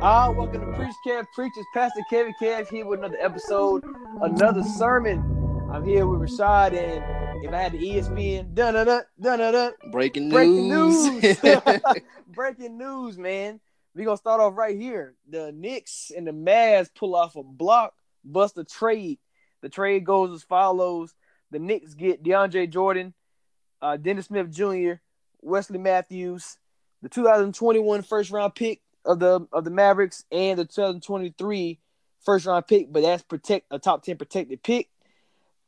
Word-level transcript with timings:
Ah, 0.00 0.30
welcome 0.30 0.60
to 0.60 0.72
Preach 0.76 0.94
Kev 1.04 1.26
Preachers. 1.34 1.64
Pastor 1.74 2.02
Kevy 2.10 2.32
Kev 2.40 2.68
here 2.68 2.86
with 2.86 3.00
another 3.00 3.18
episode, 3.20 3.84
another 4.22 4.62
sermon. 4.62 5.18
I'm 5.72 5.84
here 5.84 6.06
with 6.06 6.20
Rashad, 6.20 6.72
and 6.74 7.44
if 7.44 7.52
I 7.52 7.62
had 7.62 7.72
the 7.72 7.78
ESPN, 7.78 8.54
dun 8.54 8.74
dun 8.74 8.86
dun 8.86 9.04
dun 9.20 9.52
dun, 9.52 9.72
breaking 9.90 10.28
news, 10.28 10.34
breaking 10.34 10.68
news, 10.68 11.40
breaking 12.28 12.78
news, 12.78 13.18
man. 13.18 13.60
We're 13.94 14.04
gonna 14.04 14.16
start 14.16 14.40
off 14.40 14.56
right 14.56 14.76
here. 14.76 15.14
The 15.28 15.50
Knicks 15.52 16.12
and 16.16 16.26
the 16.26 16.32
Mavs 16.32 16.90
pull 16.94 17.16
off 17.16 17.34
a 17.34 17.42
blockbuster 17.42 18.68
trade. 18.70 19.18
The 19.62 19.68
trade 19.68 20.04
goes 20.04 20.32
as 20.32 20.44
follows: 20.44 21.12
the 21.50 21.58
Knicks 21.58 21.94
get 21.94 22.22
DeAndre 22.22 22.70
Jordan, 22.70 23.14
uh, 23.82 23.96
Dennis 23.96 24.26
Smith 24.26 24.50
Jr., 24.50 25.00
Wesley 25.44 25.78
Matthews, 25.78 26.56
the 27.02 27.08
2021 27.08 28.02
first 28.02 28.30
round 28.30 28.54
pick 28.54 28.80
of 29.04 29.18
the 29.18 29.46
of 29.52 29.64
the 29.64 29.70
Mavericks 29.70 30.24
and 30.32 30.58
the 30.58 30.64
2023 30.64 31.78
first 32.24 32.46
round 32.46 32.66
pick, 32.66 32.92
but 32.92 33.02
that's 33.02 33.22
protect 33.22 33.66
a 33.70 33.78
top 33.78 34.02
10 34.02 34.16
protected 34.16 34.62
pick. 34.62 34.88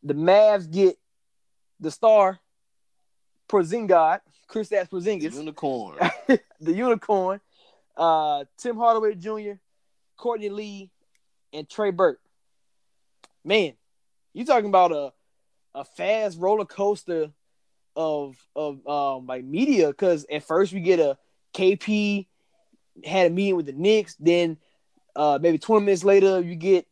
The 0.03 0.15
Mavs 0.15 0.71
get 0.71 0.99
the 1.81 1.91
star 1.91 2.41
Porzingis, 3.49 4.21
Chris 4.49 4.71
Kristaps 4.71 4.89
Porzingis, 4.89 5.33
the 5.33 5.39
unicorn, 5.39 5.99
the 6.61 6.73
unicorn, 6.73 7.41
uh, 7.97 8.45
Tim 8.57 8.77
Hardaway 8.77 9.15
Jr., 9.15 9.59
Courtney 10.17 10.49
Lee, 10.49 10.91
and 11.53 11.69
Trey 11.69 11.91
Burke. 11.91 12.21
Man, 13.45 13.75
you 14.33 14.45
talking 14.45 14.69
about 14.69 14.93
a 14.93 15.13
a 15.75 15.85
fast 15.85 16.39
roller 16.41 16.65
coaster 16.65 17.31
of 17.97 18.37
of 18.55 18.87
um 18.87 19.27
like 19.27 19.45
media 19.45 19.89
because 19.89 20.27
at 20.31 20.45
first 20.45 20.73
we 20.73 20.81
get 20.81 21.01
a 21.01 21.19
KP 21.55 22.27
had 23.05 23.27
a 23.27 23.31
meeting 23.31 23.57
with 23.57 23.67
the 23.67 23.73
Knicks. 23.73 24.15
Then 24.17 24.59
uh, 25.15 25.39
maybe 25.41 25.59
20 25.59 25.85
minutes 25.85 26.05
later, 26.05 26.41
you 26.41 26.55
get 26.55 26.87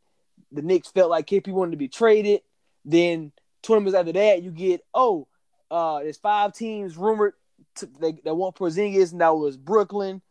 the 0.51 0.63
Knicks 0.63 0.89
felt 0.89 1.11
like 1.11 1.27
KP 1.27 1.49
wanted 1.49 1.73
to 1.73 1.77
be 1.77 1.89
traded. 1.89 2.41
Then 2.85 3.33
20 3.63 3.81
minutes 3.81 3.99
after 3.99 4.13
that, 4.13 4.43
you 4.43 4.51
get 4.51 4.83
oh, 4.95 5.29
uh, 5.71 6.01
there's 6.01 6.19
five 6.19 6.55
teams 6.55 6.97
rumored 6.97 7.35
to, 7.77 7.89
they, 8.01 8.13
that 8.25 8.35
want 8.35 8.57
Porzingis, 8.57 9.13
and 9.13 9.21
that 9.21 9.37
was 9.37 9.57
Brooklyn, 9.57 10.23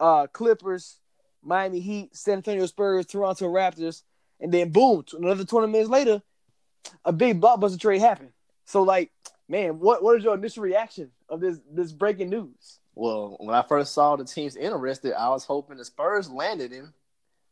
uh, 0.00 0.26
Clippers, 0.26 1.00
Miami 1.42 1.80
Heat, 1.80 2.14
San 2.14 2.38
Antonio 2.38 2.66
Spurs, 2.66 3.06
Toronto 3.06 3.46
Raptors, 3.46 4.02
and 4.40 4.52
then 4.52 4.70
boom, 4.70 5.04
another 5.12 5.44
20 5.44 5.68
minutes 5.68 5.88
later, 5.88 6.22
a 7.04 7.12
big 7.12 7.40
blockbuster 7.40 7.80
trade 7.80 8.00
happened. 8.00 8.32
So 8.66 8.82
like, 8.82 9.10
man, 9.48 9.78
what 9.78 10.02
what 10.02 10.16
is 10.16 10.24
your 10.24 10.34
initial 10.34 10.62
reaction 10.62 11.10
of 11.28 11.40
this 11.40 11.58
this 11.72 11.92
breaking 11.92 12.30
news? 12.30 12.80
Well, 12.94 13.36
when 13.40 13.54
I 13.54 13.62
first 13.62 13.94
saw 13.94 14.16
the 14.16 14.24
teams 14.24 14.56
interested, 14.56 15.14
I 15.14 15.28
was 15.28 15.44
hoping 15.44 15.76
the 15.76 15.84
Spurs 15.84 16.30
landed 16.30 16.72
him, 16.72 16.92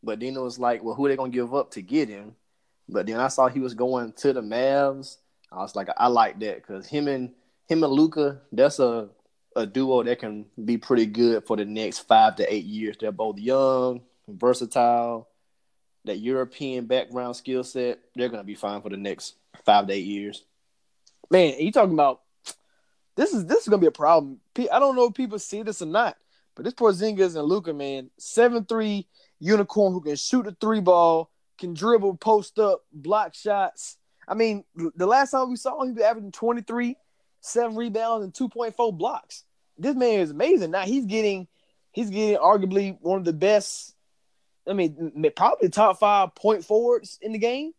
but 0.03 0.19
then 0.19 0.35
it 0.35 0.41
was 0.41 0.59
like, 0.59 0.83
well, 0.83 0.93
who 0.93 1.05
are 1.05 1.09
they 1.09 1.15
gonna 1.15 1.29
give 1.29 1.53
up 1.53 1.71
to 1.71 1.81
get 1.81 2.09
him? 2.09 2.35
But 2.89 3.05
then 3.07 3.19
I 3.19 3.27
saw 3.27 3.47
he 3.47 3.59
was 3.59 3.73
going 3.73 4.13
to 4.13 4.33
the 4.33 4.41
Mavs. 4.41 5.17
I 5.51 5.57
was 5.57 5.75
like, 5.75 5.87
I 5.97 6.07
like 6.07 6.39
that 6.39 6.57
because 6.57 6.87
him 6.87 7.07
and 7.07 7.33
him 7.65 7.83
and 7.83 7.93
Luka, 7.93 8.41
that's 8.51 8.79
a 8.79 9.09
a 9.55 9.65
duo 9.65 10.03
that 10.03 10.19
can 10.19 10.45
be 10.63 10.77
pretty 10.77 11.07
good 11.07 11.43
for 11.45 11.57
the 11.57 11.65
next 11.65 11.99
five 11.99 12.35
to 12.35 12.53
eight 12.53 12.65
years. 12.65 12.95
They're 12.99 13.11
both 13.11 13.39
young, 13.39 14.01
versatile, 14.27 15.27
that 16.05 16.19
European 16.19 16.85
background 16.85 17.35
skill 17.35 17.63
set. 17.63 17.99
They're 18.15 18.29
gonna 18.29 18.43
be 18.43 18.55
fine 18.55 18.81
for 18.81 18.89
the 18.89 18.97
next 18.97 19.35
five 19.65 19.87
to 19.87 19.93
eight 19.93 20.05
years. 20.05 20.43
Man, 21.29 21.55
you 21.59 21.71
talking 21.71 21.93
about 21.93 22.21
this 23.15 23.33
is 23.33 23.45
this 23.45 23.63
is 23.63 23.67
gonna 23.67 23.81
be 23.81 23.87
a 23.87 23.91
problem. 23.91 24.39
I 24.57 24.79
don't 24.79 24.95
know 24.95 25.05
if 25.05 25.13
people 25.13 25.39
see 25.39 25.63
this 25.63 25.81
or 25.81 25.87
not, 25.87 26.15
but 26.55 26.63
this 26.63 26.73
Porzingis 26.73 27.35
and 27.35 27.47
Luka, 27.47 27.73
man, 27.73 28.09
seven 28.17 28.65
three 28.65 29.07
unicorn 29.39 29.93
who 29.93 30.01
can 30.01 30.15
shoot 30.15 30.43
the 30.43 30.55
three 30.59 30.79
ball, 30.79 31.29
can 31.57 31.73
dribble, 31.73 32.17
post 32.17 32.59
up, 32.59 32.83
block 32.93 33.33
shots. 33.33 33.97
I 34.27 34.33
mean, 34.33 34.63
the 34.95 35.07
last 35.07 35.31
time 35.31 35.49
we 35.49 35.55
saw 35.55 35.81
him, 35.81 35.89
he 35.89 35.93
was 35.93 36.03
averaging 36.03 36.33
23, 36.33 36.97
seven 37.39 37.75
rebounds, 37.77 38.25
and 38.25 38.51
2.4 38.51 38.97
blocks. 38.97 39.45
This 39.77 39.95
man 39.95 40.19
is 40.19 40.31
amazing. 40.31 40.71
Now 40.71 40.81
he's 40.81 41.05
getting 41.05 41.47
he's 41.91 42.09
getting 42.09 42.37
arguably 42.37 42.97
one 43.01 43.19
of 43.19 43.25
the 43.25 43.33
best, 43.33 43.95
I 44.67 44.73
mean, 44.73 45.31
probably 45.35 45.69
top 45.69 45.99
five 45.99 46.35
point 46.35 46.65
forwards 46.65 47.19
in 47.21 47.31
the 47.31 47.39
game. 47.39 47.73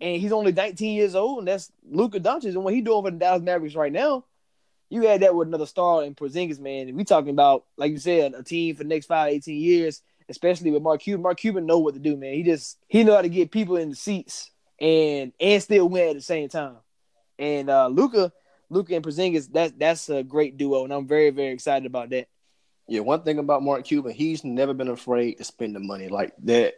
And 0.00 0.20
he's 0.20 0.32
only 0.32 0.52
19 0.52 0.94
years 0.94 1.14
old, 1.14 1.38
and 1.38 1.48
that's 1.48 1.72
Luka 1.88 2.20
Doncic. 2.20 2.50
And 2.50 2.62
what 2.62 2.74
he's 2.74 2.84
doing 2.84 3.02
for 3.02 3.10
the 3.10 3.16
Dallas 3.16 3.42
Mavericks 3.42 3.74
right 3.74 3.92
now, 3.92 4.24
you 4.90 5.06
add 5.06 5.22
that 5.22 5.34
with 5.34 5.48
another 5.48 5.66
star 5.66 6.04
in 6.04 6.14
Porzingis, 6.14 6.60
man. 6.60 6.94
We 6.94 7.04
talking 7.04 7.30
about, 7.30 7.64
like 7.76 7.92
you 7.92 7.98
said, 7.98 8.34
a 8.34 8.42
team 8.42 8.76
for 8.76 8.82
the 8.82 8.88
next 8.88 9.06
five, 9.06 9.32
18 9.32 9.58
years, 9.58 10.02
especially 10.28 10.70
with 10.70 10.82
Mark 10.82 11.00
Cuban. 11.00 11.22
Mark 11.22 11.38
Cuban 11.38 11.66
know 11.66 11.78
what 11.78 11.94
to 11.94 12.00
do, 12.00 12.16
man. 12.16 12.34
He 12.34 12.42
just 12.42 12.78
he 12.88 13.04
know 13.04 13.14
how 13.16 13.22
to 13.22 13.28
get 13.28 13.50
people 13.50 13.76
in 13.76 13.90
the 13.90 13.96
seats 13.96 14.50
and 14.80 15.32
and 15.40 15.62
still 15.62 15.88
win 15.88 16.10
at 16.10 16.14
the 16.14 16.20
same 16.20 16.48
time. 16.48 16.76
And 17.38 17.70
uh 17.70 17.88
Luca, 17.88 18.32
Luka 18.70 18.94
and 18.94 19.04
Porzingis, 19.04 19.50
that's 19.52 19.72
that's 19.76 20.08
a 20.08 20.22
great 20.22 20.56
duo, 20.56 20.84
and 20.84 20.92
I'm 20.92 21.06
very 21.06 21.30
very 21.30 21.52
excited 21.52 21.86
about 21.86 22.10
that. 22.10 22.28
Yeah, 22.88 23.00
one 23.00 23.22
thing 23.22 23.38
about 23.38 23.64
Mark 23.64 23.84
Cuban, 23.84 24.12
he's 24.12 24.44
never 24.44 24.72
been 24.72 24.88
afraid 24.88 25.34
to 25.34 25.44
spend 25.44 25.74
the 25.74 25.80
money. 25.80 26.08
Like 26.08 26.34
that 26.44 26.74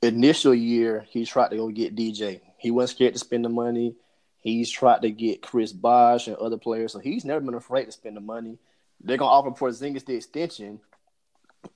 initial 0.00 0.54
year, 0.54 1.04
he 1.10 1.26
tried 1.26 1.50
to 1.50 1.56
go 1.56 1.68
get 1.68 1.94
DJ. 1.94 2.40
He 2.60 2.70
wasn't 2.70 2.96
scared 2.96 3.14
to 3.14 3.18
spend 3.18 3.44
the 3.44 3.48
money. 3.48 3.96
He's 4.36 4.70
tried 4.70 5.02
to 5.02 5.10
get 5.10 5.42
Chris 5.42 5.72
Bosh 5.72 6.28
and 6.28 6.36
other 6.36 6.58
players, 6.58 6.92
so 6.92 6.98
he's 6.98 7.24
never 7.24 7.40
been 7.40 7.54
afraid 7.54 7.86
to 7.86 7.92
spend 7.92 8.16
the 8.16 8.20
money. 8.20 8.58
They're 9.02 9.16
gonna 9.16 9.30
offer 9.30 9.50
Porzingis 9.50 10.04
the 10.04 10.14
extension. 10.14 10.78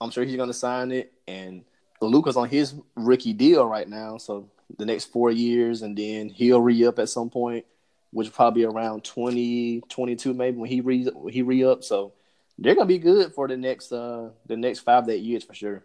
I'm 0.01 0.11
sure 0.11 0.25
he's 0.25 0.37
gonna 0.37 0.53
sign 0.53 0.93
it, 0.93 1.13
and 1.27 1.65
Luka's 2.01 2.37
on 2.37 2.51
his 2.51 2.75
rookie 2.97 3.33
deal 3.33 3.67
right 3.67 3.89
now, 3.89 4.19
so 4.19 4.51
the 4.79 4.85
next 4.85 5.07
four 5.07 5.31
years, 5.31 5.81
and 5.81 5.97
then 5.97 6.29
he'll 6.29 6.61
re 6.61 6.87
up 6.87 6.99
at 6.99 7.09
some 7.09 7.31
point, 7.31 7.65
which 8.11 8.33
probably 8.33 8.65
around 8.65 9.05
20, 9.05 9.83
22 9.89 10.35
maybe 10.35 10.59
when 10.59 10.69
he 10.69 10.83
re 10.83 11.09
he 11.31 11.41
re 11.41 11.65
up. 11.65 11.83
So 11.83 12.13
they're 12.59 12.75
gonna 12.75 12.87
be 12.87 12.99
good 12.99 13.33
for 13.33 13.49
the 13.49 13.57
next 13.57 13.91
uh 13.91 14.31
the 14.47 14.57
next 14.57 14.81
five 14.81 15.07
to 15.07 15.13
eight 15.13 15.23
years 15.23 15.45
for 15.45 15.55
sure. 15.55 15.83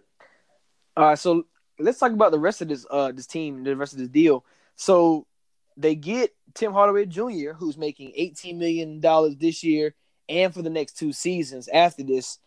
All 0.98 1.06
right, 1.06 1.20
so 1.20 1.46
let's 1.80 2.00
talk 2.00 2.12
about 2.12 2.32
the 2.32 2.40
rest 2.40 2.62
of 2.62 2.68
this 2.68 2.86
uh 2.90 3.14
this 3.14 3.28
team, 3.28 3.64
the 3.64 3.78
rest 3.78 3.94
of 3.94 4.00
this 4.00 4.10
deal. 4.10 4.44
So 4.80 5.28
they 5.76 5.94
get 5.94 6.34
Tim 6.54 6.72
Hardaway 6.72 7.06
Jr., 7.06 7.52
who's 7.52 7.78
making 7.78 8.14
$18 8.18 8.56
million 8.56 9.02
this 9.38 9.62
year 9.62 9.94
and 10.30 10.54
for 10.54 10.62
the 10.62 10.70
next 10.70 10.98
two 10.98 11.12
seasons 11.12 11.68
after 11.68 12.02
this. 12.02 12.40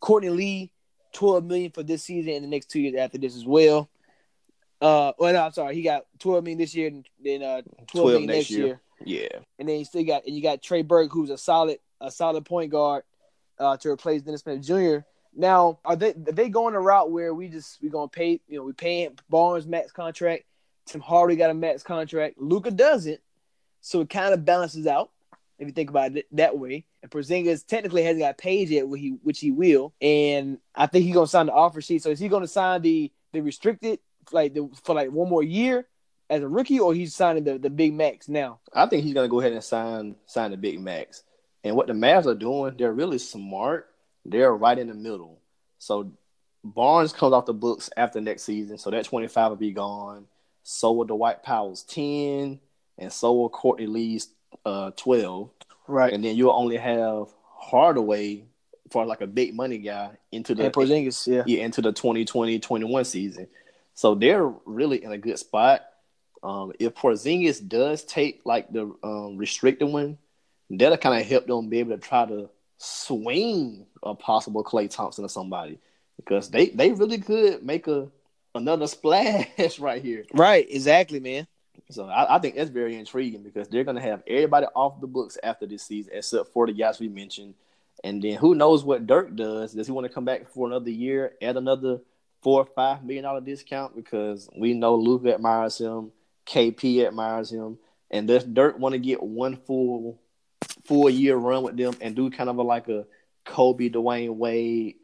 Courtney 0.00 0.30
Lee, 0.30 0.72
12 1.12 1.44
million 1.44 1.70
for 1.70 1.82
this 1.82 2.02
season 2.02 2.32
and 2.32 2.42
the 2.42 2.48
next 2.48 2.70
two 2.70 2.80
years 2.80 2.94
after 2.94 3.18
this 3.18 3.36
as 3.36 3.44
well. 3.44 3.90
Uh, 4.80 5.12
well, 5.18 5.34
no, 5.34 5.44
I'm 5.44 5.52
sorry, 5.52 5.74
he 5.74 5.82
got 5.82 6.06
12 6.20 6.42
million 6.42 6.58
this 6.58 6.74
year 6.74 6.88
and 6.88 7.06
then 7.22 7.42
uh 7.42 7.60
12, 7.60 7.88
12 7.90 8.06
million 8.06 8.26
next, 8.28 8.36
next 8.38 8.50
year. 8.50 8.66
year. 8.66 8.80
Yeah, 9.04 9.38
and 9.58 9.68
then 9.68 9.78
you 9.78 9.84
still 9.84 10.04
got 10.04 10.24
and 10.26 10.34
you 10.34 10.42
got 10.42 10.62
Trey 10.62 10.80
Burke, 10.80 11.12
who's 11.12 11.28
a 11.28 11.36
solid 11.36 11.78
a 12.00 12.10
solid 12.10 12.46
point 12.46 12.70
guard 12.70 13.02
uh, 13.58 13.76
to 13.76 13.90
replace 13.90 14.22
Dennis 14.22 14.40
Smith 14.40 14.62
Jr. 14.62 15.04
Now, 15.34 15.80
are 15.84 15.96
they 15.96 16.10
are 16.10 16.32
they 16.32 16.48
going 16.48 16.74
a 16.74 16.80
route 16.80 17.10
where 17.10 17.34
we 17.34 17.48
just 17.48 17.82
we're 17.82 17.90
gonna 17.90 18.08
pay 18.08 18.40
you 18.48 18.56
know 18.56 18.64
we 18.64 18.72
paying 18.72 19.18
Barnes 19.28 19.66
max 19.66 19.92
contract 19.92 20.44
Tim 20.88 21.00
Hardaway 21.00 21.36
got 21.36 21.50
a 21.50 21.54
max 21.54 21.82
contract. 21.82 22.36
Luka 22.38 22.70
doesn't, 22.70 23.20
so 23.80 24.00
it 24.00 24.10
kind 24.10 24.34
of 24.34 24.44
balances 24.44 24.86
out 24.86 25.10
if 25.58 25.66
you 25.66 25.72
think 25.72 25.90
about 25.90 26.16
it 26.16 26.26
that 26.32 26.58
way. 26.58 26.84
And 27.02 27.10
Porzingis 27.10 27.66
technically 27.66 28.02
hasn't 28.02 28.20
got 28.20 28.38
paid 28.38 28.68
yet, 28.68 28.88
which 28.88 29.00
he 29.00 29.10
which 29.22 29.40
he 29.40 29.50
will. 29.50 29.92
And 30.00 30.58
I 30.74 30.86
think 30.86 31.04
he's 31.04 31.14
gonna 31.14 31.26
sign 31.26 31.46
the 31.46 31.52
offer 31.52 31.80
sheet. 31.80 32.02
So 32.02 32.10
is 32.10 32.18
he 32.18 32.28
gonna 32.28 32.46
sign 32.46 32.82
the 32.82 33.12
the 33.32 33.40
restricted 33.40 34.00
like 34.32 34.54
the, 34.54 34.68
for 34.84 34.94
like 34.94 35.10
one 35.10 35.28
more 35.28 35.42
year 35.42 35.86
as 36.30 36.42
a 36.42 36.48
rookie, 36.48 36.80
or 36.80 36.94
he's 36.94 37.14
signing 37.14 37.44
the, 37.44 37.58
the 37.58 37.70
big 37.70 37.94
max 37.94 38.28
now? 38.28 38.60
I 38.72 38.86
think 38.86 39.04
he's 39.04 39.14
gonna 39.14 39.28
go 39.28 39.40
ahead 39.40 39.52
and 39.52 39.64
sign 39.64 40.16
sign 40.26 40.50
the 40.50 40.56
big 40.56 40.80
max. 40.80 41.22
And 41.64 41.76
what 41.76 41.86
the 41.86 41.92
Mavs 41.92 42.26
are 42.26 42.34
doing, 42.34 42.76
they're 42.78 42.92
really 42.92 43.18
smart. 43.18 43.88
They're 44.24 44.54
right 44.54 44.78
in 44.78 44.88
the 44.88 44.94
middle. 44.94 45.40
So 45.78 46.12
Barnes 46.64 47.12
comes 47.12 47.32
off 47.32 47.46
the 47.46 47.54
books 47.54 47.90
after 47.96 48.20
next 48.20 48.42
season, 48.42 48.78
so 48.78 48.90
that 48.90 49.04
25 49.04 49.50
will 49.50 49.56
be 49.56 49.72
gone. 49.72 50.26
So 50.70 50.92
will 50.92 51.06
Dwight 51.06 51.42
Powell's 51.42 51.82
10, 51.84 52.60
and 52.98 53.10
so 53.10 53.32
will 53.32 53.48
Courtney 53.48 53.86
Lee's 53.86 54.28
uh, 54.66 54.90
12. 54.90 55.48
Right. 55.86 56.12
And 56.12 56.22
then 56.22 56.36
you'll 56.36 56.52
only 56.52 56.76
have 56.76 57.28
Hardaway 57.56 58.44
for 58.90 59.06
like 59.06 59.22
a 59.22 59.26
big 59.26 59.54
money 59.54 59.78
guy 59.78 60.10
into 60.30 60.54
the 60.54 60.66
and 60.66 60.74
Porzingis, 60.74 61.26
yeah. 61.26 61.42
yeah, 61.46 61.64
into 61.64 61.80
the 61.80 61.94
2020-21 61.94 63.06
season. 63.06 63.46
So 63.94 64.14
they're 64.14 64.46
really 64.66 65.02
in 65.02 65.10
a 65.10 65.16
good 65.16 65.38
spot. 65.38 65.86
Um, 66.42 66.74
if 66.78 66.94
Porzingis 66.94 67.66
does 67.66 68.04
take 68.04 68.42
like 68.44 68.70
the 68.70 68.94
um, 69.02 69.38
restricted 69.38 69.88
one, 69.88 70.18
that'll 70.68 70.98
kind 70.98 71.18
of 71.18 71.26
help 71.26 71.46
them 71.46 71.70
be 71.70 71.78
able 71.78 71.96
to 71.96 71.98
try 71.98 72.26
to 72.26 72.50
swing 72.76 73.86
a 74.02 74.14
possible 74.14 74.62
Klay 74.62 74.90
Thompson 74.90 75.24
or 75.24 75.30
somebody 75.30 75.78
because 76.18 76.50
they 76.50 76.66
they 76.66 76.92
really 76.92 77.18
could 77.18 77.64
make 77.64 77.86
a 77.86 78.08
another 78.54 78.86
splash 78.86 79.78
right 79.78 80.02
here. 80.02 80.24
Right, 80.32 80.66
exactly, 80.70 81.20
man. 81.20 81.46
So 81.90 82.06
I, 82.06 82.36
I 82.36 82.38
think 82.38 82.56
that's 82.56 82.70
very 82.70 82.96
intriguing 82.96 83.42
because 83.42 83.68
they're 83.68 83.84
going 83.84 83.96
to 83.96 84.02
have 84.02 84.22
everybody 84.26 84.66
off 84.74 85.00
the 85.00 85.06
books 85.06 85.38
after 85.42 85.66
this 85.66 85.82
season, 85.82 86.12
except 86.14 86.52
for 86.52 86.66
the 86.66 86.72
guys 86.72 87.00
we 87.00 87.08
mentioned. 87.08 87.54
And 88.04 88.22
then 88.22 88.34
who 88.34 88.54
knows 88.54 88.84
what 88.84 89.06
Dirk 89.06 89.34
does? 89.34 89.72
Does 89.72 89.86
he 89.86 89.92
want 89.92 90.06
to 90.06 90.12
come 90.12 90.24
back 90.24 90.48
for 90.48 90.66
another 90.66 90.90
year, 90.90 91.32
add 91.42 91.56
another 91.56 92.00
four 92.42 92.60
or 92.60 92.66
five 92.66 93.02
million 93.04 93.24
dollar 93.24 93.40
discount? 93.40 93.96
Because 93.96 94.48
we 94.56 94.74
know 94.74 94.96
Luka 94.96 95.34
admires 95.34 95.78
him, 95.78 96.12
KP 96.46 97.06
admires 97.06 97.50
him, 97.50 97.78
and 98.10 98.28
does 98.28 98.44
Dirk 98.44 98.78
want 98.78 98.92
to 98.92 98.98
get 98.98 99.22
one 99.22 99.56
full 99.56 100.20
full 100.84 101.10
year 101.10 101.36
run 101.36 101.62
with 101.62 101.76
them 101.76 101.94
and 102.00 102.14
do 102.14 102.30
kind 102.30 102.48
of 102.48 102.58
a, 102.58 102.62
like 102.62 102.88
a 102.88 103.06
Kobe, 103.44 103.88
Dwyane 103.88 104.36
Wade, 104.36 104.96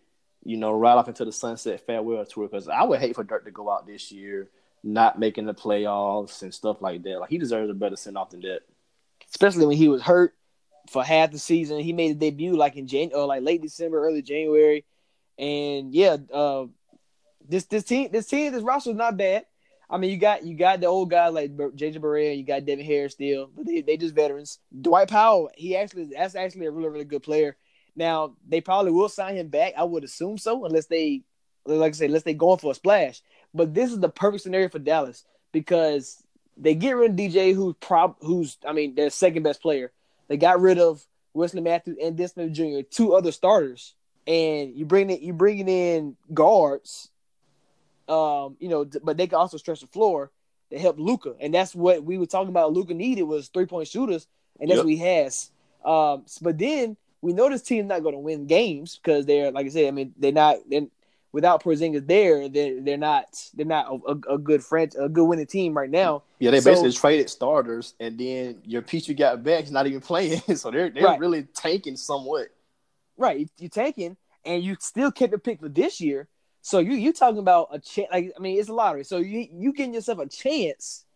you 0.45 0.57
know, 0.57 0.73
right 0.73 0.95
off 0.95 1.09
into 1.09 1.25
the 1.25 1.33
sunset 1.33 1.85
farewell 1.87 2.25
tour? 2.25 2.49
Because 2.49 2.69
I 2.69 2.85
would 2.85 3.01
hate 3.01 3.15
for 3.15 3.25
Dirk 3.25 3.45
to 3.45 3.51
go 3.51 3.71
out 3.71 3.87
this 3.87 4.13
year 4.13 4.49
not 4.85 5.19
making 5.19 5.47
the 5.47 5.55
playoffs 5.55 6.43
and 6.43 6.53
stuff 6.53 6.83
like 6.83 7.03
that. 7.03 7.19
Like 7.19 7.31
he 7.31 7.39
deserves 7.39 7.71
a 7.71 7.75
better 7.75 7.97
send 7.97 8.19
off 8.19 8.31
than 8.31 8.43
that. 8.43 8.61
Especially 9.31 9.67
when 9.67 9.79
he 9.79 9.89
was 9.89 10.03
hurt 10.03 10.35
for 10.91 11.03
half 11.03 11.33
the 11.33 11.39
season. 11.39 11.81
He 11.81 11.93
made 11.93 12.13
a 12.13 12.15
debut 12.15 12.55
like 12.55 12.77
in 12.77 12.87
January, 12.87 13.21
or 13.21 13.27
like 13.27 13.43
late 13.43 13.63
December, 13.63 14.05
early 14.05 14.23
January, 14.23 14.85
and 15.39 15.95
yeah, 15.95 16.19
uh, 16.33 16.67
this 17.49 17.65
this 17.65 17.85
team, 17.85 18.11
this 18.13 18.27
team, 18.27 18.53
this 18.53 18.63
roster 18.63 18.91
is 18.91 18.97
not 18.97 19.17
bad. 19.17 19.47
I 19.89 19.99
mean, 19.99 20.11
you 20.11 20.19
got 20.19 20.45
you 20.45 20.57
got 20.57 20.81
the 20.81 20.87
old 20.87 21.11
guys 21.11 21.33
like 21.33 21.57
JJ 21.57 21.99
Barea, 21.99 22.37
you 22.37 22.45
got 22.45 22.65
Devin 22.65 22.85
Harris 22.85 23.15
still, 23.15 23.51
but 23.55 23.67
they 23.67 23.81
they 23.81 23.97
just 23.97 24.15
veterans. 24.15 24.59
Dwight 24.79 25.09
Powell, 25.09 25.51
he 25.57 25.77
actually 25.77 26.11
that's 26.17 26.35
actually 26.35 26.67
a 26.67 26.71
really 26.71 26.89
really 26.89 27.05
good 27.05 27.23
player. 27.23 27.57
Now 27.97 28.35
they 28.49 28.61
probably 28.61 28.93
will 28.93 29.09
sign 29.09 29.37
him 29.37 29.49
back. 29.49 29.75
I 29.77 29.85
would 29.85 30.05
assume 30.05 30.39
so, 30.39 30.65
unless 30.65 30.87
they, 30.87 31.23
like 31.65 31.93
I 31.93 31.97
said, 31.97 32.07
unless 32.07 32.23
they 32.23 32.35
going 32.35 32.59
for 32.59 32.73
a 32.73 32.75
splash. 32.75 33.23
But 33.53 33.75
this 33.75 33.93
is 33.93 34.01
the 34.01 34.09
perfect 34.09 34.43
scenario 34.43 34.69
for 34.69 34.81
Dallas 34.81 35.25
because 35.53 36.23
they 36.57 36.75
get 36.75 36.97
rid 36.97 37.13
of 37.13 37.17
DJ, 37.17 37.55
who's 37.55 37.75
prob 37.81 38.17
who's 38.21 38.59
I 38.67 38.73
mean 38.73 38.95
their 38.95 39.11
second 39.11 39.43
best 39.43 39.63
player. 39.63 39.93
They 40.29 40.37
got 40.37 40.61
rid 40.61 40.79
of 40.79 41.05
Wesley 41.35 41.61
Matthews 41.61 41.99
and 42.03 42.17
Dennis 42.17 42.57
Jr., 42.57 42.81
two 42.89 43.15
other 43.15 43.33
starters, 43.33 43.95
and 44.27 44.75
you 44.75 44.85
bring 44.85 45.11
it 45.11 45.21
you 45.21 45.33
bringing 45.33 45.69
in 45.69 46.17
guards. 46.33 47.11
Um, 48.09 48.57
you 48.61 48.69
know, 48.69 48.85
but 49.03 49.17
they 49.17 49.27
can 49.27 49.39
also 49.39 49.57
stretch 49.57 49.81
the 49.81 49.87
floor 49.87 50.31
to 50.71 50.79
help 50.79 50.99
Luka, 50.99 51.35
and 51.41 51.55
that's 51.55 51.75
what 51.75 52.05
we 52.05 52.19
were 52.19 52.27
talking 52.27 52.51
about. 52.51 52.73
Luka 52.73 52.95
needed 52.95 53.23
was 53.23 53.49
three 53.49 53.67
point 53.67 53.89
shooters, 53.89 54.27
and 54.61 54.69
that's 54.69 54.77
yep. 54.77 54.85
what 54.85 54.93
he 54.93 54.99
has. 54.99 55.51
Um, 55.85 56.25
but 56.41 56.59
then 56.59 56.97
we 57.25 57.33
know 57.33 57.49
this 57.49 57.63
team's 57.63 57.89
not 57.89 58.03
going 58.03 58.15
to 58.15 58.19
win 58.19 58.47
games 58.47 59.01
because 59.03 59.25
they're 59.25 59.51
like 59.51 59.65
I 59.65 59.71
said. 59.71 59.87
I 59.87 59.91
mean, 59.93 60.13
they're 60.19 60.31
not. 60.31 60.59
They're, 60.69 60.87
without 61.33 61.65
Porzingis 61.65 62.07
there, 62.07 62.51
they're 62.51 62.83
they're 62.83 62.99
not 62.99 63.25
they're 63.55 63.65
not 63.65 63.87
a, 64.07 64.35
a 64.35 64.39
good 64.39 64.63
French 64.63 64.93
a 64.99 65.09
good 65.09 65.25
winning 65.25 65.47
team 65.47 65.75
right 65.75 65.89
now. 65.89 66.23
Yeah, 66.39 66.51
they 66.51 66.61
so, 66.61 66.71
basically 66.71 66.93
traded 66.93 67.31
starters, 67.31 67.95
and 67.99 68.19
then 68.19 68.61
your 68.65 68.83
piece 68.83 69.09
you 69.09 69.15
got 69.15 69.43
back 69.43 69.65
is 69.65 69.73
not 69.73 69.87
even 69.87 70.03
playing, 70.03 70.41
so 70.55 70.71
they're 70.71 70.91
they're 70.91 71.03
right. 71.03 71.19
really 71.19 71.45
tanking 71.55 71.97
somewhat. 71.97 72.49
Right, 73.17 73.49
you're 73.59 73.71
tanking, 73.71 74.19
and 74.45 74.63
you 74.63 74.77
still 74.79 75.11
kept 75.11 75.33
the 75.33 75.39
pick 75.39 75.61
for 75.61 75.71
this 75.71 76.03
year. 76.03 76.29
So 76.61 76.79
you 76.79 76.93
you 76.93 77.13
talking 77.13 77.41
about 77.41 77.69
a 77.73 77.79
chance? 77.79 78.09
Like 78.13 78.33
I 78.37 78.41
mean, 78.41 78.61
it's 78.61 78.69
a 78.69 78.75
lottery. 78.75 79.05
So 79.05 79.17
you 79.17 79.49
you 79.51 79.73
giving 79.73 79.95
yourself 79.95 80.19
a 80.19 80.27
chance. 80.27 81.07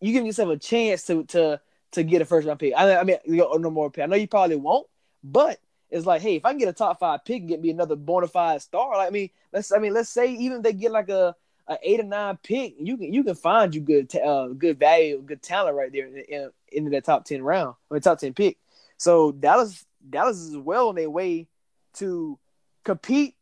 You 0.00 0.12
giving 0.12 0.26
yourself 0.26 0.50
a 0.50 0.56
chance 0.56 1.04
to 1.06 1.24
to 1.24 1.60
to 1.92 2.02
get 2.04 2.22
a 2.22 2.24
first 2.24 2.46
round 2.46 2.60
pick. 2.60 2.74
I, 2.76 2.96
I 2.96 3.04
mean, 3.04 3.18
no 3.26 3.70
more 3.70 3.90
pick. 3.90 4.04
I 4.04 4.06
know 4.06 4.16
you 4.16 4.28
probably 4.28 4.56
won't, 4.56 4.86
but 5.22 5.58
it's 5.90 6.06
like, 6.06 6.22
hey, 6.22 6.36
if 6.36 6.44
I 6.44 6.50
can 6.50 6.58
get 6.58 6.68
a 6.68 6.72
top 6.72 6.98
five 6.98 7.24
pick 7.24 7.40
and 7.40 7.48
get 7.48 7.60
me 7.60 7.70
another 7.70 7.96
bona 7.96 8.26
fide 8.26 8.62
star, 8.62 8.96
like 8.96 9.08
I 9.08 9.10
mean, 9.10 9.30
let's 9.52 9.72
I 9.72 9.78
mean, 9.78 9.92
let's 9.92 10.08
say 10.08 10.32
even 10.32 10.58
if 10.58 10.62
they 10.62 10.72
get 10.72 10.90
like 10.90 11.10
a, 11.10 11.36
a 11.68 11.78
eight 11.82 12.00
or 12.00 12.04
nine 12.04 12.38
pick, 12.42 12.74
you 12.78 12.96
can 12.96 13.12
you 13.12 13.22
can 13.22 13.34
find 13.34 13.74
you 13.74 13.80
good 13.82 14.14
uh, 14.16 14.48
good 14.48 14.78
value, 14.78 15.22
good 15.22 15.42
talent 15.42 15.76
right 15.76 15.92
there 15.92 16.06
in, 16.06 16.16
in, 16.16 16.50
in 16.72 16.90
that 16.90 17.04
top 17.04 17.24
ten 17.24 17.42
round 17.42 17.74
or 17.90 18.00
top 18.00 18.18
ten 18.18 18.32
pick. 18.32 18.56
So 18.96 19.32
Dallas 19.32 19.84
Dallas 20.08 20.38
is 20.38 20.56
well 20.56 20.88
on 20.88 20.94
their 20.94 21.10
way 21.10 21.48
to 21.94 22.38
compete 22.84 23.36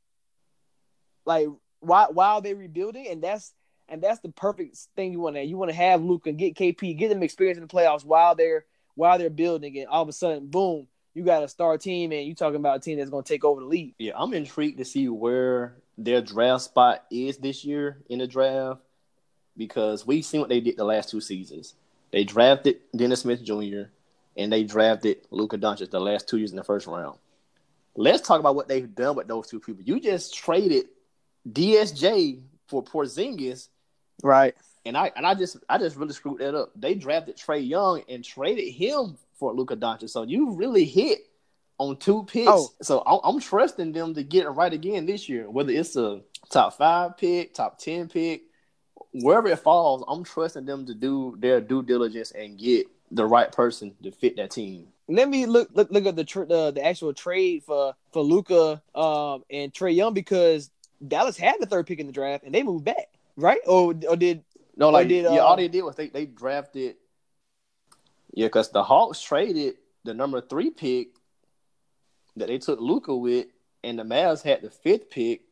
like 1.25 1.49
while 1.79 2.13
while 2.13 2.41
they're 2.41 2.57
rebuilding, 2.57 3.07
and 3.09 3.23
that's 3.23 3.53
and 3.89 4.03
that's 4.03 4.21
the 4.21 4.31
perfect 4.31 4.77
thing 4.97 5.13
you 5.13 5.21
want 5.21 5.37
to 5.37 5.43
you 5.43 5.57
want 5.57 5.71
to 5.71 5.77
have 5.77 6.03
Luka 6.03 6.31
and 6.31 6.39
get 6.39 6.57
KP, 6.57 6.97
get 6.99 7.09
them 7.09 7.23
experience 7.23 7.59
in 7.59 7.67
the 7.67 7.73
playoffs 7.73 8.05
while 8.05 8.35
they're 8.35 8.65
while 8.97 9.19
they're 9.19 9.31
building, 9.31 9.79
and 9.79 9.87
all 9.87 10.03
of 10.03 10.09
a 10.09 10.13
sudden, 10.13 10.49
boom, 10.49 10.89
you 11.15 11.25
got 11.25 11.43
a 11.43 11.49
star 11.49 11.77
team 11.79 12.13
and 12.13 12.27
you're 12.27 12.37
talking 12.37 12.57
about 12.57 12.77
a 12.77 12.81
team 12.81 12.99
that's 12.99 13.11
going 13.11 13.25
to 13.25 13.29
take 13.29 13.45
over 13.45 13.61
the 13.61 13.67
league. 13.67 13.95
Yeah, 13.99 14.13
I'm 14.17 14.33
intrigued 14.33 14.79
to 14.79 14.85
see 14.85 15.09
where 15.09 15.75
their 15.99 16.21
draft 16.21 16.63
spot 16.63 17.05
is 17.11 17.39
this 17.39 17.65
year 17.65 17.99
in 18.09 18.21
the 18.21 18.27
draft 18.27 18.81
because 19.57 20.07
we've 20.07 20.25
seen 20.25 20.41
what 20.41 20.49
they 20.49 20.61
did 20.61 20.77
the 20.77 20.85
last 20.85 21.11
two 21.11 21.21
seasons. 21.21 21.75
They 22.13 22.25
drafted 22.25 22.79
Dennis 22.95 23.21
Smith 23.21 23.45
Jr. 23.45 23.91
and 24.37 24.53
they 24.53 24.65
drafted 24.65 25.19
Luka 25.31 25.59
Doncic 25.59 25.91
the 25.91 26.01
last 26.01 26.29
two 26.29 26.39
years 26.39 26.51
in 26.51 26.57
the 26.57 26.65
first 26.65 26.87
round. 26.87 27.19
Let's 27.97 28.27
talk 28.27 28.41
about 28.41 28.55
what 28.55 28.69
they've 28.69 28.93
done 28.93 29.17
with 29.17 29.29
those 29.29 29.49
two 29.49 29.61
people. 29.61 29.83
You 29.85 30.01
just 30.01 30.35
traded 30.35 30.87
DSJ 31.49 32.41
for 32.69 32.83
Porzingis, 32.83 33.69
right? 34.23 34.55
And 34.87 34.97
I 34.97 35.13
and 35.17 35.27
I 35.27 35.35
just 35.35 35.59
I 35.69 35.79
just 35.79 35.97
really 35.97 36.13
screwed 36.13 36.39
that 36.39 36.55
up. 36.55 36.71
They 36.75 36.95
drafted 36.95 37.37
Trae 37.37 37.67
Young 37.67 38.03
and 38.09 38.25
traded 38.25 38.73
him 38.73 39.19
for 39.41 39.53
Luka 39.53 39.75
Doncic. 39.75 40.11
So 40.11 40.23
you 40.23 40.53
really 40.53 40.85
hit 40.85 41.21
on 41.79 41.97
two 41.97 42.25
picks. 42.25 42.49
Oh. 42.49 42.69
So 42.83 43.03
I'm 43.07 43.41
trusting 43.41 43.93
them 43.93 44.15
to 44.15 44.23
get 44.23 44.45
it 44.45 44.51
right 44.51 44.73
again 44.73 45.07
this 45.07 45.29
year, 45.29 45.51
whether 45.51 45.73
it's 45.73 45.97
a 45.97 46.21
top 46.51 46.77
five 46.77 47.17
pick, 47.17 47.55
top 47.55 47.79
ten 47.79 48.07
pick, 48.07 48.43
wherever 49.13 49.49
it 49.49 49.59
falls. 49.59 50.05
I'm 50.07 50.23
trusting 50.23 50.67
them 50.67 50.87
to 50.87 50.95
do 50.95 51.35
their 51.39 51.61
due 51.61 51.83
diligence 51.83 52.31
and 52.31 52.59
get 52.59 52.87
the 53.11 53.27
right 53.27 53.51
person 53.51 53.95
to 54.03 54.13
fit 54.13 54.37
that 54.37 54.51
team. 54.51 54.89
Let 55.09 55.29
me 55.29 55.47
look 55.47 55.71
look 55.73 55.91
look 55.91 56.07
at 56.07 56.15
the 56.15 56.25
tr- 56.25 56.45
the, 56.45 56.71
the 56.71 56.85
actual 56.85 57.13
trade 57.13 57.65
for 57.65 57.95
for 58.13 58.23
Luka 58.23 58.81
um, 58.95 59.43
and 59.51 59.73
Trae 59.73 59.97
Young 59.97 60.15
because 60.15 60.71
Dallas 61.07 61.37
had 61.37 61.57
the 61.59 61.67
third 61.67 61.87
pick 61.87 61.99
in 61.99 62.07
the 62.07 62.13
draft 62.13 62.45
and 62.45 62.55
they 62.55 62.63
moved 62.63 62.85
back, 62.85 63.09
right? 63.37 63.61
Or 63.67 63.95
or 64.09 64.17
did 64.17 64.45
no 64.77 64.91
like 64.91 65.09
did, 65.09 65.27
uh, 65.27 65.33
yeah 65.33 65.41
all 65.41 65.57
they 65.57 65.67
did 65.67 65.83
was 65.83 65.97
they 65.97 66.09
they 66.09 66.27
drafted 66.27 66.97
yeah, 68.33 68.47
because 68.47 68.71
the 68.71 68.83
Hawks 68.83 69.21
traded 69.21 69.75
the 70.05 70.15
number 70.15 70.41
three 70.41 70.71
pick 70.71 71.09
that 72.37 72.49
they 72.49 72.59
took 72.59 72.81
Luka 72.81 73.15
with, 73.15 73.47
and 73.83 73.99
the 73.99 74.03
Mavs 74.03 74.43
had 74.43 74.63
the 74.63 74.71
fifth 74.71 75.11
pick. 75.11 75.43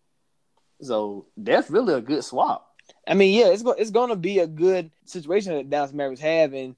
So 0.80 1.26
that's 1.37 1.70
really 1.70 1.94
a 1.94 2.00
good 2.00 2.25
swap. 2.25 2.66
I 3.06 3.14
mean, 3.14 3.38
yeah, 3.38 3.49
it's 3.49 3.62
go- 3.62 3.73
it's 3.73 3.90
going 3.90 4.11
to 4.11 4.16
be 4.16 4.38
a 4.38 4.47
good 4.47 4.90
situation 5.04 5.54
that 5.54 5.68
Dallas 5.68 5.92
Mavericks 5.92 6.20
have, 6.20 6.54
and 6.54 6.76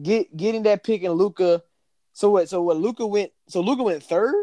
get 0.00 0.34
getting 0.36 0.62
that 0.64 0.84
pick 0.84 1.02
and 1.02 1.14
Luka. 1.14 1.62
So 2.12 2.30
what? 2.30 2.48
So 2.48 2.62
what? 2.62 2.76
Luka 2.76 3.06
went. 3.06 3.32
So 3.48 3.60
Luka 3.60 3.82
went 3.82 4.02
third 4.02 4.34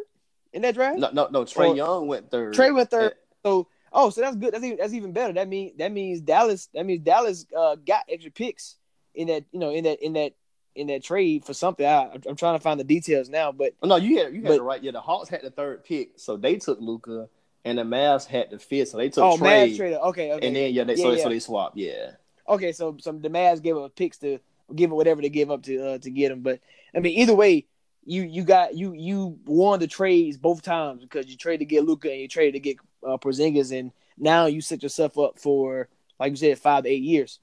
in 0.53 0.61
that 0.63 0.75
draft. 0.75 0.99
No, 0.99 1.09
no, 1.11 1.27
no. 1.31 1.45
Trae 1.45 1.69
or, 1.69 1.75
Young 1.75 2.07
went 2.07 2.29
third. 2.29 2.53
Trae 2.53 2.73
went 2.73 2.91
third. 2.91 3.13
so 3.43 3.67
oh, 3.93 4.09
so 4.09 4.21
that's 4.21 4.35
good. 4.35 4.53
That's 4.53 4.63
even 4.63 4.77
that's 4.77 4.93
even 4.93 5.13
better. 5.13 5.33
That 5.33 5.47
means 5.47 5.77
that 5.77 5.91
means 5.91 6.21
Dallas. 6.21 6.67
That 6.73 6.85
means 6.85 7.01
Dallas 7.01 7.45
uh, 7.55 7.75
got 7.75 8.03
extra 8.09 8.31
picks 8.31 8.75
in 9.13 9.27
that 9.29 9.45
you 9.51 9.59
know 9.59 9.71
in 9.71 9.85
that 9.85 10.03
in 10.03 10.13
that 10.13 10.33
in 10.75 10.87
that 10.87 11.03
trade 11.03 11.45
for 11.45 11.53
something. 11.53 11.85
I, 11.85 12.11
am 12.27 12.35
trying 12.35 12.57
to 12.57 12.61
find 12.61 12.79
the 12.79 12.83
details 12.83 13.29
now, 13.29 13.51
but 13.51 13.73
oh, 13.81 13.87
no, 13.87 13.95
you 13.95 14.19
had 14.19 14.33
you 14.33 14.41
had 14.41 14.49
but, 14.49 14.57
it 14.57 14.61
right. 14.61 14.83
Yeah, 14.83 14.91
the 14.91 15.01
Hawks 15.01 15.29
had 15.29 15.41
the 15.41 15.49
third 15.49 15.83
pick, 15.83 16.11
so 16.17 16.37
they 16.37 16.57
took 16.57 16.79
Luka, 16.79 17.29
and 17.63 17.77
the 17.77 17.83
Mavs 17.83 18.25
had 18.25 18.51
the 18.51 18.59
fifth, 18.59 18.89
so 18.89 18.97
they 18.97 19.09
took 19.09 19.23
oh, 19.23 19.37
trade. 19.37 19.71
Mavs 19.71 19.77
traded. 19.77 19.99
Okay, 19.99 20.31
okay. 20.33 20.47
And 20.47 20.55
then 20.55 20.73
yeah, 20.73 20.83
they, 20.83 20.95
yeah, 20.95 21.03
so, 21.03 21.11
yeah. 21.13 21.23
so 21.23 21.29
they 21.29 21.39
swapped. 21.39 21.77
Yeah. 21.77 22.11
okay, 22.47 22.71
so 22.71 22.97
some 22.99 23.21
the 23.21 23.29
Mavs 23.29 23.61
gave 23.61 23.77
up 23.77 23.95
picks 23.95 24.17
to 24.19 24.39
give 24.73 24.91
up 24.91 24.97
whatever 24.97 25.21
they 25.21 25.29
give 25.29 25.49
up 25.49 25.63
to 25.63 25.93
uh, 25.93 25.97
to 25.99 26.09
get 26.09 26.31
him. 26.31 26.41
But 26.41 26.59
I 26.93 26.99
mean, 26.99 27.17
either 27.17 27.35
way, 27.35 27.65
you 28.03 28.23
you 28.23 28.43
got 28.43 28.75
you 28.75 28.93
you 28.93 29.39
won 29.45 29.79
the 29.79 29.87
trades 29.87 30.37
both 30.37 30.61
times 30.61 31.01
because 31.01 31.27
you 31.27 31.37
traded 31.37 31.67
to 31.67 31.73
get 31.73 31.85
Luka 31.85 32.11
and 32.11 32.21
you 32.21 32.27
traded 32.27 32.53
to 32.53 32.59
get 32.59 32.77
uh, 33.05 33.17
Porzingis, 33.17 33.77
and 33.77 33.91
now 34.17 34.45
you 34.45 34.61
set 34.61 34.83
yourself 34.83 35.17
up 35.17 35.39
for 35.39 35.87
like 36.19 36.31
you 36.31 36.37
said 36.37 36.59
five 36.59 36.83
to 36.83 36.89
eight 36.89 37.03
years. 37.03 37.39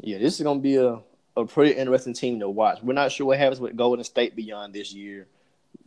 Yeah, 0.00 0.18
this 0.18 0.38
is 0.38 0.42
gonna 0.42 0.60
be 0.60 0.76
a, 0.76 1.00
a 1.36 1.44
pretty 1.44 1.72
interesting 1.72 2.12
team 2.12 2.40
to 2.40 2.48
watch. 2.48 2.82
We're 2.82 2.92
not 2.92 3.12
sure 3.12 3.26
what 3.26 3.38
happens 3.38 3.60
with 3.60 3.76
Golden 3.76 4.04
State 4.04 4.36
beyond 4.36 4.74
this 4.74 4.92
year, 4.92 5.26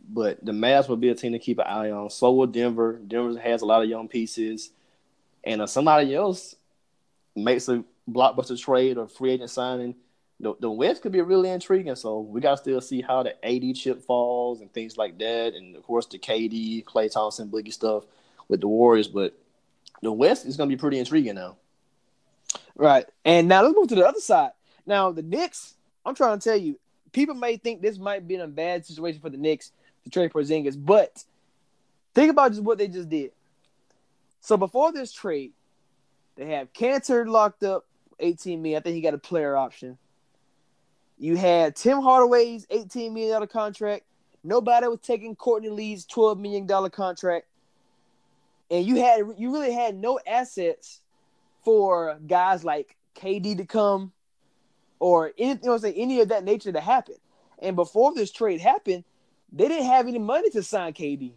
but 0.08 0.44
the 0.44 0.52
Mavs 0.52 0.88
will 0.88 0.96
be 0.96 1.08
a 1.08 1.14
team 1.14 1.32
to 1.32 1.38
keep 1.38 1.58
an 1.58 1.66
eye 1.66 1.90
on. 1.90 2.10
So 2.10 2.32
will 2.32 2.46
Denver. 2.46 3.00
Denver 3.06 3.38
has 3.38 3.62
a 3.62 3.66
lot 3.66 3.82
of 3.82 3.88
young 3.88 4.08
pieces, 4.08 4.70
and 5.44 5.60
if 5.60 5.70
somebody 5.70 6.14
else 6.14 6.56
makes 7.34 7.68
a 7.68 7.84
blockbuster 8.10 8.58
trade 8.58 8.98
or 8.98 9.08
free 9.08 9.32
agent 9.32 9.50
signing, 9.50 9.94
the, 10.40 10.54
the 10.60 10.70
West 10.70 11.02
could 11.02 11.12
be 11.12 11.20
really 11.20 11.48
intriguing. 11.48 11.94
So 11.94 12.20
we 12.20 12.40
got 12.40 12.52
to 12.52 12.56
still 12.56 12.80
see 12.80 13.00
how 13.00 13.22
the 13.22 13.44
AD 13.44 13.76
chip 13.76 14.02
falls 14.02 14.60
and 14.60 14.72
things 14.72 14.96
like 14.96 15.18
that, 15.18 15.54
and 15.54 15.76
of 15.76 15.82
course 15.84 16.06
the 16.06 16.18
KD, 16.18 16.84
Klay 16.84 17.10
Thompson, 17.12 17.48
Boogie 17.48 17.72
stuff 17.72 18.04
with 18.48 18.60
the 18.60 18.68
Warriors. 18.68 19.08
But 19.08 19.38
the 20.02 20.12
West 20.12 20.46
is 20.46 20.56
going 20.56 20.68
to 20.68 20.76
be 20.76 20.80
pretty 20.80 20.98
intriguing 20.98 21.36
now. 21.36 21.56
Right, 22.74 23.06
and 23.24 23.48
now 23.48 23.62
let's 23.62 23.74
move 23.74 23.88
to 23.88 23.94
the 23.94 24.06
other 24.06 24.20
side. 24.20 24.50
Now 24.86 25.10
the 25.12 25.22
Knicks, 25.22 25.74
I'm 26.04 26.14
trying 26.14 26.38
to 26.38 26.48
tell 26.48 26.56
you, 26.56 26.78
people 27.12 27.34
may 27.34 27.56
think 27.56 27.82
this 27.82 27.98
might 27.98 28.26
be 28.26 28.36
a 28.36 28.46
bad 28.46 28.86
situation 28.86 29.20
for 29.20 29.30
the 29.30 29.36
Knicks 29.36 29.72
to 30.04 30.10
trade 30.10 30.32
Porzingis, 30.32 30.76
but 30.78 31.24
think 32.14 32.30
about 32.30 32.52
just 32.52 32.62
what 32.62 32.78
they 32.78 32.88
just 32.88 33.08
did. 33.08 33.32
So 34.40 34.56
before 34.56 34.92
this 34.92 35.12
trade, 35.12 35.52
they 36.36 36.46
have 36.46 36.72
Kanter 36.72 37.26
locked 37.26 37.64
up 37.64 37.84
18 38.20 38.62
million. 38.62 38.78
I 38.78 38.82
think 38.82 38.94
he 38.94 39.00
got 39.00 39.14
a 39.14 39.18
player 39.18 39.56
option. 39.56 39.98
You 41.18 41.36
had 41.36 41.74
Tim 41.74 42.00
Hardaway's 42.00 42.66
$18 42.66 43.12
million 43.12 43.46
contract. 43.46 44.04
Nobody 44.44 44.86
was 44.86 45.00
taking 45.00 45.34
Courtney 45.34 45.70
Lee's 45.70 46.06
$12 46.06 46.38
million 46.38 46.90
contract. 46.90 47.46
And 48.70 48.84
you 48.84 48.96
had 48.96 49.20
you 49.38 49.52
really 49.52 49.72
had 49.72 49.96
no 49.96 50.20
assets 50.26 51.00
for 51.64 52.18
guys 52.26 52.64
like 52.64 52.96
KD 53.16 53.56
to 53.56 53.64
come 53.64 54.12
or 54.98 55.32
any, 55.38 55.58
you 55.62 55.68
know, 55.68 55.78
say 55.78 55.92
any 55.94 56.20
of 56.20 56.28
that 56.28 56.44
nature 56.44 56.72
to 56.72 56.80
happen. 56.80 57.16
And 57.58 57.76
before 57.76 58.14
this 58.14 58.30
trade 58.30 58.60
happened, 58.60 59.04
they 59.52 59.68
didn't 59.68 59.86
have 59.86 60.06
any 60.06 60.18
money 60.18 60.50
to 60.50 60.62
sign 60.62 60.92
KD. 60.92 61.32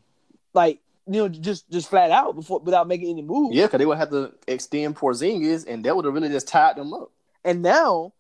Like, 0.54 0.80
you 1.06 1.14
know, 1.14 1.30
just 1.30 1.70
just 1.72 1.90
flat 1.90 2.12
out 2.12 2.36
before 2.36 2.60
without 2.60 2.88
making 2.88 3.10
any 3.10 3.22
moves. 3.22 3.56
Yeah, 3.56 3.66
because 3.66 3.80
they 3.80 3.86
would 3.86 3.98
have 3.98 4.12
to 4.12 4.34
extend 4.48 4.96
Porzingis, 4.96 5.66
and 5.68 5.84
that 5.86 5.96
would 5.96 6.06
have 6.06 6.14
really 6.14 6.30
just 6.30 6.48
tied 6.48 6.76
them 6.76 6.94
up. 6.94 7.12
And 7.44 7.62
now 7.62 8.14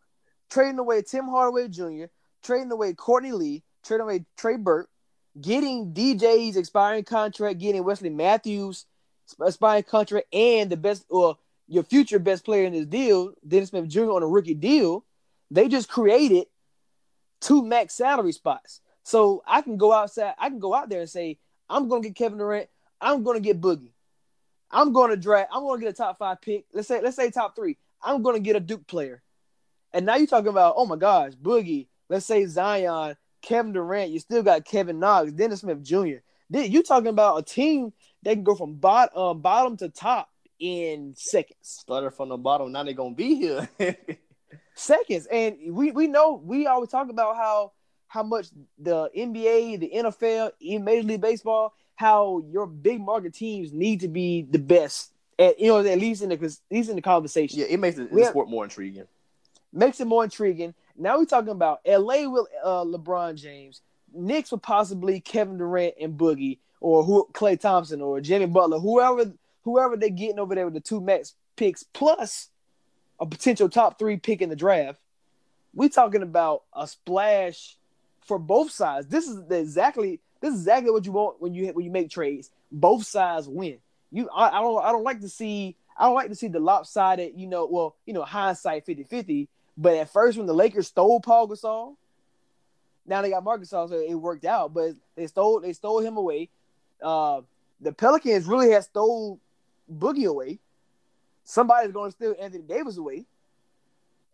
trading 0.50 0.80
away 0.80 1.02
Tim 1.02 1.28
Hardaway 1.28 1.68
Jr., 1.68 2.06
trading 2.42 2.72
away 2.72 2.94
Courtney 2.94 3.32
Lee, 3.32 3.64
trading 3.84 4.04
away 4.04 4.26
Trey 4.38 4.58
Burke, 4.58 4.90
getting 5.40 5.94
DJ's 5.94 6.58
expiring 6.58 7.04
contract, 7.04 7.60
getting 7.60 7.84
Wesley 7.84 8.10
Matthews 8.10 8.86
expiring 9.46 9.84
contract, 9.84 10.34
and 10.34 10.70
the 10.70 10.78
best 10.78 11.06
or 11.10 11.38
your 11.68 11.84
future 11.84 12.18
best 12.18 12.44
player 12.44 12.66
in 12.66 12.74
this 12.74 12.88
deal, 12.88 13.34
Dennis 13.48 13.70
Smith 13.70 13.88
Jr. 13.88 14.12
on 14.12 14.24
a 14.24 14.28
rookie 14.28 14.56
deal, 14.56 15.06
they 15.52 15.68
just 15.68 15.90
created 15.90 16.48
two 17.42 17.64
max 17.64 17.94
salary 17.96 18.32
spots. 18.32 18.82
So 19.04 19.44
I 19.48 19.62
can 19.62 19.78
go 19.78 19.92
outside, 19.92 20.36
I 20.38 20.50
can 20.50 20.60
go 20.60 20.74
out 20.74 20.90
there 20.90 21.02
and 21.02 21.10
say, 21.10 21.40
I'm 21.70 21.88
gonna 21.88 22.02
get 22.02 22.16
Kevin 22.16 22.38
Durant, 22.38 22.70
I'm 23.02 23.24
gonna 23.24 23.40
get 23.40 23.62
Boogie. 23.62 23.94
I'm 24.72 24.94
gonna 24.94 25.18
draft, 25.18 25.50
I'm 25.54 25.64
gonna 25.64 25.82
get 25.82 25.90
a 25.90 25.94
top 25.94 26.20
five 26.20 26.42
pick. 26.42 26.66
Let's 26.74 26.88
say, 26.88 27.02
let's 27.02 27.16
say 27.16 27.32
top 27.32 27.56
three. 27.56 27.78
I'm 28.02 28.22
gonna 28.22 28.40
get 28.40 28.56
a 28.56 28.60
Duke 28.60 28.86
player. 28.88 29.22
And 29.94 30.06
now 30.06 30.16
you're 30.16 30.28
talking 30.28 30.50
about, 30.50 30.76
oh 30.78 30.86
my 30.86 30.96
gosh, 30.96 31.34
Boogie, 31.34 31.88
let's 32.10 32.26
say 32.26 32.46
Zion, 32.46 33.16
Kevin 33.42 33.74
Durant, 33.74 34.12
you 34.12 34.20
still 34.20 34.44
got 34.44 34.66
Kevin 34.66 35.00
Knox, 35.00 35.32
Dennis 35.32 35.62
Smith 35.62 35.84
Jr. 35.84 36.18
Then 36.50 36.72
You 36.72 36.84
talking 36.84 37.08
about 37.08 37.38
a 37.38 37.44
team 37.44 37.94
that 38.24 38.34
can 38.34 38.44
go 38.44 38.56
from 38.56 38.76
bot, 38.76 39.12
uh, 39.16 39.34
bottom 39.34 39.78
to 39.78 39.90
top 39.90 40.30
in 40.60 41.14
seconds. 41.16 41.58
Started 41.62 42.12
from 42.12 42.30
the 42.30 42.38
bottom, 42.38 42.72
now 42.72 42.84
they're 42.84 42.94
gonna 42.94 43.16
be 43.16 43.36
here. 43.36 43.70
seconds. 44.80 45.28
And 45.32 45.58
we, 45.70 45.92
we 45.92 46.08
know 46.08 46.42
we 46.44 46.68
always 46.68 46.90
talk 46.90 47.10
about 47.10 47.36
how 47.36 47.74
how 48.08 48.24
much 48.24 48.48
the 48.80 49.10
NBA, 49.16 49.80
the 49.80 49.92
NFL, 49.96 50.52
even 50.60 50.84
Major 50.84 51.08
League 51.08 51.22
Baseball, 51.22 51.74
how 51.96 52.44
your 52.50 52.66
big 52.66 53.00
market 53.00 53.36
teams 53.36 53.72
need 53.72 54.00
to 54.00 54.08
be 54.08 54.48
the 54.50 54.58
best 54.58 55.14
at 55.38 55.60
you 55.60 55.68
know 55.68 55.80
at 55.80 56.00
least 56.00 56.22
in 56.22 56.30
the 56.30 56.36
at 56.36 56.42
least 56.72 56.90
in 56.90 56.96
the 56.96 57.02
conversation. 57.02 57.60
Yeah, 57.60 57.66
it 57.70 57.80
makes 57.80 57.98
the, 57.98 58.06
the 58.06 58.26
sport 58.26 58.50
more 58.50 58.64
intriguing 58.64 59.06
makes 59.74 60.00
it 60.00 60.06
more 60.06 60.24
intriguing. 60.24 60.74
Now 60.98 61.18
we're 61.18 61.26
talking 61.26 61.50
about 61.50 61.80
LA 61.88 62.30
with 62.30 62.48
uh, 62.64 62.84
LeBron 62.84 63.36
James, 63.36 63.82
Knicks 64.14 64.52
with 64.52 64.62
possibly 64.62 65.20
Kevin 65.20 65.58
Durant 65.58 65.96
and 66.02 66.18
Boogie, 66.18 66.60
or 66.82 67.04
who 67.04 67.28
Klay 67.34 67.60
Thompson 67.60 68.02
or 68.02 68.20
Jimmy 68.22 68.48
Butler, 68.48 68.80
whoever 68.80 69.32
whoever 69.64 69.98
they're 69.98 70.10
getting 70.10 70.40
over 70.40 70.56
there 70.56 70.66
with 70.66 70.74
the 70.74 70.80
two 70.80 71.02
max 71.02 71.36
picks 71.56 71.84
plus 71.84 72.50
a 73.20 73.26
potential 73.26 73.70
top 73.70 74.00
three 74.00 74.18
pick 74.18 74.42
in 74.42 74.50
the 74.50 74.56
draft. 74.56 75.00
We're 75.74 75.90
talking 75.90 76.24
about 76.24 76.64
a 76.74 76.88
splash 76.88 77.78
for 78.26 78.40
both 78.40 78.72
sides. 78.72 79.08
This 79.08 79.28
is 79.28 79.44
exactly 79.50 80.20
this 80.42 80.54
is 80.54 80.62
exactly 80.62 80.92
what 80.92 81.06
you 81.06 81.12
want 81.12 81.42
when 81.42 81.54
you 81.54 81.68
when 81.68 81.86
you 81.86 81.92
make 81.92 82.10
trades. 82.10 82.50
Both 82.72 83.06
sides 83.06 83.48
win. 83.48 83.78
You 84.12 84.30
I, 84.36 84.50
I 84.50 84.62
don't 84.62 84.84
I 84.84 84.92
don't 84.92 85.04
like 85.04 85.22
to 85.22 85.30
see 85.30 85.76
I 85.98 86.06
don't 86.06 86.16
like 86.16 86.30
to 86.30 86.36
see 86.36 86.48
the 86.48 86.60
lopsided, 86.60 87.34
you 87.36 87.46
know, 87.46 87.66
well, 87.66 87.96
you 88.06 88.14
know, 88.14 88.24
hindsight 88.24 88.86
50-50 88.86 89.50
but 89.80 89.96
at 89.96 90.12
first, 90.12 90.38
when 90.38 90.46
the 90.46 90.54
Lakers 90.54 90.88
stole 90.88 91.22
Paul 91.22 91.48
Gasol, 91.48 91.96
now 93.06 93.22
they 93.22 93.30
got 93.30 93.46
Marcus 93.46 93.70
so 93.70 93.88
it 93.90 94.14
worked 94.14 94.44
out. 94.44 94.74
But 94.74 94.96
they 95.16 95.26
stole 95.26 95.62
they 95.62 95.72
stole 95.72 96.00
him 96.00 96.18
away. 96.18 96.50
Uh, 97.02 97.42
the 97.80 97.94
Pelicans 97.94 98.46
really 98.46 98.72
had 98.72 98.84
stole 98.84 99.40
Boogie 99.92 100.28
away. 100.28 100.60
Somebody's 101.50 101.92
going 101.92 102.12
to 102.12 102.16
steal 102.16 102.36
Anthony 102.40 102.62
Davis 102.62 102.98
away. 102.98 103.26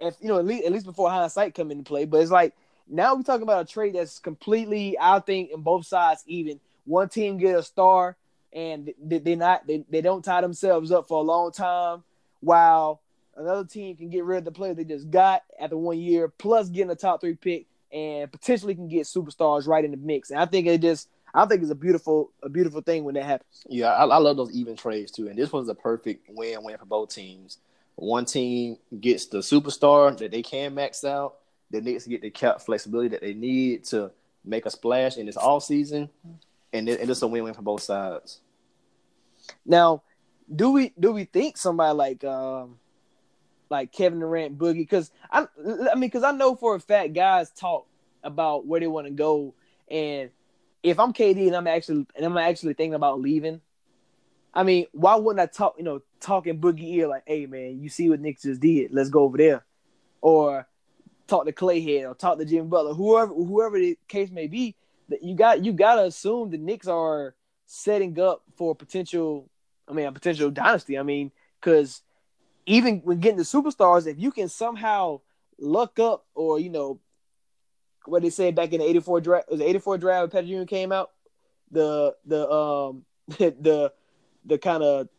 If 0.02 0.16
you 0.20 0.28
know, 0.28 0.38
at 0.38 0.46
least, 0.46 0.66
at 0.66 0.74
least 0.74 0.86
before 0.86 1.10
hindsight 1.10 1.56
come 1.56 1.72
into 1.72 1.86
play. 1.86 2.04
But 2.04 2.20
it's 2.20 2.30
like 2.30 2.54
now 2.90 3.16
we're 3.16 3.24
talking 3.24 3.44
about 3.44 3.62
a 3.62 3.72
trade 3.72 3.96
that's 3.96 4.20
completely, 4.20 4.98
I 5.00 5.20
think, 5.22 5.52
in 5.52 5.62
both 5.62 5.86
sides 5.86 6.26
even. 6.28 6.60
One 6.84 7.08
team 7.08 7.38
get 7.38 7.58
a 7.58 7.64
star, 7.64 8.18
and 8.52 8.94
they, 9.02 9.20
they 9.20 9.36
not 9.38 9.66
they, 9.66 9.86
they 9.90 10.02
don't 10.02 10.26
tie 10.26 10.42
themselves 10.42 10.92
up 10.92 11.08
for 11.08 11.20
a 11.20 11.26
long 11.26 11.54
time, 11.54 12.04
while 12.42 13.00
another 13.38 13.64
team 13.64 13.96
can 13.96 14.10
get 14.10 14.26
rid 14.26 14.40
of 14.40 14.44
the 14.44 14.52
player 14.52 14.74
they 14.74 14.84
just 14.84 15.10
got 15.10 15.44
after 15.58 15.78
one 15.78 15.98
year, 15.98 16.28
plus 16.28 16.68
getting 16.68 16.92
a 16.92 16.96
top 16.96 17.22
three 17.22 17.36
pick 17.36 17.66
and 17.94 18.30
potentially 18.30 18.76
can 18.76 18.90
get 18.90 19.06
superstars 19.06 19.68
right 19.70 19.86
in 19.86 19.92
the 19.92 19.98
mix. 19.98 20.32
And 20.32 20.40
I 20.42 20.46
think 20.48 20.68
it 20.68 20.82
just 20.82 21.08
I 21.36 21.46
think 21.46 21.62
it's 21.62 21.72
a 21.72 21.76
beautiful 21.76 22.32
a 22.42 22.48
beautiful 22.48 22.82
thing 22.82 23.04
when 23.04 23.16
that 23.16 23.26
happens. 23.26 23.64
Yeah, 23.68 23.88
I, 23.88 24.06
I 24.06 24.18
love 24.18 24.38
those 24.38 24.52
even 24.52 24.78
trades 24.78 25.12
too. 25.12 25.28
And 25.28 25.38
this 25.38 25.52
was 25.52 25.68
a 25.68 25.76
perfect 25.76 26.30
win 26.30 26.64
win 26.64 26.78
for 26.78 26.86
both 26.86 27.14
teams. 27.14 27.58
One 27.96 28.26
team 28.26 28.78
gets 29.00 29.26
the 29.26 29.40
superstar 29.40 30.18
that 30.18 30.32
they 30.32 30.42
can 30.42 30.74
max 30.74 31.04
out. 31.04 31.36
The 31.72 31.82
Knicks 31.82 32.08
get 32.08 32.22
the 32.22 32.30
cap 32.30 32.62
flexibility 32.62 33.10
that 33.10 33.22
they 33.22 33.34
need 33.34 33.84
to 33.86 34.12
make 34.46 34.66
a 34.66 34.70
splash 34.70 35.18
in 35.18 35.26
this 35.26 35.38
off 35.38 35.64
season, 35.64 36.10
and, 36.72 36.88
it, 36.88 37.02
and 37.02 37.10
it's 37.10 37.22
a 37.22 37.28
win 37.28 37.44
win 37.44 37.54
for 37.54 37.64
both 37.64 37.82
sides. 37.82 38.40
Now, 39.66 40.04
do 40.54 40.72
we 40.72 40.94
do 40.98 41.12
we 41.12 41.26
think 41.26 41.58
somebody 41.58 41.94
like 41.94 42.24
um, 42.24 42.78
like 43.70 43.92
Kevin 43.92 44.20
Durant, 44.20 44.58
Boogie, 44.58 44.76
because 44.76 45.12
I, 45.30 45.48
I 45.92 45.96
mean, 45.96 46.02
because 46.02 46.24
I 46.24 46.32
know 46.32 46.56
for 46.56 46.76
a 46.76 46.80
fact 46.80 47.14
guys 47.14 47.50
talk 47.52 47.88
about 48.24 48.66
where 48.66 48.80
they 48.80 48.88
want 48.88 49.08
to 49.08 49.14
go, 49.14 49.54
and 49.90 50.30
if 50.86 51.00
I'm 51.00 51.14
KD 51.14 51.48
and 51.48 51.56
I'm 51.56 51.68
actually 51.68 52.06
and 52.16 52.26
I'm 52.26 52.38
actually 52.38 52.76
thinking 52.76 52.94
about 52.94 53.20
leaving, 53.20 53.60
I 54.54 54.64
mean, 54.64 54.86
why 54.92 55.16
wouldn't 55.16 55.42
I 55.42 55.52
talk, 55.52 55.76
you 55.78 55.84
know, 55.84 56.02
talking 56.22 56.60
Boogie 56.60 56.94
ear 56.94 57.08
like, 57.08 57.24
hey 57.26 57.48
man, 57.48 57.82
you 57.82 57.90
see 57.90 58.08
what 58.08 58.20
Nick 58.20 58.40
just 58.40 58.62
did? 58.62 58.94
Let's 58.94 59.10
go 59.10 59.24
over 59.24 59.38
there, 59.38 59.66
or 60.22 60.68
talk 61.28 61.46
to 61.46 61.52
Clayhead 61.52 62.10
or 62.10 62.14
talk 62.14 62.38
to 62.38 62.46
Jimmy 62.46 62.68
Butler, 62.68 62.94
whoever 62.94 63.34
whoever 63.34 63.80
the 63.80 63.98
case 64.08 64.30
may 64.30 64.48
be. 64.48 64.76
That 65.10 65.24
you 65.24 65.36
got 65.36 65.66
you 65.66 65.74
gotta 65.74 66.04
assume 66.04 66.52
the 66.52 66.58
Knicks 66.58 66.88
are 66.88 67.36
setting 67.66 68.20
up 68.20 68.44
for 68.56 68.76
potential. 68.76 69.50
I 69.88 69.94
mean, 69.94 70.06
a 70.06 70.12
potential 70.12 70.52
dynasty. 70.52 71.00
I 71.00 71.04
mean, 71.04 71.32
because 71.60 72.04
even 72.68 73.02
when 73.04 73.20
getting 73.20 73.38
the 73.38 73.44
superstars, 73.44 74.06
if 74.06 74.20
you 74.20 74.32
can 74.32 74.50
somehow 74.50 75.22
luck 75.58 75.98
up 76.00 76.26
or 76.36 76.60
you 76.60 76.70
know 76.70 77.00
what 78.08 78.22
they 78.22 78.30
said 78.30 78.56
back 78.56 78.74
in 78.74 78.80
the 78.80 78.88
'84 78.88 79.22
draft, 79.22 79.50
was 79.50 79.60
the 79.60 79.68
'84 79.68 79.98
draft 79.98 80.22
when 80.22 80.30
Patrick 80.30 80.50
Ewing 80.50 80.68
came 80.68 80.92
out, 80.92 81.12
the 81.72 82.16
the 82.26 82.50
um 82.50 83.06
the 83.28 83.92
the 84.46 84.58
kind 84.58 84.84
of 84.84 85.10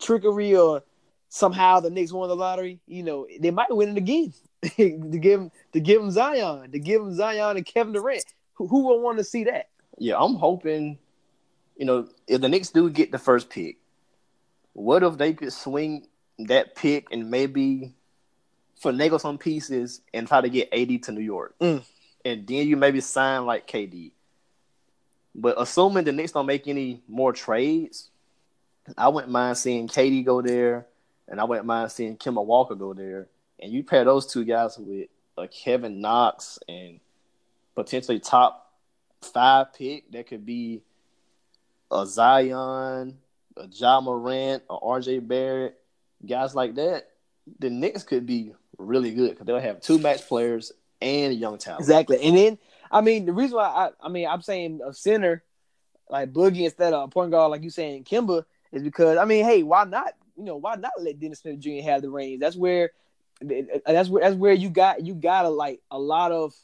trickery 0.00 0.56
or 0.56 0.82
somehow 1.28 1.80
the 1.80 1.90
Knicks 1.90 2.12
won 2.12 2.28
the 2.28 2.36
lottery, 2.36 2.80
you 2.86 3.02
know, 3.02 3.26
they 3.40 3.50
might 3.50 3.74
win 3.74 3.90
it 3.90 3.96
again 3.96 4.32
to 4.62 5.18
give 5.18 5.40
him 5.40 5.50
to 5.72 5.80
give 5.80 6.00
him 6.00 6.10
Zion, 6.10 6.70
to 6.70 6.78
give 6.78 7.02
him 7.02 7.14
Zion 7.14 7.56
and 7.56 7.66
Kevin 7.66 7.92
Durant. 7.92 8.24
Who, 8.54 8.68
who 8.68 8.86
would 8.86 9.02
want 9.02 9.18
to 9.18 9.24
see 9.24 9.44
that? 9.44 9.68
Yeah, 9.98 10.16
I'm 10.18 10.34
hoping, 10.34 10.98
you 11.76 11.86
know, 11.86 12.08
if 12.28 12.40
the 12.40 12.48
Knicks 12.48 12.70
do 12.70 12.88
get 12.88 13.10
the 13.10 13.18
first 13.18 13.50
pick, 13.50 13.78
what 14.74 15.02
if 15.02 15.18
they 15.18 15.32
could 15.32 15.52
swing 15.52 16.06
that 16.38 16.74
pick 16.74 17.08
and 17.10 17.30
maybe 17.30 17.94
finagle 18.82 19.20
some 19.20 19.38
pieces 19.38 20.02
and 20.12 20.26
try 20.26 20.40
to 20.40 20.48
get 20.48 20.68
AD 20.72 21.02
to 21.04 21.12
New 21.12 21.20
York, 21.20 21.54
Mm. 21.60 21.84
And 22.24 22.46
then 22.46 22.66
you 22.66 22.76
maybe 22.76 23.00
sign 23.00 23.46
like 23.46 23.66
KD. 23.66 24.12
But 25.34 25.56
assuming 25.58 26.04
the 26.04 26.12
Knicks 26.12 26.32
don't 26.32 26.46
make 26.46 26.68
any 26.68 27.02
more 27.08 27.32
trades, 27.32 28.10
I 28.96 29.08
wouldn't 29.08 29.32
mind 29.32 29.58
seeing 29.58 29.88
KD 29.88 30.24
go 30.24 30.40
there, 30.42 30.86
and 31.28 31.40
I 31.40 31.44
wouldn't 31.44 31.66
mind 31.66 31.90
seeing 31.90 32.16
Kemba 32.16 32.44
Walker 32.44 32.74
go 32.74 32.94
there. 32.94 33.28
And 33.60 33.72
you 33.72 33.82
pair 33.82 34.04
those 34.04 34.26
two 34.26 34.44
guys 34.44 34.78
with 34.78 35.08
a 35.36 35.48
Kevin 35.48 36.00
Knox 36.00 36.58
and 36.68 37.00
potentially 37.74 38.20
top 38.20 38.72
five 39.22 39.72
pick 39.74 40.10
that 40.12 40.26
could 40.26 40.44
be 40.46 40.82
a 41.90 42.06
Zion, 42.06 43.18
a 43.56 43.66
Ja 43.70 44.00
Morant, 44.00 44.62
a 44.68 44.76
RJ 44.76 45.26
Barrett, 45.26 45.78
guys 46.24 46.54
like 46.54 46.74
that. 46.76 47.08
The 47.58 47.70
Knicks 47.70 48.02
could 48.02 48.26
be 48.26 48.52
really 48.78 49.12
good 49.12 49.30
because 49.30 49.46
they'll 49.46 49.58
have 49.58 49.80
two 49.80 49.98
match 49.98 50.26
players 50.26 50.72
and 51.00 51.34
young 51.34 51.58
talent. 51.58 51.80
Exactly. 51.80 52.20
And 52.22 52.36
then 52.36 52.58
I 52.90 53.00
mean 53.00 53.26
the 53.26 53.32
reason 53.32 53.56
why 53.56 53.66
I 53.66 53.90
I 54.00 54.08
mean 54.08 54.26
I'm 54.26 54.42
saying 54.42 54.80
a 54.84 54.92
center 54.92 55.42
like 56.10 56.32
Boogie 56.32 56.64
instead 56.64 56.92
of 56.92 57.04
a 57.04 57.08
point 57.08 57.30
guard 57.30 57.50
like 57.50 57.62
you 57.62 57.70
saying 57.70 58.04
Kemba 58.04 58.44
is 58.72 58.82
because 58.82 59.18
I 59.18 59.24
mean 59.24 59.44
hey 59.44 59.62
why 59.62 59.84
not 59.84 60.14
you 60.36 60.44
know 60.44 60.56
why 60.56 60.76
not 60.76 60.92
let 61.00 61.18
Dennis 61.18 61.40
Smith 61.40 61.60
Jr. 61.60 61.82
have 61.82 62.02
the 62.02 62.10
reins? 62.10 62.40
That's 62.40 62.56
where 62.56 62.90
that's 63.40 64.08
where 64.08 64.22
that's 64.22 64.36
where 64.36 64.52
you 64.52 64.70
got 64.70 65.04
you 65.04 65.14
got 65.14 65.44
a 65.44 65.48
like 65.48 65.80
a 65.90 65.98
lot 65.98 66.32
of 66.32 66.54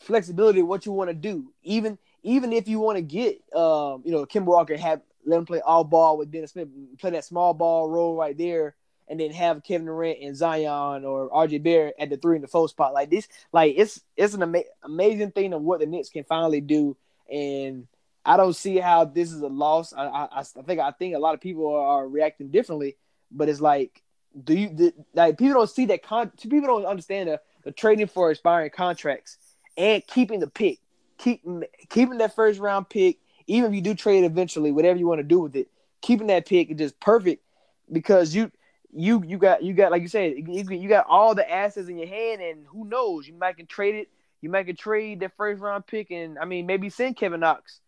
flexibility 0.00 0.62
what 0.62 0.86
you 0.86 0.92
want 0.92 1.10
to 1.10 1.14
do. 1.14 1.52
Even 1.62 1.98
even 2.22 2.52
if 2.52 2.68
you 2.68 2.80
want 2.80 2.96
to 2.96 3.02
get 3.02 3.42
um 3.54 4.02
you 4.04 4.12
know 4.12 4.24
Kemba 4.26 4.46
Walker 4.46 4.76
have 4.76 5.00
let 5.26 5.38
him 5.38 5.46
play 5.46 5.60
all 5.60 5.84
ball 5.84 6.16
with 6.16 6.30
Dennis 6.30 6.52
Smith 6.52 6.68
play 6.98 7.10
that 7.10 7.24
small 7.24 7.54
ball 7.54 7.88
role 7.88 8.16
right 8.16 8.36
there 8.36 8.74
and 9.08 9.18
then 9.18 9.30
have 9.32 9.62
Kevin 9.62 9.86
Durant 9.86 10.18
and 10.22 10.36
Zion 10.36 11.04
or 11.04 11.30
RJ 11.30 11.62
Barrett 11.62 11.94
at 11.98 12.10
the 12.10 12.16
three 12.16 12.36
and 12.36 12.44
the 12.44 12.48
four 12.48 12.68
spot 12.68 12.92
like 12.92 13.10
this. 13.10 13.28
Like 13.52 13.74
it's 13.76 14.00
it's 14.16 14.34
an 14.34 14.42
ama- 14.42 14.64
amazing 14.82 15.32
thing 15.32 15.52
of 15.52 15.62
what 15.62 15.80
the 15.80 15.86
Knicks 15.86 16.10
can 16.10 16.24
finally 16.24 16.60
do, 16.60 16.96
and 17.32 17.86
I 18.24 18.36
don't 18.36 18.54
see 18.54 18.78
how 18.78 19.04
this 19.04 19.32
is 19.32 19.40
a 19.40 19.48
loss. 19.48 19.92
I 19.92 20.06
I, 20.06 20.40
I 20.40 20.42
think 20.42 20.80
I 20.80 20.90
think 20.92 21.14
a 21.14 21.18
lot 21.18 21.34
of 21.34 21.40
people 21.40 21.66
are, 21.68 22.00
are 22.00 22.08
reacting 22.08 22.50
differently, 22.50 22.96
but 23.30 23.48
it's 23.48 23.60
like, 23.60 24.02
do 24.44 24.54
you 24.54 24.92
like 25.14 25.38
people 25.38 25.54
don't 25.54 25.70
see 25.70 25.86
that 25.86 26.02
con 26.02 26.30
people 26.30 26.68
don't 26.68 26.86
understand 26.86 27.28
the, 27.28 27.40
the 27.64 27.72
trading 27.72 28.06
for 28.06 28.30
expiring 28.30 28.70
contracts 28.70 29.38
and 29.76 30.06
keeping 30.06 30.40
the 30.40 30.48
pick, 30.48 30.78
keep 31.16 31.42
keeping 31.88 32.18
that 32.18 32.34
first 32.34 32.60
round 32.60 32.88
pick, 32.88 33.18
even 33.46 33.70
if 33.70 33.74
you 33.74 33.80
do 33.80 33.94
trade 33.94 34.24
eventually, 34.24 34.70
whatever 34.70 34.98
you 34.98 35.06
want 35.06 35.20
to 35.20 35.24
do 35.24 35.40
with 35.40 35.56
it, 35.56 35.68
keeping 36.02 36.26
that 36.26 36.46
pick 36.46 36.70
is 36.70 36.76
just 36.76 37.00
perfect 37.00 37.42
because 37.90 38.34
you 38.34 38.50
you 38.94 39.22
you 39.26 39.38
got 39.38 39.62
you 39.62 39.74
got 39.74 39.90
like 39.90 40.02
you 40.02 40.08
said 40.08 40.34
you, 40.36 40.64
you 40.70 40.88
got 40.88 41.06
all 41.08 41.34
the 41.34 41.50
assets 41.50 41.88
in 41.88 41.98
your 41.98 42.08
hand 42.08 42.40
and 42.40 42.64
who 42.66 42.86
knows 42.86 43.26
you 43.26 43.34
might 43.34 43.56
can 43.56 43.66
trade 43.66 43.94
it 43.94 44.08
you 44.40 44.48
might 44.48 44.64
can 44.64 44.76
trade 44.76 45.20
that 45.20 45.36
first 45.36 45.60
round 45.60 45.86
pick 45.86 46.10
and 46.10 46.38
I 46.38 46.44
mean 46.44 46.66
maybe 46.66 46.88
send 46.88 47.16
Kevin 47.16 47.40
Knox 47.40 47.80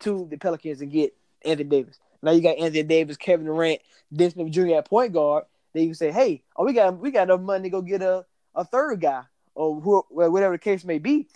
to 0.00 0.26
the 0.30 0.36
Pelicans 0.36 0.80
and 0.80 0.90
get 0.90 1.14
Anthony 1.44 1.68
Davis. 1.68 1.98
Now 2.22 2.32
you 2.32 2.40
got 2.40 2.58
Anthony 2.58 2.82
Davis, 2.82 3.16
Kevin 3.16 3.46
Durant, 3.46 3.80
Dennis 4.12 4.34
Smith 4.34 4.50
Jr. 4.50 4.76
at 4.76 4.88
point 4.88 5.12
guard. 5.12 5.44
Then 5.72 5.84
you 5.84 5.88
can 5.90 5.94
say, 5.94 6.12
hey, 6.12 6.42
oh 6.56 6.64
we 6.64 6.72
got 6.72 6.98
we 6.98 7.10
got 7.10 7.24
enough 7.24 7.40
money 7.40 7.64
to 7.64 7.70
go 7.70 7.82
get 7.82 8.02
a, 8.02 8.24
a 8.54 8.64
third 8.64 9.00
guy 9.00 9.22
or 9.54 9.80
who, 9.80 10.04
whatever 10.10 10.54
the 10.54 10.58
case 10.58 10.84
may 10.84 10.98
be. 10.98 11.28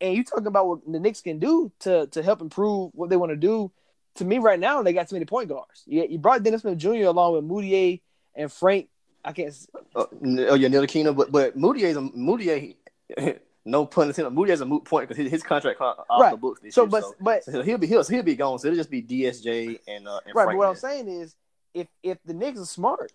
And 0.00 0.14
you 0.14 0.24
talking 0.24 0.46
about 0.46 0.66
what 0.66 0.80
the 0.90 1.00
Knicks 1.00 1.20
can 1.20 1.38
do 1.38 1.72
to 1.80 2.06
to 2.08 2.22
help 2.22 2.40
improve 2.40 2.92
what 2.94 3.10
they 3.10 3.16
want 3.16 3.30
to 3.30 3.36
do. 3.36 3.72
To 4.16 4.24
me, 4.24 4.38
right 4.38 4.58
now, 4.58 4.82
they 4.82 4.92
got 4.92 5.08
too 5.08 5.14
many 5.14 5.24
point 5.24 5.48
guards. 5.48 5.84
You, 5.86 6.06
you 6.08 6.18
brought 6.18 6.42
Dennis 6.42 6.62
Smith 6.62 6.78
Jr. 6.78 7.06
along 7.06 7.34
with 7.34 7.44
Mudiay 7.44 8.00
and 8.34 8.50
Frank. 8.50 8.88
I 9.24 9.32
can't. 9.32 9.54
Uh, 9.94 10.06
oh 10.12 10.54
yeah, 10.54 10.68
Ntilikina, 10.68 11.14
but 11.14 11.30
but 11.30 11.56
Mudiay's 11.58 11.96
a 11.96 12.00
Mudiay. 12.00 12.76
no 13.66 13.84
pun 13.84 14.08
intended. 14.08 14.32
Mudiay's 14.32 14.60
a 14.62 14.66
moot 14.66 14.84
point 14.84 15.08
because 15.08 15.22
his, 15.22 15.30
his 15.30 15.42
contract 15.42 15.80
off 15.80 15.98
Right. 16.18 16.30
the 16.30 16.36
books 16.38 16.60
So, 16.70 16.82
year. 16.82 16.88
but 16.88 17.02
so, 17.02 17.14
but 17.20 17.44
so 17.44 17.62
he'll 17.62 17.76
be 17.78 17.86
he'll, 17.86 18.02
he'll 18.04 18.22
be 18.22 18.34
gone. 18.36 18.58
So 18.58 18.68
it'll 18.68 18.78
just 18.78 18.90
be 18.90 19.02
DSJ 19.02 19.80
and 19.86 20.08
uh, 20.08 20.20
and 20.24 20.34
right. 20.34 20.46
But 20.46 20.56
what 20.56 20.68
I'm 20.68 20.76
saying 20.76 21.08
is, 21.08 21.36
if 21.74 21.88
if 22.02 22.18
the 22.24 22.32
Knicks 22.32 22.58
are 22.60 22.64
smart, 22.64 23.12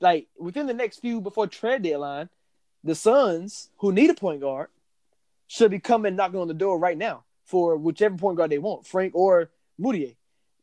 like 0.00 0.28
within 0.38 0.66
the 0.66 0.74
next 0.74 1.00
few 1.00 1.20
before 1.20 1.46
trade 1.48 1.82
deadline, 1.82 2.28
the 2.84 2.94
Suns 2.94 3.70
who 3.78 3.90
need 3.92 4.10
a 4.10 4.14
point 4.14 4.40
guard 4.40 4.68
should 5.48 5.70
be 5.72 5.80
coming 5.80 6.14
knocking 6.14 6.38
on 6.38 6.46
the 6.46 6.54
door 6.54 6.78
right 6.78 6.96
now 6.96 7.24
for 7.44 7.76
whichever 7.76 8.16
point 8.16 8.36
guard 8.36 8.50
they 8.50 8.58
want, 8.58 8.86
Frank 8.86 9.14
or 9.16 9.50
Mudiay. 9.80 10.14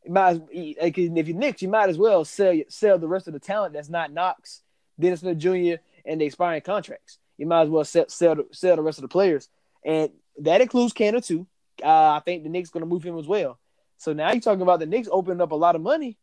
You 0.06 0.12
might 0.12 0.28
as, 0.30 0.38
like, 0.80 0.98
if 0.98 1.28
you're 1.28 1.36
Knicks, 1.36 1.62
you 1.62 1.68
might 1.68 1.88
as 1.88 1.98
well 1.98 2.24
sell 2.24 2.54
sell 2.68 2.98
the 2.98 3.08
rest 3.08 3.26
of 3.26 3.32
the 3.32 3.40
talent 3.40 3.74
that's 3.74 3.88
not 3.88 4.12
Knox, 4.12 4.62
Dennis 4.98 5.20
Smith 5.20 5.38
Jr. 5.38 5.82
and 6.04 6.20
the 6.20 6.24
expiring 6.24 6.60
contracts. 6.62 7.18
You 7.36 7.46
might 7.46 7.62
as 7.62 7.68
well 7.68 7.84
sell 7.84 8.08
sell 8.08 8.36
the, 8.36 8.46
sell 8.52 8.76
the 8.76 8.82
rest 8.82 8.98
of 8.98 9.02
the 9.02 9.08
players, 9.08 9.48
and 9.84 10.10
that 10.38 10.60
includes 10.60 10.92
Canada 10.92 11.20
too. 11.20 11.46
Uh, 11.82 12.12
I 12.12 12.22
think 12.24 12.44
the 12.44 12.48
Knicks 12.48 12.70
going 12.70 12.82
to 12.82 12.88
move 12.88 13.02
him 13.02 13.18
as 13.18 13.26
well. 13.26 13.58
So 13.98 14.12
now 14.12 14.30
you're 14.30 14.40
talking 14.40 14.62
about 14.62 14.78
the 14.78 14.86
Knicks 14.86 15.08
opening 15.10 15.40
up 15.40 15.50
a 15.50 15.56
lot 15.56 15.74
of 15.74 15.82
money, 15.82 16.16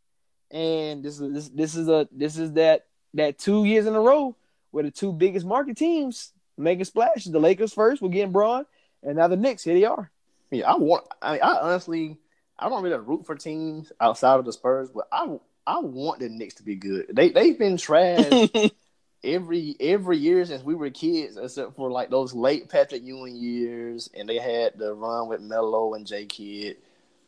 and 0.49 1.03
this 1.03 1.19
is 1.19 1.33
this, 1.33 1.49
this 1.49 1.75
is 1.75 1.89
a 1.89 2.07
this 2.11 2.37
is 2.37 2.53
that 2.53 2.85
that 3.15 3.37
two 3.37 3.65
years 3.65 3.85
in 3.85 3.95
a 3.95 3.99
row 3.99 4.35
where 4.71 4.83
the 4.83 4.91
two 4.91 5.11
biggest 5.11 5.45
market 5.45 5.77
teams 5.77 6.31
making 6.57 6.85
splashes. 6.85 7.31
The 7.31 7.39
Lakers 7.39 7.73
first, 7.73 8.01
we're 8.01 8.09
getting 8.09 8.31
Bron, 8.31 8.65
and 9.03 9.17
now 9.17 9.27
the 9.27 9.37
Knicks. 9.37 9.63
Here 9.63 9.73
they 9.73 9.85
are. 9.85 10.09
Yeah, 10.51 10.71
I 10.71 10.75
want. 10.77 11.05
I, 11.21 11.33
mean, 11.33 11.41
I 11.41 11.57
honestly, 11.61 12.17
I 12.63 12.69
don't 12.69 12.81
really 12.81 12.97
root 12.97 13.25
for 13.25 13.35
teams 13.35 13.91
outside 13.99 14.39
of 14.39 14.45
the 14.45 14.53
Spurs, 14.53 14.89
but 14.89 15.07
I 15.11 15.37
I 15.67 15.79
want 15.79 16.19
the 16.19 16.29
Knicks 16.29 16.55
to 16.55 16.63
be 16.63 16.75
good. 16.75 17.07
They 17.11 17.29
they've 17.29 17.59
been 17.59 17.75
trash 17.75 18.47
every 19.23 19.75
every 19.81 20.17
year 20.17 20.45
since 20.45 20.63
we 20.63 20.73
were 20.73 20.89
kids, 20.89 21.35
except 21.35 21.75
for 21.75 21.91
like 21.91 22.09
those 22.09 22.33
late 22.33 22.69
Patrick 22.69 23.03
Ewing 23.03 23.35
years, 23.35 24.09
and 24.17 24.29
they 24.29 24.37
had 24.37 24.77
the 24.77 24.93
run 24.93 25.27
with 25.27 25.41
Melo 25.41 25.93
and 25.93 26.07
J 26.07 26.25
Kidd. 26.25 26.77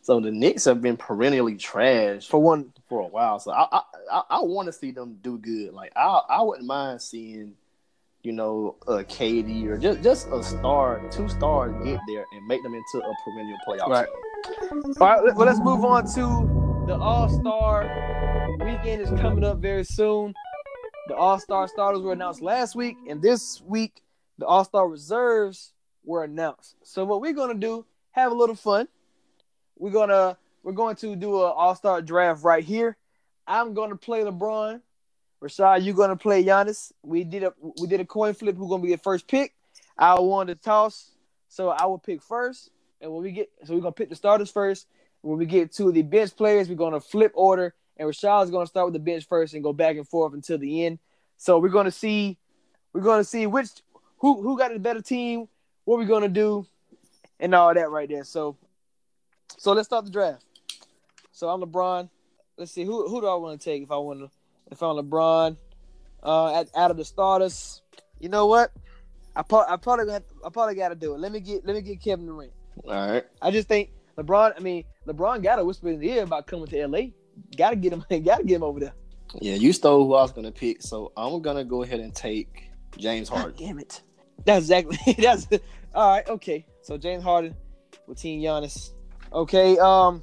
So 0.01 0.21
the 0.21 0.31
Knicks 0.31 0.65
have 0.65 0.81
been 0.81 0.97
perennially 0.97 1.55
trash 1.55 2.27
For 2.27 2.39
one, 2.39 2.71
for 2.87 3.01
a 3.01 3.07
while. 3.07 3.39
So 3.39 3.51
I 3.51 3.67
I, 3.71 3.81
I, 4.09 4.21
I 4.29 4.39
want 4.39 4.67
to 4.67 4.73
see 4.73 4.91
them 4.91 5.17
do 5.21 5.37
good. 5.37 5.73
Like 5.73 5.91
I 5.97 6.21
I 6.29 6.41
wouldn't 6.43 6.65
mind 6.65 7.01
seeing, 7.01 7.55
you 8.23 8.31
know, 8.31 8.77
a 8.87 9.03
KD 9.03 9.65
or 9.65 9.77
just 9.77 10.01
just 10.01 10.29
a 10.29 10.41
star, 10.41 11.01
two 11.11 11.27
stars 11.27 11.75
get 11.83 11.99
there 12.07 12.23
and 12.31 12.47
make 12.47 12.63
them 12.63 12.73
into 12.73 13.05
a 13.05 13.13
perennial 13.25 13.57
playoff. 13.67 13.89
Right. 13.89 14.07
team. 14.07 14.24
All 14.45 14.93
right, 14.99 15.35
well, 15.35 15.47
let's 15.47 15.59
move 15.59 15.83
on 15.83 16.05
to 16.13 16.85
the 16.85 16.95
All 16.95 17.27
Star 17.29 17.89
weekend 18.59 19.01
is 19.01 19.09
coming 19.19 19.43
up 19.43 19.57
very 19.57 19.83
soon. 19.83 20.35
The 21.07 21.15
All 21.15 21.39
Star 21.39 21.67
starters 21.67 22.01
were 22.01 22.13
announced 22.13 22.43
last 22.43 22.75
week, 22.75 22.95
and 23.09 23.21
this 23.23 23.61
week 23.65 24.03
the 24.37 24.45
All 24.45 24.63
Star 24.63 24.87
reserves 24.87 25.73
were 26.03 26.23
announced. 26.23 26.75
So 26.83 27.05
what 27.05 27.21
we're 27.21 27.33
gonna 27.33 27.55
do, 27.55 27.85
have 28.11 28.31
a 28.31 28.35
little 28.35 28.55
fun. 28.55 28.87
We're 29.77 29.91
gonna 29.91 30.37
we're 30.61 30.73
going 30.73 30.95
to 30.97 31.15
do 31.15 31.43
an 31.43 31.51
All 31.55 31.73
Star 31.73 32.03
draft 32.03 32.43
right 32.43 32.63
here. 32.63 32.97
I'm 33.47 33.73
gonna 33.73 33.95
play 33.95 34.21
LeBron. 34.21 34.79
Rashad, 35.41 35.83
you're 35.83 35.95
gonna 35.95 36.15
play 36.15 36.43
Giannis. 36.43 36.91
We 37.01 37.23
did 37.23 37.43
a 37.43 37.53
we 37.81 37.87
did 37.87 37.99
a 37.99 38.05
coin 38.05 38.35
flip. 38.35 38.57
Who's 38.57 38.69
gonna 38.69 38.83
be 38.83 38.91
the 38.91 38.97
first 38.97 39.27
pick? 39.27 39.55
I 39.97 40.19
won 40.19 40.45
the 40.45 40.55
toss, 40.55 41.11
so 41.47 41.69
I 41.69 41.85
will 41.87 41.97
pick 41.97 42.21
first. 42.21 42.69
And 43.05 43.13
when 43.13 43.21
we 43.21 43.31
get, 43.31 43.51
so 43.63 43.75
we're 43.75 43.81
gonna 43.81 43.91
pick 43.91 44.09
the 44.09 44.15
starters 44.15 44.49
first. 44.49 44.87
When 45.21 45.37
we 45.37 45.45
get 45.45 45.71
to 45.73 45.91
the 45.91 46.01
bench 46.01 46.35
players, 46.35 46.67
we're 46.67 46.73
gonna 46.73 46.99
flip 46.99 47.31
order, 47.35 47.75
and 47.97 48.09
Rashad's 48.09 48.49
gonna 48.49 48.65
start 48.65 48.87
with 48.87 48.93
the 48.93 48.99
bench 48.99 49.27
first 49.27 49.53
and 49.53 49.63
go 49.63 49.73
back 49.73 49.95
and 49.95 50.07
forth 50.07 50.33
until 50.33 50.57
the 50.57 50.85
end. 50.85 50.97
So 51.37 51.59
we're 51.59 51.69
gonna 51.69 51.91
see, 51.91 52.39
we're 52.93 53.01
gonna 53.01 53.23
see 53.23 53.45
which 53.45 53.69
who 54.17 54.41
who 54.41 54.57
got 54.57 54.75
a 54.75 54.79
better 54.79 55.03
team, 55.03 55.47
what 55.83 55.99
we're 55.99 56.05
gonna 56.05 56.29
do, 56.29 56.65
and 57.39 57.53
all 57.53 57.71
that 57.71 57.91
right 57.91 58.09
there. 58.09 58.23
So, 58.23 58.57
so 59.55 59.73
let's 59.73 59.87
start 59.87 60.05
the 60.05 60.11
draft. 60.11 60.43
So 61.31 61.47
I'm 61.49 61.61
LeBron. 61.61 62.09
Let's 62.57 62.71
see 62.71 62.85
who 62.85 63.07
who 63.07 63.21
do 63.21 63.27
I 63.27 63.35
want 63.35 63.61
to 63.61 63.63
take 63.63 63.83
if 63.83 63.91
I 63.91 63.97
want 63.97 64.21
to 64.21 64.31
if 64.71 64.81
I'm 64.81 64.95
LeBron. 64.95 65.57
Uh, 66.23 66.61
at, 66.61 66.75
out 66.75 66.89
of 66.89 66.97
the 66.97 67.05
starters, 67.05 67.83
you 68.19 68.29
know 68.29 68.47
what? 68.47 68.71
I 69.35 69.43
probably 69.43 69.71
I 69.71 69.77
probably 69.77 70.11
I 70.11 70.49
probably 70.49 70.73
got 70.73 70.89
to 70.89 70.95
do 70.95 71.13
it. 71.13 71.19
Let 71.19 71.31
me 71.31 71.39
get 71.39 71.63
let 71.67 71.75
me 71.75 71.83
get 71.83 72.01
Kevin 72.01 72.25
Durant. 72.25 72.51
All 72.83 73.11
right. 73.11 73.23
I 73.41 73.51
just 73.51 73.67
think 73.67 73.91
LeBron. 74.17 74.53
I 74.55 74.59
mean, 74.59 74.83
LeBron 75.07 75.43
got 75.43 75.57
to 75.57 75.63
whisper 75.63 75.89
in 75.89 75.99
the 75.99 76.09
ear 76.11 76.23
about 76.23 76.47
coming 76.47 76.67
to 76.67 76.87
LA. 76.87 76.99
Got 77.57 77.71
to 77.71 77.75
get 77.75 77.93
him. 77.93 78.05
Got 78.23 78.37
to 78.37 78.43
get 78.43 78.55
him 78.55 78.63
over 78.63 78.79
there. 78.79 78.93
Yeah, 79.41 79.55
you 79.55 79.73
stole 79.73 80.05
who 80.05 80.13
I 80.13 80.21
was 80.21 80.31
gonna 80.31 80.51
pick, 80.51 80.81
so 80.81 81.11
I'm 81.17 81.41
gonna 81.41 81.65
go 81.65 81.83
ahead 81.83 81.99
and 81.99 82.15
take 82.15 82.69
James 82.97 83.29
God 83.29 83.39
Harden. 83.39 83.67
damn 83.67 83.79
it. 83.79 84.01
That's 84.45 84.65
exactly. 84.65 84.97
That's 85.17 85.47
all 85.93 86.11
right. 86.11 86.27
Okay. 86.27 86.65
So 86.81 86.97
James 86.97 87.23
Harden 87.23 87.55
with 88.07 88.19
Team 88.19 88.41
Giannis. 88.41 88.91
Okay. 89.33 89.77
Um, 89.77 90.21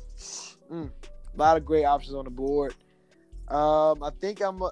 mm, 0.71 0.91
a 0.91 1.37
lot 1.37 1.57
of 1.57 1.65
great 1.65 1.85
options 1.85 2.15
on 2.15 2.25
the 2.25 2.31
board. 2.31 2.75
Um, 3.49 4.03
I 4.03 4.11
think 4.21 4.41
I'm. 4.41 4.63
A, 4.63 4.71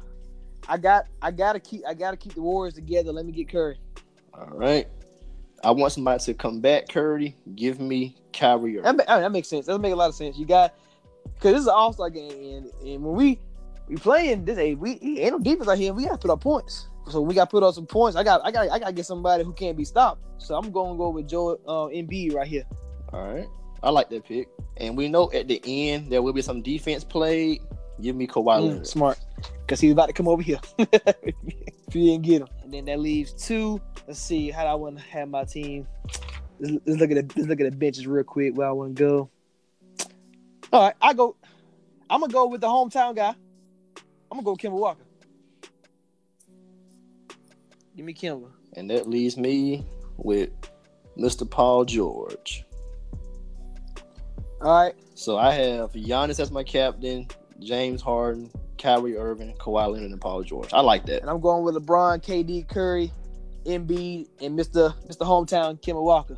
I 0.68 0.76
got. 0.76 1.06
I 1.22 1.30
gotta 1.30 1.60
keep. 1.60 1.82
I 1.86 1.94
gotta 1.94 2.16
keep 2.16 2.34
the 2.34 2.42
Warriors 2.42 2.74
together. 2.74 3.12
Let 3.12 3.24
me 3.24 3.32
get 3.32 3.48
Curry. 3.48 3.78
All 4.34 4.48
right. 4.48 4.88
I 5.64 5.70
want 5.70 5.92
somebody 5.92 6.22
to 6.24 6.34
come 6.34 6.60
back, 6.60 6.88
Curry. 6.88 7.36
Give 7.54 7.80
me 7.80 8.16
Kyrie. 8.32 8.76
That, 8.76 8.86
Irving. 8.86 9.04
ma- 9.08 9.20
that 9.20 9.32
makes 9.32 9.48
sense. 9.48 9.66
That 9.66 9.78
makes 9.78 9.92
a 9.92 9.96
lot 9.96 10.08
of 10.08 10.14
sense. 10.14 10.36
You 10.36 10.46
got 10.46 10.74
because 11.34 11.52
this 11.52 11.60
is 11.62 11.66
an 11.66 11.74
All 11.74 11.92
Star 11.92 12.10
game, 12.10 12.30
and, 12.30 12.66
and 12.86 13.04
when 13.04 13.14
we 13.14 13.38
we 13.88 13.96
playing 13.96 14.44
this, 14.44 14.58
hey, 14.58 14.74
we 14.74 14.98
ain't 15.02 15.32
no 15.32 15.38
defense 15.38 15.68
out 15.68 15.78
here. 15.78 15.92
We 15.92 16.04
gotta 16.04 16.18
put 16.18 16.30
up 16.30 16.40
points. 16.40 16.88
so 17.10 17.20
we 17.20 17.34
got 17.34 17.46
to 17.46 17.50
put 17.50 17.62
on 17.62 17.72
some 17.72 17.86
points. 17.86 18.16
I 18.16 18.24
got 18.24 18.40
I 18.44 18.50
got 18.50 18.70
I 18.70 18.78
got 18.78 18.86
to 18.86 18.92
get 18.92 19.06
somebody 19.06 19.44
who 19.44 19.52
can't 19.52 19.76
be 19.76 19.84
stopped. 19.84 20.22
So 20.38 20.56
I'm 20.56 20.70
going 20.72 20.94
to 20.94 20.98
go 20.98 21.10
with 21.10 21.28
Joe 21.28 21.58
uh, 21.66 21.86
Embiid 21.94 22.34
right 22.34 22.46
here. 22.46 22.64
All 23.12 23.32
right, 23.32 23.46
I 23.82 23.90
like 23.90 24.08
that 24.10 24.24
pick. 24.24 24.48
And 24.78 24.96
we 24.96 25.08
know 25.08 25.30
at 25.32 25.46
the 25.48 25.60
end 25.64 26.10
there 26.10 26.22
will 26.22 26.32
be 26.32 26.42
some 26.42 26.62
defense 26.62 27.04
played. 27.04 27.60
Give 28.00 28.16
me 28.16 28.26
Kawhi 28.26 28.78
Mm, 28.80 28.86
smart, 28.86 29.20
because 29.60 29.78
he's 29.78 29.92
about 29.92 30.06
to 30.06 30.12
come 30.12 30.26
over 30.26 30.42
here. 30.42 30.58
if 30.78 31.94
you 31.94 32.04
didn't 32.06 32.22
get 32.22 32.42
him, 32.42 32.48
then 32.72 32.84
that 32.86 33.00
leaves 33.00 33.32
two. 33.32 33.80
Let's 34.06 34.18
see 34.18 34.50
how 34.50 34.62
do 34.62 34.68
I 34.68 34.74
want 34.74 34.98
to 34.98 35.04
have 35.04 35.28
my 35.28 35.44
team. 35.44 35.86
Let's, 36.58 36.76
let's 36.86 37.00
look 37.00 37.10
at 37.10 37.28
the 37.28 37.34
let's 37.36 37.48
look 37.48 37.60
at 37.60 37.70
the 37.70 37.76
benches 37.76 38.06
real 38.06 38.24
quick. 38.24 38.56
Where 38.56 38.68
I 38.68 38.72
want 38.72 38.96
to 38.96 39.02
go. 39.02 39.30
All 40.72 40.82
right, 40.82 40.94
I 41.00 41.12
go. 41.12 41.36
I'm 42.08 42.20
gonna 42.20 42.32
go 42.32 42.46
with 42.46 42.60
the 42.60 42.68
hometown 42.68 43.16
guy. 43.16 43.34
I'm 44.30 44.38
gonna 44.38 44.42
go 44.42 44.52
with 44.52 44.60
Kemba 44.60 44.72
Walker. 44.72 45.04
Give 47.96 48.06
me 48.06 48.14
Kemba. 48.14 48.50
And 48.74 48.88
that 48.90 49.08
leaves 49.08 49.36
me 49.36 49.84
with 50.16 50.50
Mr. 51.18 51.48
Paul 51.48 51.84
George. 51.84 52.64
All 54.62 54.84
right, 54.84 54.94
So 55.14 55.36
I 55.36 55.52
have 55.54 55.92
Giannis 55.92 56.38
as 56.38 56.52
my 56.52 56.62
captain, 56.62 57.26
James 57.58 58.00
Harden, 58.00 58.48
Kyrie 58.82 59.16
Irving, 59.16 59.54
Kawhi 59.54 59.92
Leonard, 59.92 60.10
and 60.10 60.20
Paul 60.20 60.42
George. 60.42 60.72
I 60.72 60.80
like 60.80 61.06
that. 61.06 61.20
and 61.22 61.30
I'm 61.30 61.40
going 61.40 61.62
with 61.62 61.76
LeBron, 61.76 62.20
KD, 62.22 62.68
Curry, 62.68 63.12
Embiid, 63.64 64.28
and 64.40 64.58
Mr. 64.58 64.92
Mr. 65.06 65.24
Hometown 65.24 65.80
Kemba 65.80 66.02
Walker. 66.02 66.36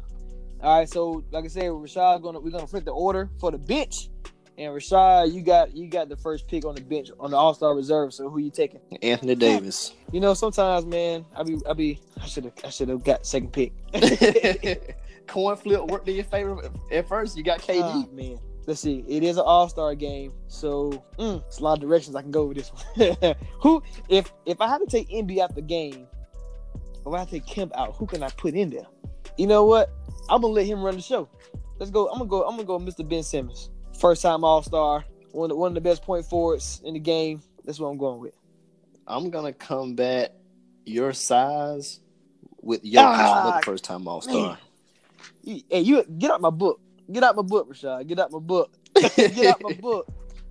All 0.60 0.78
right, 0.78 0.88
so 0.88 1.24
like 1.30 1.44
I 1.44 1.48
said, 1.48 1.64
Rashad 1.64 2.22
gonna 2.22 2.40
we're 2.40 2.50
gonna 2.50 2.66
flip 2.66 2.84
the 2.84 2.90
order 2.92 3.30
for 3.40 3.50
the 3.50 3.56
bench, 3.58 4.10
and 4.58 4.72
Rashad, 4.72 5.32
you 5.32 5.40
got 5.40 5.74
you 5.74 5.88
got 5.88 6.10
the 6.10 6.16
first 6.16 6.46
pick 6.46 6.66
on 6.66 6.74
the 6.74 6.82
bench 6.82 7.10
on 7.18 7.30
the 7.30 7.36
All 7.36 7.54
Star 7.54 7.74
reserve. 7.74 8.12
So 8.12 8.28
who 8.28 8.38
you 8.38 8.50
taking? 8.50 8.80
Anthony 9.02 9.34
Davis. 9.34 9.94
You 10.12 10.20
know, 10.20 10.32
sometimes, 10.32 10.86
man, 10.86 11.24
I 11.34 11.42
be 11.42 11.58
I 11.68 11.72
be 11.72 11.98
I 12.22 12.26
should 12.26 12.44
have 12.44 12.52
I 12.64 12.68
should 12.68 12.88
have 12.88 13.02
got 13.02 13.26
second 13.26 13.52
pick. 13.52 13.72
Coin 15.26 15.56
flip 15.56 15.86
worked 15.86 16.06
in 16.08 16.14
your 16.14 16.24
favor 16.24 16.70
at 16.92 17.08
first. 17.08 17.36
You 17.36 17.42
got 17.42 17.58
KD. 17.58 17.80
Ah, 17.82 18.04
man. 18.12 18.38
Let's 18.66 18.80
see. 18.80 19.04
It 19.06 19.22
is 19.22 19.36
an 19.36 19.44
All 19.46 19.68
Star 19.68 19.94
game, 19.94 20.32
so 20.48 21.04
mm, 21.18 21.44
it's 21.46 21.58
a 21.58 21.62
lot 21.62 21.74
of 21.74 21.80
directions 21.80 22.16
I 22.16 22.22
can 22.22 22.30
go 22.30 22.46
with 22.46 22.56
this 22.56 22.70
one. 22.70 23.34
who, 23.60 23.82
if 24.08 24.32
if 24.46 24.60
I 24.60 24.68
had 24.68 24.78
to 24.78 24.86
take 24.86 25.08
Embiid 25.10 25.38
out 25.38 25.54
the 25.54 25.62
game, 25.62 26.06
if 27.06 27.12
I 27.12 27.18
had 27.18 27.28
to 27.28 27.34
take 27.34 27.46
Kemp 27.46 27.76
out, 27.76 27.94
who 27.96 28.06
can 28.06 28.22
I 28.22 28.30
put 28.30 28.54
in 28.54 28.70
there? 28.70 28.86
You 29.36 29.46
know 29.46 29.64
what? 29.66 29.90
I'm 30.30 30.40
gonna 30.40 30.54
let 30.54 30.66
him 30.66 30.82
run 30.82 30.96
the 30.96 31.02
show. 31.02 31.28
Let's 31.78 31.90
go. 31.90 32.08
I'm 32.08 32.18
gonna 32.18 32.30
go. 32.30 32.42
I'm 32.44 32.56
gonna 32.56 32.64
go, 32.64 32.78
Mr. 32.78 33.06
Ben 33.06 33.22
Simmons, 33.22 33.70
first 33.98 34.22
time 34.22 34.44
All 34.44 34.62
Star, 34.62 35.04
one 35.32 35.50
of, 35.50 35.56
one 35.58 35.72
of 35.72 35.74
the 35.74 35.80
best 35.80 36.02
point 36.02 36.24
forwards 36.24 36.80
in 36.84 36.94
the 36.94 37.00
game. 37.00 37.42
That's 37.64 37.78
what 37.78 37.88
I'm 37.88 37.98
going 37.98 38.20
with. 38.20 38.32
I'm 39.06 39.28
gonna 39.28 39.52
combat 39.52 40.36
your 40.86 41.12
size 41.12 42.00
with 42.62 42.82
Jokic, 42.82 42.94
Ah, 42.98 43.42
another 43.42 43.62
first 43.64 43.84
time 43.84 44.08
All 44.08 44.22
Star. 44.22 44.58
Hey, 45.44 45.80
you 45.80 46.02
get 46.04 46.30
out 46.30 46.40
my 46.40 46.50
book. 46.50 46.80
Get 47.12 47.22
out 47.22 47.36
my 47.36 47.42
book, 47.42 47.70
Rashad. 47.70 48.06
Get 48.06 48.18
out 48.18 48.32
my 48.32 48.38
book. 48.38 48.72
get 49.16 49.46
out 49.46 49.62
my 49.62 49.72
book. 49.80 50.06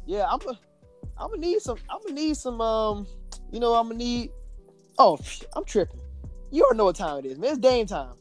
Yeah, 0.06 0.26
I'm 0.30 0.40
gonna 0.40 0.60
I'm 1.18 1.30
gonna 1.30 1.42
need 1.42 1.62
some 1.62 1.78
I'm 1.90 2.00
gonna 2.02 2.16
need 2.16 2.38
some 2.38 2.62
um 2.62 3.08
you 3.52 3.60
know 3.60 3.74
I'm 3.74 3.88
gonna 3.88 3.98
need 3.98 4.32
oh 4.98 5.18
I'm 5.56 5.66
tripping. 5.66 6.00
You 6.52 6.64
already 6.64 6.78
know 6.78 6.86
what 6.86 6.96
time 6.96 7.20
it 7.20 7.26
is, 7.26 7.38
man. 7.40 7.52
It's 7.52 7.60
Dame 7.60 7.88
time. 7.88 8.14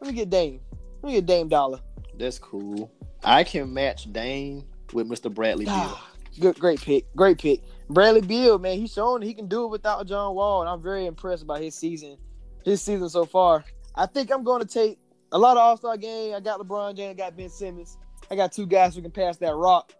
Let 0.00 0.08
me 0.10 0.12
get 0.14 0.30
Dame. 0.30 0.60
Let 1.02 1.08
me 1.08 1.12
get 1.16 1.26
Dame 1.26 1.48
Dollar. 1.48 1.80
That's 2.16 2.38
cool. 2.38 2.90
I 3.24 3.44
can 3.44 3.72
match 3.72 4.10
Dame 4.12 4.64
with 4.92 5.08
Mr. 5.08 5.32
Bradley 5.32 5.66
Beal. 5.66 5.74
Ah, 5.74 6.10
Good 6.40 6.58
great 6.58 6.80
pick. 6.80 7.04
Great 7.14 7.38
pick. 7.38 7.60
Bradley 7.90 8.20
Beal, 8.20 8.58
man, 8.58 8.78
he's 8.78 8.92
shown 8.92 9.22
he 9.22 9.34
can 9.34 9.48
do 9.48 9.64
it 9.64 9.68
without 9.68 10.06
John 10.06 10.34
Wall, 10.34 10.60
and 10.60 10.70
I'm 10.70 10.82
very 10.82 11.06
impressed 11.06 11.46
by 11.46 11.60
his 11.60 11.74
season. 11.74 12.16
His 12.64 12.80
season 12.80 13.08
so 13.08 13.24
far. 13.24 13.64
I 13.94 14.06
think 14.06 14.30
I'm 14.30 14.44
gonna 14.44 14.64
take 14.64 14.98
a 15.32 15.38
lot 15.38 15.56
of 15.56 15.62
All-Star 15.62 15.96
game. 15.96 16.34
I 16.34 16.40
got 16.40 16.60
LeBron 16.60 16.96
James, 16.96 17.10
I 17.10 17.14
got 17.14 17.36
Ben 17.36 17.48
Simmons. 17.48 17.98
I 18.30 18.36
got 18.36 18.52
two 18.52 18.66
guys 18.66 18.94
who 18.94 19.02
can 19.02 19.10
pass 19.10 19.36
that 19.38 19.54
rock. 19.54 19.92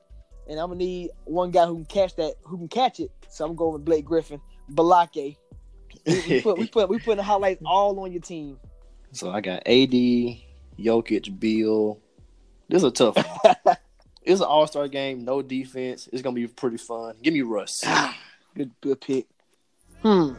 And 0.48 0.58
I'm 0.58 0.68
gonna 0.68 0.78
need 0.78 1.10
one 1.24 1.50
guy 1.50 1.66
who 1.66 1.74
can 1.74 1.84
catch 1.84 2.16
that, 2.16 2.34
who 2.42 2.56
can 2.56 2.68
catch 2.68 3.00
it. 3.00 3.10
So 3.28 3.44
I'm 3.44 3.54
going 3.54 3.74
with 3.74 3.84
Blake 3.84 4.04
Griffin, 4.04 4.40
Balake. 4.72 5.36
We, 6.06 6.22
we 6.28 6.40
put 6.40 6.58
we 6.58 6.66
put 6.66 6.88
we 6.88 6.98
put 6.98 7.16
the 7.16 7.22
highlights 7.22 7.62
all 7.66 7.98
on 8.00 8.12
your 8.12 8.22
team. 8.22 8.58
So 9.10 9.30
I 9.30 9.40
got 9.40 9.66
AD, 9.66 9.90
Jokic, 10.78 11.40
Beal. 11.40 11.98
This 12.68 12.82
is 12.82 12.84
a 12.84 12.90
tough 12.90 13.16
one. 13.16 13.76
it's 14.22 14.42
an 14.42 14.46
all 14.46 14.66
star 14.66 14.86
game, 14.86 15.24
no 15.24 15.40
defense. 15.40 16.10
It's 16.12 16.20
gonna 16.20 16.34
be 16.34 16.46
pretty 16.46 16.76
fun. 16.76 17.16
Give 17.22 17.32
me 17.32 17.40
Russ. 17.40 17.86
Good 18.54 18.70
good 18.82 19.00
pick. 19.00 19.26
Hmm. 20.02 20.34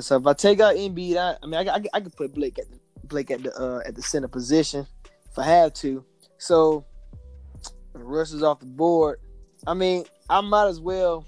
So 0.00 0.16
if 0.16 0.26
I 0.26 0.32
take 0.32 0.60
out 0.60 0.76
Embiid, 0.76 1.16
I, 1.16 1.36
I 1.42 1.46
mean, 1.46 1.68
I, 1.68 1.74
I, 1.74 1.82
I 1.94 2.00
could 2.00 2.16
put 2.16 2.34
Blake 2.34 2.58
at 2.58 2.70
the, 2.70 2.78
Blake 3.04 3.30
at 3.30 3.42
the 3.42 3.54
uh, 3.54 3.80
at 3.86 3.94
the 3.94 4.02
center 4.02 4.28
position 4.28 4.86
if 5.30 5.38
I 5.38 5.44
have 5.44 5.72
to. 5.74 6.04
So 6.38 6.84
if 7.64 7.70
Russ 7.94 8.32
is 8.32 8.42
off 8.42 8.60
the 8.60 8.66
board. 8.66 9.20
I 9.66 9.74
mean, 9.74 10.04
I 10.30 10.40
might 10.40 10.68
as 10.68 10.80
well 10.80 11.26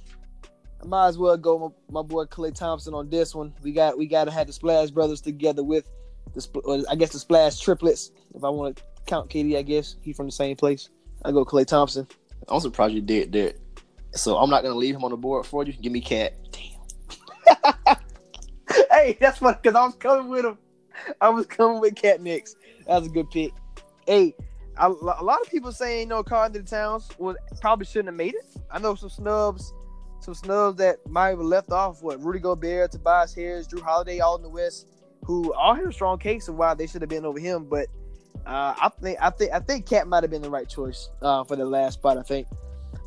I 0.83 0.87
might 0.87 1.09
as 1.09 1.19
well 1.19 1.37
go 1.37 1.57
with 1.57 1.73
my, 1.91 2.01
my 2.01 2.07
boy 2.07 2.25
Klay 2.25 2.55
Thompson 2.55 2.95
on 2.95 3.11
this 3.11 3.35
one. 3.35 3.53
We 3.63 3.73
got 3.73 3.99
we 3.99 4.07
got 4.07 4.25
to 4.25 4.31
have 4.31 4.47
the 4.47 4.53
Splash 4.53 4.91
Brothers 4.91 5.21
together 5.21 5.63
with 5.63 5.89
the 6.35 6.87
I 6.91 6.95
guess 6.95 7.11
the 7.11 7.19
Splash 7.19 7.61
Triplets. 7.61 8.13
If 8.35 8.45
I 8.45 8.49
want 8.49 8.77
to 8.77 8.83
count 9.07 9.31
KD, 9.31 9.57
I 9.57 9.63
guess 9.63 9.97
he 10.01 10.13
from 10.13 10.27
the 10.27 10.33
same 10.33 10.57
place. 10.57 10.89
I 11.25 11.33
go 11.33 11.45
Klay 11.45 11.67
Thompson. 11.67 12.07
I'm 12.49 12.61
surprised 12.61 12.95
you 12.95 13.03
did 13.03 13.33
that. 13.33 13.59
So 14.15 14.39
I'm 14.39 14.51
not 14.51 14.63
gonna 14.63 14.77
leave 14.77 14.95
him 14.95 15.05
on 15.05 15.11
the 15.11 15.17
board 15.17 15.45
for 15.47 15.65
you. 15.65 15.73
Give 15.73 15.93
me 15.93 16.01
Cat. 16.01 16.35
hey, 19.01 19.17
that's 19.21 19.41
what 19.41 19.63
because 19.63 19.77
I 19.77 19.85
was 19.85 19.95
coming 19.97 20.29
with 20.29 20.45
him. 20.45 20.59
I 21.21 21.29
was 21.29 21.47
coming 21.47 21.81
with 21.81 21.95
Cat 21.95 22.21
Nix. 22.21 22.55
That 22.87 22.99
was 22.99 23.09
a 23.09 23.11
good 23.11 23.31
pick. 23.31 23.53
Hey, 24.07 24.35
a, 24.77 24.89
a 24.89 25.23
lot 25.25 25.41
of 25.41 25.51
people 25.51 25.73
saying 25.73 26.01
you 26.01 26.07
know 26.07 26.23
Karl 26.23 26.45
Anthony 26.45 26.65
Towns 26.65 27.09
was 27.19 27.37
probably 27.61 27.87
shouldn't 27.87 28.09
have 28.09 28.17
made 28.17 28.35
it. 28.35 28.47
I 28.71 28.79
know 28.79 28.95
some 28.95 29.09
snubs, 29.11 29.73
some 30.21 30.35
snubs 30.35 30.79
that 30.79 30.99
might 31.09 31.29
have 31.31 31.41
left 31.41 31.71
off. 31.71 32.03
What 32.03 32.23
Rudy 32.23 32.41
Gobert, 32.41 32.93
Tobias 32.93 33.35
Harris, 33.35 33.67
Jrue 33.67 33.83
Holiday, 33.83 34.21
all 34.21 34.37
in 34.37 34.43
the 34.43 34.49
West, 34.49 34.89
who 35.25 35.53
all 35.55 35.75
had 35.75 35.87
a 35.87 35.93
strong 35.93 36.19
case 36.19 36.49
of 36.49 36.57
why 36.57 36.75
they 36.75 36.87
should 36.87 37.03
have 37.03 37.11
been 37.11 37.25
over 37.25 37.39
him. 37.39 37.65
But 37.65 37.87
uh, 38.47 38.75
I 38.79 38.91
think 39.01 39.19
I 39.21 39.31
think 39.31 39.53
I 39.53 39.61
think 39.61 39.87
Cat 39.87 40.07
might 40.09 40.23
have 40.23 40.31
been 40.31 40.43
the 40.43 40.51
right 40.51 40.69
choice 40.69 41.09
uh, 41.23 41.45
for 41.45 41.57
the 41.57 41.65
last 41.65 41.95
spot. 41.95 42.19
I 42.19 42.23
think. 42.23 42.47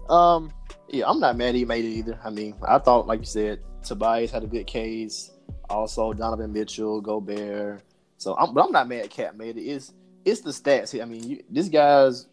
Um, 0.09 0.51
Yeah, 0.89 1.09
I'm 1.09 1.19
not 1.19 1.37
mad 1.37 1.55
he 1.55 1.65
made 1.65 1.85
it 1.85 1.89
either. 1.89 2.19
I 2.23 2.29
mean, 2.29 2.55
I 2.67 2.77
thought, 2.77 3.07
like 3.07 3.19
you 3.19 3.25
said, 3.25 3.59
Tobias 3.83 4.31
had 4.31 4.43
a 4.43 4.47
good 4.47 4.67
case. 4.67 5.31
Also, 5.73 6.13
Donovan 6.13 6.53
Mitchell, 6.53 7.01
Gobert. 7.01 7.81
So, 8.17 8.35
I'm, 8.37 8.53
but 8.53 8.63
I'm 8.63 8.71
not 8.71 8.87
mad. 8.87 9.09
Cat 9.09 9.35
made 9.35 9.57
it. 9.57 9.63
It's 9.63 9.93
it's 10.23 10.41
the 10.41 10.51
stats. 10.51 10.91
Here. 10.91 11.01
I 11.01 11.05
mean, 11.05 11.27
you, 11.27 11.43
this 11.49 11.67
guy's 11.67 12.27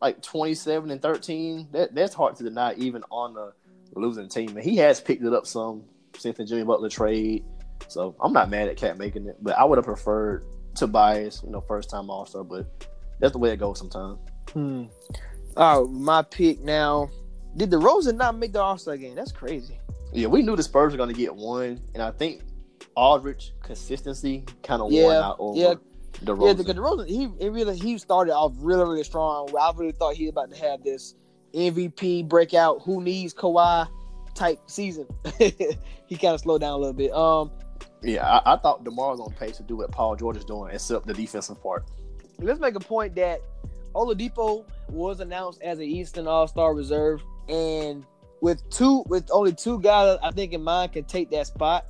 like 0.00 0.22
27 0.22 0.90
and 0.90 1.00
13. 1.00 1.68
That 1.72 1.94
that's 1.94 2.14
hard 2.14 2.36
to 2.36 2.44
deny, 2.44 2.74
even 2.74 3.02
on 3.10 3.36
a 3.36 3.52
losing 3.98 4.28
team. 4.28 4.50
And 4.50 4.62
he 4.62 4.76
has 4.76 5.00
picked 5.00 5.24
it 5.24 5.32
up 5.32 5.46
some 5.46 5.84
since 6.18 6.36
the 6.36 6.44
Jimmy 6.44 6.64
Butler 6.64 6.90
trade. 6.90 7.44
So, 7.88 8.14
I'm 8.20 8.32
not 8.32 8.50
mad 8.50 8.68
at 8.68 8.76
Cat 8.76 8.98
making 8.98 9.26
it, 9.26 9.38
but 9.42 9.56
I 9.58 9.64
would 9.64 9.78
have 9.78 9.86
preferred 9.86 10.44
Tobias. 10.74 11.42
You 11.42 11.50
know, 11.50 11.62
first 11.62 11.88
time 11.88 12.10
All 12.10 12.26
Star, 12.26 12.44
but 12.44 12.66
that's 13.18 13.32
the 13.32 13.38
way 13.38 13.50
it 13.50 13.58
goes 13.58 13.78
sometimes. 13.78 14.18
Hmm. 14.52 14.84
Oh, 15.56 15.88
my 15.88 16.22
pick 16.22 16.60
now. 16.60 17.08
Did 17.56 17.70
DeRozan 17.70 18.16
not 18.16 18.36
make 18.36 18.52
the 18.52 18.60
All 18.60 18.76
Star 18.76 18.96
game? 18.96 19.14
That's 19.14 19.32
crazy. 19.32 19.78
Yeah, 20.12 20.28
we 20.28 20.42
knew 20.42 20.54
the 20.54 20.62
Spurs 20.62 20.92
were 20.92 20.96
going 20.96 21.08
to 21.08 21.14
get 21.14 21.34
one, 21.34 21.80
and 21.94 22.02
I 22.02 22.10
think 22.12 22.42
Aldridge 22.96 23.52
consistency 23.62 24.44
kind 24.62 24.82
of 24.82 24.90
Yeah, 24.92 25.04
won 25.06 25.16
out 25.16 25.36
over 25.38 25.58
yeah. 25.58 25.74
the 26.22 26.32
Yeah, 26.32 26.38
Rosen. 26.38 26.56
because 26.58 26.74
the 26.74 26.80
Rosen 26.80 27.08
he 27.08 27.28
he 27.38 27.48
really 27.48 27.76
he 27.76 27.98
started 27.98 28.32
off 28.34 28.52
really 28.58 28.84
really 28.84 29.04
strong. 29.04 29.48
I 29.58 29.72
really 29.76 29.92
thought 29.92 30.14
he 30.14 30.24
was 30.24 30.30
about 30.32 30.50
to 30.52 30.56
have 30.58 30.82
this 30.84 31.14
MVP 31.54 32.28
breakout. 32.28 32.82
Who 32.82 33.02
needs 33.02 33.32
Kawhi 33.34 33.88
type 34.34 34.58
season? 34.66 35.06
he 35.38 36.16
kind 36.16 36.34
of 36.34 36.40
slowed 36.40 36.60
down 36.60 36.72
a 36.72 36.76
little 36.76 36.92
bit. 36.92 37.12
Um, 37.12 37.50
yeah, 38.02 38.26
I, 38.28 38.54
I 38.54 38.56
thought 38.58 38.84
Demar 38.84 39.10
was 39.12 39.20
on 39.20 39.32
pace 39.32 39.56
to 39.58 39.62
do 39.62 39.76
what 39.76 39.90
Paul 39.90 40.14
George 40.16 40.36
is 40.36 40.44
doing, 40.44 40.74
except 40.74 41.06
the 41.06 41.14
defensive 41.14 41.62
part. 41.62 41.84
let's 42.38 42.60
make 42.60 42.74
a 42.74 42.80
point 42.80 43.14
that 43.14 43.40
Oladipo 43.94 44.64
was 44.88 45.20
announced 45.20 45.62
as 45.62 45.78
an 45.78 45.84
Eastern 45.84 46.26
All 46.26 46.46
Star 46.48 46.74
reserve, 46.74 47.22
and 47.48 48.04
with 48.40 48.68
two 48.70 49.04
with 49.08 49.26
only 49.32 49.52
two 49.52 49.80
guys 49.80 50.18
I 50.22 50.30
think 50.32 50.52
in 50.52 50.62
mind 50.62 50.92
can 50.92 51.04
take 51.04 51.30
that 51.30 51.46
spot. 51.46 51.86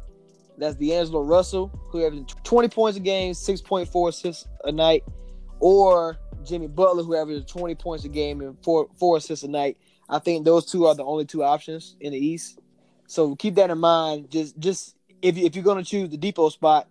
That's 0.56 0.76
D'Angelo 0.76 1.22
Russell, 1.22 1.70
who 1.88 2.04
averages 2.04 2.26
20 2.44 2.68
points 2.68 2.96
a 2.96 3.00
game, 3.00 3.32
6.4 3.32 4.08
assists 4.08 4.46
a 4.64 4.72
night, 4.72 5.04
or 5.60 6.18
Jimmy 6.44 6.68
Butler, 6.68 7.02
who 7.02 7.16
averages 7.16 7.44
20 7.46 7.74
points 7.74 8.04
a 8.04 8.08
game 8.08 8.40
and 8.40 8.56
four 8.62 8.88
four 8.98 9.16
assists 9.16 9.44
a 9.44 9.48
night. 9.48 9.78
I 10.08 10.18
think 10.18 10.44
those 10.44 10.66
two 10.66 10.86
are 10.86 10.94
the 10.94 11.04
only 11.04 11.24
two 11.24 11.42
options 11.42 11.96
in 12.00 12.12
the 12.12 12.18
East. 12.18 12.60
So 13.06 13.34
keep 13.36 13.54
that 13.56 13.70
in 13.70 13.78
mind. 13.78 14.30
Just 14.30 14.58
just 14.58 14.96
if 15.22 15.36
if 15.36 15.54
you're 15.54 15.64
gonna 15.64 15.84
choose 15.84 16.10
the 16.10 16.16
depot 16.16 16.50
spot, 16.50 16.88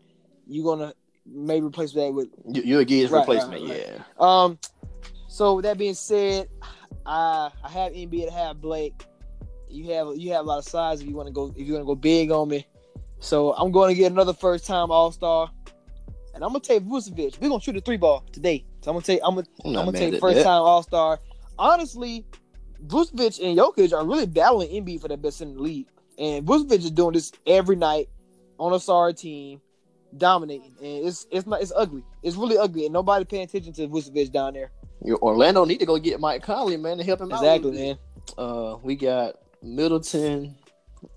you're 0.48 0.66
gonna 0.66 0.94
maybe 1.26 1.66
replace 1.66 1.94
that 1.94 2.14
with 2.14 2.30
You, 2.50 2.64
you'll 2.64 2.84
get 2.84 3.02
his 3.02 3.12
replacement. 3.12 3.62
right, 3.62 3.70
right. 3.70 3.88
Yeah. 3.98 4.04
um. 4.20 4.60
So 5.28 5.56
with 5.56 5.64
that 5.66 5.78
being 5.78 5.94
said, 5.94 6.50
I 7.06 7.52
I 7.64 7.70
have 7.70 7.94
Embiid 7.94 8.26
to 8.28 8.32
have 8.32 8.62
Blake. 8.62 9.06
You 9.70 9.92
have 9.94 10.08
you 10.16 10.32
have 10.34 10.46
a 10.46 10.48
lot 10.48 10.60
of 10.60 10.66
size 10.66 11.02
if 11.02 11.08
you 11.08 11.16
want 11.16 11.28
to 11.28 11.34
go 11.34 11.54
if 11.56 11.68
you 11.68 11.74
want 11.74 11.84
to 11.84 11.88
go 11.88 11.96
big 11.96 12.32
on 12.32 12.50
me. 12.50 12.68
So 13.24 13.54
I'm 13.54 13.72
going 13.72 13.90
to 13.90 13.96
get 13.96 14.12
another 14.12 14.34
first 14.34 14.68
time 14.68 14.92
All 14.92 15.12
Star, 15.12 15.50
and 16.36 16.44
I'm 16.44 16.50
gonna 16.50 16.60
take 16.60 16.84
Vucevic. 16.84 17.40
We're 17.40 17.48
gonna 17.48 17.62
shoot 17.62 17.78
a 17.78 17.82
three 17.82 17.96
ball 17.98 18.26
today. 18.34 18.66
So 18.82 18.92
I'm 18.92 18.96
gonna 18.96 19.06
take 19.06 19.22
I'm 19.24 19.36
gonna 19.36 19.48
I'm 19.64 19.78
I'm 19.78 19.86
gonna 19.86 19.98
take 19.98 20.20
first 20.20 20.36
that. 20.38 20.44
time 20.44 20.62
All 20.62 20.84
Star. 20.84 21.20
Honestly, 21.58 22.26
Vucevic 22.86 23.42
and 23.42 23.58
Jokic 23.58 23.94
are 23.94 24.06
really 24.06 24.26
battling 24.26 24.70
Embiid 24.70 25.00
for 25.02 25.08
the 25.08 25.16
best 25.16 25.42
in 25.42 25.56
the 25.56 25.62
league, 25.62 25.88
and 26.18 26.46
Vucevic 26.46 26.80
is 26.80 26.92
doing 26.92 27.14
this 27.14 27.32
every 27.48 27.78
night 27.78 28.10
on 28.60 28.74
a 28.74 28.80
sorry 28.80 29.14
team, 29.14 29.62
dominating, 30.18 30.74
and 30.80 31.08
it's 31.08 31.26
it's 31.32 31.48
not 31.48 31.62
it's 31.62 31.72
ugly. 31.76 32.04
It's 32.24 32.36
really 32.36 32.58
ugly, 32.58 32.86
and 32.86 32.94
nobody 32.94 33.24
paying 33.24 33.44
attention 33.46 33.72
to 33.74 33.88
Vucevic 33.88 34.34
down 34.34 34.54
there. 34.54 34.72
Your 35.02 35.18
Orlando 35.20 35.64
need 35.64 35.80
to 35.80 35.86
go 35.86 35.98
get 35.98 36.20
Mike 36.20 36.44
Conley, 36.44 36.76
man, 36.76 36.98
to 36.98 37.06
help 37.06 37.22
him 37.22 37.32
Exactly, 37.32 37.48
out. 37.48 37.56
Exactly, 37.56 37.88
man. 37.88 37.98
Uh, 38.38 38.78
we 38.84 38.96
got 38.96 39.36
Middleton, 39.62 40.56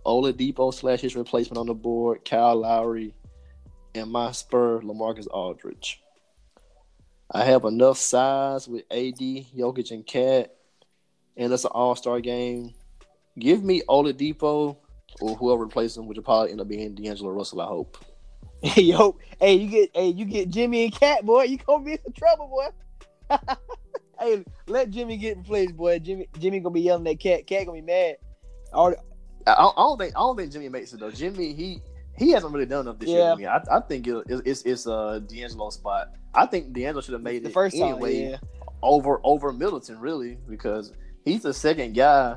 Oladipo 0.05 0.72
slash 0.72 1.01
his 1.01 1.16
replacement 1.16 1.59
on 1.59 1.66
the 1.66 1.75
board, 1.75 2.25
Kyle 2.25 2.57
Lowry, 2.57 3.14
and 3.94 4.11
my 4.11 4.33
spur, 4.33 4.81
Lamarcus 4.81 5.27
Aldridge. 5.31 6.03
I 7.31 7.44
have 7.44 7.64
enough 7.64 7.99
size 7.99 8.68
with 8.68 8.85
AD, 8.90 9.18
Jokic, 9.18 9.90
and 9.90 10.07
Cat, 10.07 10.55
and 11.37 11.53
it's 11.53 11.64
an 11.64 11.72
All 11.75 11.96
Star 11.96 12.20
game. 12.20 12.75
Give 13.38 13.62
me 13.62 13.83
Oladipo 13.88 14.77
or 15.20 15.37
whoever 15.37 15.64
replaces 15.64 15.99
him, 15.99 16.07
which 16.07 16.16
will 16.16 16.25
probably 16.25 16.53
end 16.53 16.61
up 16.61 16.68
being 16.68 16.94
D'Angelo 16.94 17.31
Russell. 17.31 17.61
I 17.61 17.66
hope. 17.66 17.99
Hey 18.62 18.83
Yo, 18.85 19.18
hey, 19.38 19.55
you 19.55 19.68
get 19.68 19.90
hey, 19.94 20.09
you 20.09 20.25
get 20.25 20.49
Jimmy 20.49 20.85
and 20.85 20.92
Cat, 20.92 21.25
boy. 21.25 21.44
You 21.44 21.59
gonna 21.59 21.85
be 21.85 21.92
in 21.92 21.99
some 22.03 22.12
trouble, 22.12 22.49
boy. 22.49 23.37
hey, 24.20 24.44
let 24.66 24.90
Jimmy 24.90 25.16
get 25.16 25.37
in 25.37 25.42
place, 25.42 25.72
boy. 25.72 25.99
Jimmy 25.99 26.29
Jimmy 26.38 26.61
gonna 26.61 26.72
be 26.72 26.81
yelling 26.81 27.07
at 27.09 27.20
Cat. 27.20 27.46
Cat 27.46 27.66
gonna 27.66 27.81
be 27.81 27.87
mad. 27.87 28.16
All 28.72 28.94
I, 29.46 29.52
I 29.52 29.72
don't 29.76 29.98
think 29.98 30.14
I 30.16 30.20
don't 30.20 30.37
think 30.37 30.52
Jimmy 30.52 30.68
makes 30.68 30.92
it 30.92 31.00
though. 31.00 31.11
Jimmy 31.11 31.52
he 31.52 31.80
he 32.16 32.30
hasn't 32.30 32.52
really 32.52 32.66
done 32.66 32.87
enough 32.87 32.98
this 32.98 33.09
year. 33.09 33.20
Yeah. 33.20 33.35
Me. 33.35 33.46
I, 33.46 33.62
I 33.70 33.80
think 33.80 34.06
it, 34.06 34.24
it's 34.28 34.42
it's 34.44 34.62
it's 34.62 34.87
uh 34.87 35.20
D'Angelo's 35.20 35.74
spot. 35.74 36.09
I 36.35 36.46
think 36.46 36.72
D'Angelo 36.72 37.00
should 37.00 37.12
have 37.12 37.22
made 37.22 37.42
the 37.44 37.48
it 37.48 37.54
first 37.54 37.76
time, 37.76 37.94
anyway 37.94 38.30
yeah. 38.30 38.37
over 38.82 39.20
over 39.24 39.52
Middleton 39.52 39.98
really 39.98 40.38
because 40.48 40.92
he's 41.24 41.42
the 41.42 41.54
second 41.54 41.94
guy 41.94 42.37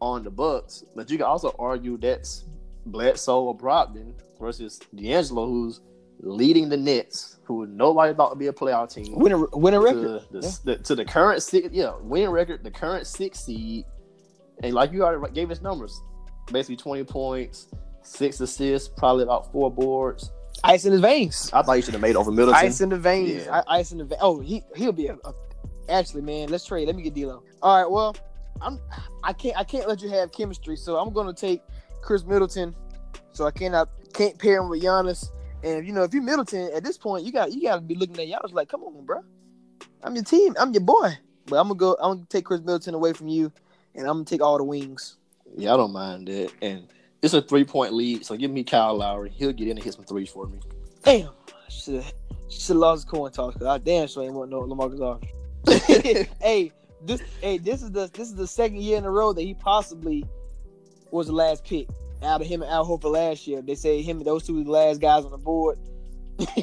on 0.00 0.24
the 0.24 0.30
Bucks. 0.30 0.84
But 0.94 1.10
you 1.10 1.16
can 1.16 1.26
also 1.26 1.54
argue 1.58 1.96
that's 1.96 2.44
Bledsoe 2.86 3.44
or 3.44 3.56
Brogdon 3.56 4.14
versus 4.38 4.80
D'Angelo, 4.94 5.46
who's 5.46 5.80
leading 6.20 6.68
the 6.68 6.76
Nets, 6.76 7.38
who 7.44 7.66
nobody 7.66 8.14
thought 8.14 8.30
would 8.30 8.38
be 8.38 8.46
a 8.46 8.52
playoff 8.52 8.92
team. 8.92 9.18
Win 9.18 9.32
a 9.32 9.38
win 9.56 9.74
a 9.74 9.80
record. 9.80 10.22
To 10.32 10.40
the, 10.40 10.60
the, 10.64 10.76
to 10.78 10.94
the 10.94 11.04
current 11.04 11.42
six, 11.42 11.68
yeah, 11.72 11.94
winning 12.00 12.30
record, 12.30 12.64
the 12.64 12.70
current 12.70 13.06
six 13.06 13.40
seed, 13.40 13.84
and 14.62 14.74
like 14.74 14.92
you 14.92 15.04
already 15.04 15.32
gave 15.34 15.50
us 15.50 15.60
numbers, 15.60 16.00
basically 16.52 16.76
twenty 16.76 17.04
points, 17.04 17.68
six 18.02 18.40
assists, 18.40 18.88
probably 18.88 19.22
about 19.22 19.50
four 19.52 19.70
boards. 19.70 20.32
Ice 20.64 20.84
in 20.84 20.92
his 20.92 21.00
veins. 21.00 21.50
I 21.52 21.62
thought 21.62 21.74
you 21.74 21.82
should 21.82 21.94
have 21.94 22.00
made 22.00 22.16
over 22.16 22.32
Middleton. 22.32 22.64
Ice 22.64 22.80
in 22.80 22.88
the 22.88 22.98
veins. 22.98 23.44
Yeah. 23.44 23.62
I, 23.66 23.78
ice 23.78 23.92
in 23.92 23.98
the 23.98 24.04
veins. 24.04 24.20
Oh, 24.22 24.40
he 24.40 24.62
he'll 24.74 24.92
be 24.92 25.08
a, 25.08 25.14
a- 25.24 25.34
actually 25.88 26.22
man. 26.22 26.48
Let's 26.48 26.64
trade. 26.64 26.86
Let 26.86 26.96
me 26.96 27.02
get 27.02 27.14
D'Lo. 27.14 27.42
All 27.62 27.82
right. 27.82 27.90
Well, 27.90 28.16
I'm 28.60 28.80
I 29.22 29.32
can't 29.32 29.56
I 29.56 29.64
can't 29.64 29.88
let 29.88 30.00
you 30.02 30.08
have 30.10 30.32
chemistry, 30.32 30.76
so 30.76 30.96
I'm 30.96 31.12
gonna 31.12 31.34
take 31.34 31.62
Khris 32.00 32.24
Middleton. 32.24 32.74
So 33.32 33.46
I 33.46 33.50
cannot 33.50 33.90
can't 34.14 34.38
pair 34.38 34.60
him 34.60 34.70
with 34.70 34.82
Giannis. 34.82 35.28
And 35.62 35.86
you 35.86 35.92
know, 35.92 36.04
if 36.04 36.14
you're 36.14 36.22
Middleton 36.22 36.70
at 36.74 36.84
this 36.84 36.96
point, 36.96 37.24
you 37.24 37.32
got 37.32 37.52
you 37.52 37.62
got 37.62 37.76
to 37.76 37.80
be 37.82 37.94
looking 37.94 38.18
at 38.18 38.26
Giannis 38.28 38.52
like, 38.52 38.68
come 38.68 38.82
on, 38.82 39.04
bro. 39.04 39.20
I'm 40.02 40.14
your 40.14 40.24
team. 40.24 40.54
I'm 40.58 40.72
your 40.72 40.82
boy. 40.82 41.10
But 41.46 41.56
I'm 41.56 41.68
gonna 41.68 41.78
go. 41.78 41.96
I'm 42.00 42.16
gonna 42.16 42.26
take 42.28 42.46
Khris 42.46 42.60
Middleton 42.60 42.94
away 42.94 43.12
from 43.12 43.28
you, 43.28 43.52
and 43.94 44.06
I'm 44.06 44.14
gonna 44.14 44.24
take 44.24 44.40
all 44.40 44.58
the 44.58 44.64
wings. 44.64 45.15
Yeah, 45.56 45.74
I 45.74 45.76
don't 45.76 45.92
mind 45.92 46.28
that. 46.28 46.50
And 46.62 46.88
it's 47.22 47.34
a 47.34 47.42
three 47.42 47.64
point 47.64 47.92
lead, 47.92 48.24
so 48.24 48.36
give 48.36 48.50
me 48.50 48.64
Kyle 48.64 48.96
Lowry. 48.96 49.30
He'll 49.30 49.52
get 49.52 49.68
in 49.68 49.76
and 49.76 49.84
hit 49.84 49.94
some 49.94 50.04
threes 50.04 50.30
for 50.30 50.46
me. 50.46 50.58
Damn. 51.02 51.30
Should 51.68 51.94
have 51.96 52.12
should 52.48 52.68
have 52.68 52.76
lost 52.76 53.08
coin 53.08 53.30
toss. 53.32 53.54
Cause 53.54 53.66
I 53.66 53.78
damn 53.78 54.06
sure 54.08 54.22
ain't 54.22 54.34
want 54.34 54.50
no 54.50 54.62
Lamarcus 54.62 55.00
Aldridge. 55.66 56.28
hey, 56.40 56.72
this 57.02 57.20
hey, 57.40 57.58
this 57.58 57.82
is 57.82 57.90
the 57.92 58.08
this 58.14 58.28
is 58.28 58.34
the 58.34 58.46
second 58.46 58.80
year 58.82 58.98
in 58.98 59.04
a 59.04 59.10
row 59.10 59.32
that 59.32 59.42
he 59.42 59.54
possibly 59.54 60.24
was 61.10 61.26
the 61.26 61.32
last 61.32 61.64
pick 61.64 61.88
out 62.22 62.40
of 62.40 62.46
him 62.46 62.62
and 62.62 62.70
Al 62.70 62.86
Horford 62.86 63.12
last 63.12 63.46
year. 63.46 63.62
They 63.62 63.74
say 63.74 64.02
him 64.02 64.18
and 64.18 64.26
those 64.26 64.44
two 64.46 64.56
were 64.56 64.64
the 64.64 64.70
last 64.70 65.00
guys 65.00 65.24
on 65.24 65.30
the 65.30 65.38
board. 65.38 65.78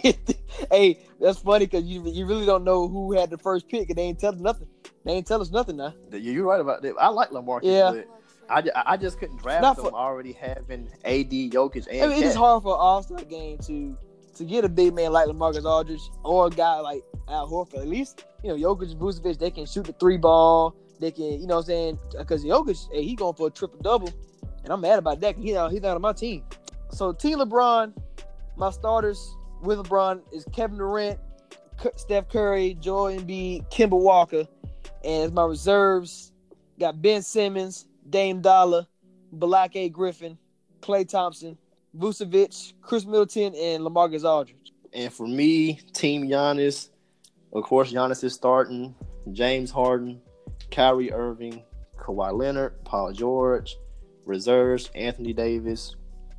hey, 0.71 0.99
that's 1.19 1.39
funny 1.39 1.65
because 1.65 1.83
you 1.85 2.03
you 2.09 2.25
really 2.25 2.45
don't 2.45 2.63
know 2.63 2.87
who 2.87 3.13
had 3.13 3.29
the 3.29 3.37
first 3.37 3.67
pick 3.67 3.89
and 3.89 3.97
they 3.97 4.03
ain't 4.03 4.19
tell 4.19 4.33
us 4.33 4.39
nothing. 4.39 4.67
They 5.05 5.13
ain't 5.13 5.27
tell 5.27 5.41
us 5.41 5.51
nothing 5.51 5.77
now. 5.77 5.93
Yeah, 6.11 6.19
You're 6.19 6.45
right 6.45 6.61
about 6.61 6.81
that. 6.83 6.95
I 6.99 7.09
like 7.09 7.29
Lamarcus, 7.31 7.61
Yeah. 7.63 7.91
but 7.91 8.07
I, 8.49 8.63
I 8.85 8.97
just 8.97 9.19
couldn't 9.19 9.37
draft 9.37 9.61
Not 9.61 9.77
him 9.77 9.85
for- 9.85 9.93
already 9.93 10.33
having 10.33 10.89
AD, 11.05 11.29
Jokic, 11.31 11.87
and 11.87 12.01
I 12.03 12.07
mean, 12.07 12.23
it's 12.23 12.35
hard 12.35 12.63
for 12.63 12.73
an 12.73 12.79
All 12.79 13.03
Star 13.03 13.23
game 13.23 13.57
to 13.59 13.97
to 14.35 14.43
get 14.45 14.65
a 14.65 14.69
big 14.69 14.93
man 14.95 15.11
like 15.11 15.27
Lamarcus 15.27 15.63
Aldridge 15.63 16.01
or 16.23 16.47
a 16.47 16.49
guy 16.49 16.79
like 16.79 17.03
Al 17.29 17.49
Horford. 17.49 17.79
At 17.81 17.87
least 17.87 18.25
you 18.43 18.49
know 18.49 18.55
Jokic 18.75 18.91
and 18.91 18.99
Vucevic, 18.99 19.39
they 19.39 19.51
can 19.51 19.65
shoot 19.65 19.85
the 19.85 19.93
three 19.93 20.17
ball. 20.17 20.75
They 20.99 21.11
can, 21.11 21.41
you 21.41 21.47
know, 21.47 21.55
what 21.55 21.61
I'm 21.61 21.65
saying 21.65 21.99
because 22.17 22.43
Jokic, 22.43 22.91
hey, 22.91 23.03
he 23.03 23.15
going 23.15 23.33
for 23.35 23.47
a 23.47 23.51
triple 23.51 23.79
double, 23.79 24.11
and 24.63 24.71
I'm 24.71 24.81
mad 24.81 24.99
about 24.99 25.19
that. 25.21 25.37
He 25.37 25.51
not 25.53 25.71
he's 25.71 25.81
not 25.81 25.95
on 25.95 26.01
my 26.01 26.13
team. 26.13 26.43
So 26.91 27.11
Team 27.11 27.39
LeBron, 27.39 27.93
my 28.55 28.69
starters 28.69 29.35
with 29.61 29.79
LeBron 29.79 30.21
is 30.31 30.45
Kevin 30.53 30.77
Durant, 30.77 31.19
Steph 31.95 32.29
Curry, 32.29 32.75
Joel 32.79 33.17
Embiid, 33.17 33.69
Kemba 33.71 33.99
Walker, 33.99 34.47
and 35.03 35.23
as 35.23 35.31
my 35.31 35.45
reserves 35.45 36.31
got 36.79 37.01
Ben 37.01 37.21
Simmons, 37.21 37.87
Dame 38.09 38.41
Dollar, 38.41 38.87
Balak 39.31 39.75
A. 39.75 39.89
Griffin, 39.89 40.37
Klay 40.81 41.07
Thompson, 41.07 41.57
Vucevic, 41.97 42.73
Khris 42.81 43.05
Middleton, 43.05 43.55
and 43.55 43.83
Lamarcus 43.83 44.23
Aldridge. 44.23 44.73
And 44.93 45.11
for 45.11 45.27
me, 45.27 45.79
Team 45.93 46.27
Giannis, 46.27 46.89
of 47.53 47.63
course, 47.63 47.91
Giannis 47.91 48.23
is 48.23 48.33
starting. 48.33 48.95
James 49.31 49.71
Harden, 49.71 50.21
Kyrie 50.69 51.13
Irving, 51.13 51.63
Kawhi 51.97 52.33
Leonard, 52.37 52.83
Paul 52.83 53.13
George, 53.13 53.77
reserves, 54.25 54.89
Anthony 54.95 55.33
Davis, 55.33 55.95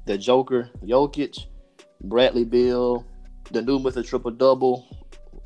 the 0.06 0.18
Joker, 0.18 0.70
Jokic, 0.82 1.46
Bradley 2.02 2.44
Bill, 2.44 3.06
the 3.50 3.62
new 3.62 3.78
with 3.78 3.94
the 3.94 4.02
triple 4.02 4.30
double, 4.30 4.86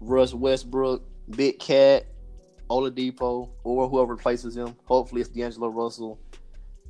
Russ 0.00 0.34
Westbrook, 0.34 1.02
Big 1.30 1.58
Cat, 1.58 2.06
Oladipo, 2.70 3.48
or 3.64 3.88
whoever 3.88 4.12
replaces 4.12 4.56
him. 4.56 4.74
Hopefully, 4.84 5.20
it's 5.20 5.30
D'Angelo 5.30 5.68
Russell, 5.68 6.18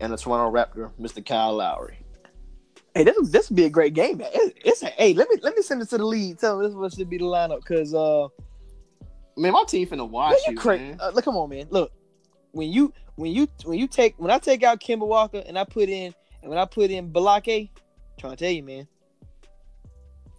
and 0.01 0.13
the 0.13 0.17
Toronto 0.17 0.51
Raptor, 0.51 0.93
Mr. 1.01 1.25
Kyle 1.25 1.55
Lowry. 1.55 1.99
Hey, 2.95 3.05
this 3.05 3.31
this 3.31 3.49
would 3.51 3.57
be 3.57 3.65
a 3.65 3.71
great 3.71 3.95
game. 3.95 4.19
man. 4.19 4.31
It, 4.33 4.57
it's 4.65 4.83
a, 4.83 4.87
hey, 4.89 5.15
let 5.15 5.29
me 5.31 5.37
let 5.43 5.55
me 5.57 5.63
send 5.63 5.83
it 5.83 5.89
to 5.91 5.99
the 5.99 6.05
lead. 6.05 6.39
Tell 6.39 6.59
them 6.59 6.67
this 6.67 6.75
what 6.75 6.93
should 6.93 7.09
be 7.09 7.19
the 7.19 7.25
lineup 7.25 7.59
because 7.61 7.95
uh, 7.95 8.29
Man, 9.37 9.53
my 9.53 9.65
team 9.69 9.87
finna 9.87 10.09
watch 10.09 10.33
man, 10.33 10.39
you, 10.47 10.53
you 10.53 10.59
cra- 10.59 10.79
man. 10.79 10.97
uh, 11.01 11.11
look, 11.15 11.25
come 11.25 11.37
on, 11.37 11.49
man. 11.49 11.67
Look, 11.71 11.93
when 12.53 12.71
you 12.73 12.93
when 13.15 13.31
you 13.31 13.47
when 13.65 13.79
you 13.79 13.87
take 13.87 14.15
when 14.19 14.31
I 14.31 14.39
take 14.39 14.65
out 14.65 14.81
Kemba 14.81 15.07
Walker 15.07 15.43
and 15.47 15.57
I 15.59 15.65
put 15.65 15.89
in 15.89 16.13
and 16.43 16.51
when 16.51 16.59
I 16.59 16.65
put 16.65 16.91
in 16.91 17.13
Balake, 17.13 17.71
trying 18.19 18.33
to 18.33 18.37
tell 18.37 18.51
you, 18.51 18.63
man. 18.65 18.89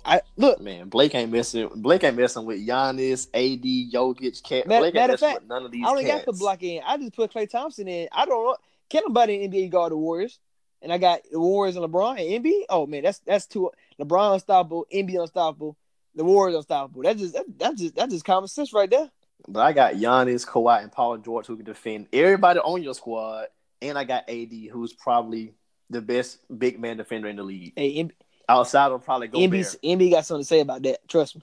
I 0.09 0.21
look, 0.37 0.59
Man, 0.59 0.89
Blake 0.89 1.13
ain't 1.13 1.31
messing. 1.31 1.69
Blake 1.75 2.03
ain't 2.03 2.17
messing 2.17 2.45
with 2.45 2.65
Giannis, 2.65 3.27
AD, 3.33 3.93
Jokic, 3.93 4.41
Cat. 4.41 4.67
Matter- 4.67 4.81
Blake 4.81 4.93
matter 4.95 5.13
of 5.13 5.19
fact, 5.19 5.47
none 5.47 5.65
of 5.65 5.71
these. 5.71 5.85
I 5.85 5.89
only 5.89 6.03
got 6.03 6.11
cats. 6.13 6.25
to 6.25 6.31
put 6.31 6.39
Block 6.39 6.63
in. 6.63 6.81
I 6.85 6.97
just 6.97 7.15
put 7.15 7.31
Klay 7.31 7.47
Thompson 7.49 7.87
in. 7.87 8.09
I 8.11 8.25
don't 8.25 8.43
know. 8.43 8.57
Can 8.89 9.03
nobody 9.07 9.43
in 9.43 9.51
NBA 9.51 9.69
guard 9.69 9.91
the 9.91 9.97
Warriors? 9.97 10.39
And 10.81 10.91
I 10.91 10.97
got 10.97 11.21
the 11.31 11.39
Warriors 11.39 11.75
and 11.75 11.85
LeBron 11.85 12.11
and 12.19 12.43
Embiid. 12.43 12.63
Oh 12.69 12.87
man, 12.87 13.03
that's 13.03 13.19
that's 13.19 13.45
two. 13.45 13.69
LeBron 13.99 14.33
unstoppable, 14.33 14.87
Embiid 14.91 15.21
unstoppable, 15.21 15.77
the 16.15 16.23
Warriors 16.23 16.55
unstoppable. 16.55 17.03
That's 17.03 17.19
just 17.19 17.33
that, 17.35 17.45
that's 17.57 17.79
just 17.79 17.95
that's 17.95 18.11
just 18.11 18.25
common 18.25 18.47
sense 18.47 18.73
right 18.73 18.89
there. 18.89 19.11
But 19.47 19.59
I 19.59 19.73
got 19.73 19.93
Giannis, 19.93 20.47
Kawhi, 20.47 20.81
and 20.81 20.91
Paul 20.91 21.17
George 21.17 21.45
who 21.45 21.55
can 21.55 21.65
defend 21.65 22.07
everybody 22.11 22.59
on 22.59 22.81
your 22.81 22.95
squad, 22.95 23.47
and 23.81 23.97
I 23.97 24.05
got 24.05 24.29
AD, 24.29 24.51
who's 24.71 24.93
probably 24.93 25.53
the 25.89 26.01
best 26.01 26.39
big 26.57 26.79
man 26.79 26.97
defender 26.97 27.27
in 27.27 27.35
the 27.35 27.43
league. 27.43 27.73
Hey, 27.75 28.09
Outside 28.49 28.87
will 28.87 28.99
probably 28.99 29.27
Gobert. 29.27 29.51
Embiid, 29.51 29.77
Embiid 29.83 30.11
got 30.11 30.25
something 30.25 30.41
to 30.41 30.47
say 30.47 30.59
about 30.59 30.81
that. 30.83 31.07
Trust 31.07 31.35
me. 31.35 31.41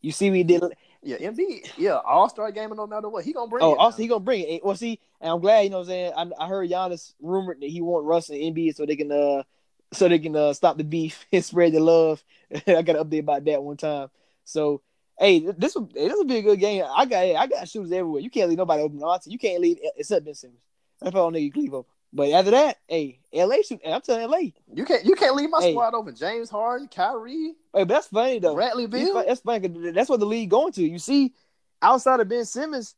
You 0.00 0.12
see, 0.12 0.30
we 0.30 0.42
did. 0.42 0.62
Yeah, 1.02 1.16
MB. 1.18 1.70
Yeah, 1.76 2.00
All 2.04 2.28
Star 2.28 2.50
game, 2.50 2.70
no 2.74 2.86
matter 2.86 3.08
what, 3.08 3.24
he 3.24 3.32
gonna 3.32 3.48
bring. 3.48 3.62
Oh, 3.62 3.74
it 3.74 3.78
also 3.78 3.98
now. 3.98 4.02
he 4.02 4.08
gonna 4.08 4.20
bring 4.20 4.42
it. 4.42 4.64
Well, 4.64 4.74
see, 4.74 4.98
and 5.20 5.30
I'm 5.30 5.40
glad 5.40 5.60
you 5.60 5.70
know. 5.70 5.78
what 5.78 5.82
I'm 5.82 5.88
saying 5.88 6.12
I, 6.16 6.44
I 6.44 6.48
heard 6.48 6.68
Giannis 6.68 7.14
rumored 7.20 7.60
that 7.60 7.70
he 7.70 7.80
want 7.80 8.04
Russ 8.04 8.30
and 8.30 8.38
Embiid 8.38 8.74
so 8.74 8.84
they 8.84 8.96
can 8.96 9.12
uh 9.12 9.44
so 9.92 10.08
they 10.08 10.18
can 10.18 10.34
uh 10.34 10.52
stop 10.52 10.76
the 10.76 10.84
beef 10.84 11.24
and 11.32 11.44
spread 11.44 11.72
the 11.72 11.80
love. 11.80 12.22
I 12.66 12.82
got 12.82 12.96
an 12.96 13.04
update 13.04 13.20
about 13.20 13.44
that 13.44 13.62
one 13.62 13.76
time. 13.76 14.08
So 14.44 14.82
hey, 15.18 15.40
this 15.56 15.76
will 15.76 15.88
this 15.94 16.12
will 16.12 16.24
be 16.24 16.38
a 16.38 16.42
good 16.42 16.58
game. 16.58 16.84
I 16.84 17.06
got 17.06 17.24
I 17.24 17.46
got 17.46 17.68
shooters 17.68 17.92
everywhere. 17.92 18.20
You 18.20 18.30
can't 18.30 18.48
leave 18.48 18.58
nobody 18.58 18.82
open. 18.82 19.00
Honestly, 19.02 19.32
you 19.32 19.38
can't 19.38 19.60
leave 19.60 19.78
except 19.96 20.24
Ben 20.24 20.34
Simmons. 20.34 20.62
That's 21.00 21.14
all 21.14 21.30
nigga 21.30 21.44
you 21.44 21.52
can 21.52 21.62
leave 21.62 21.74
open. 21.74 21.92
But 22.12 22.30
after 22.30 22.50
that, 22.52 22.78
hey, 22.88 23.20
LA 23.34 23.56
shoot. 23.66 23.80
I'm 23.86 24.00
telling 24.00 24.30
LA. 24.30 24.50
You 24.74 24.84
can't 24.84 25.04
you 25.04 25.14
can't 25.14 25.36
leave 25.36 25.50
my 25.50 25.60
Hey. 25.60 25.72
squad 25.72 25.94
open. 25.94 26.14
James 26.16 26.48
Harden, 26.48 26.88
Kyrie, 26.88 27.54
Hey, 27.74 27.84
but 27.84 27.88
that's 27.88 28.06
funny 28.06 28.38
though. 28.38 28.54
Bradley 28.54 28.86
Beal. 28.86 29.22
That's 29.26 29.40
funny. 29.40 29.68
That's 29.92 30.08
what 30.08 30.18
the 30.20 30.26
league 30.26 30.48
going 30.50 30.72
to. 30.72 30.82
You 30.82 30.98
see, 30.98 31.34
outside 31.82 32.20
of 32.20 32.28
Ben 32.28 32.44
Simmons, 32.46 32.94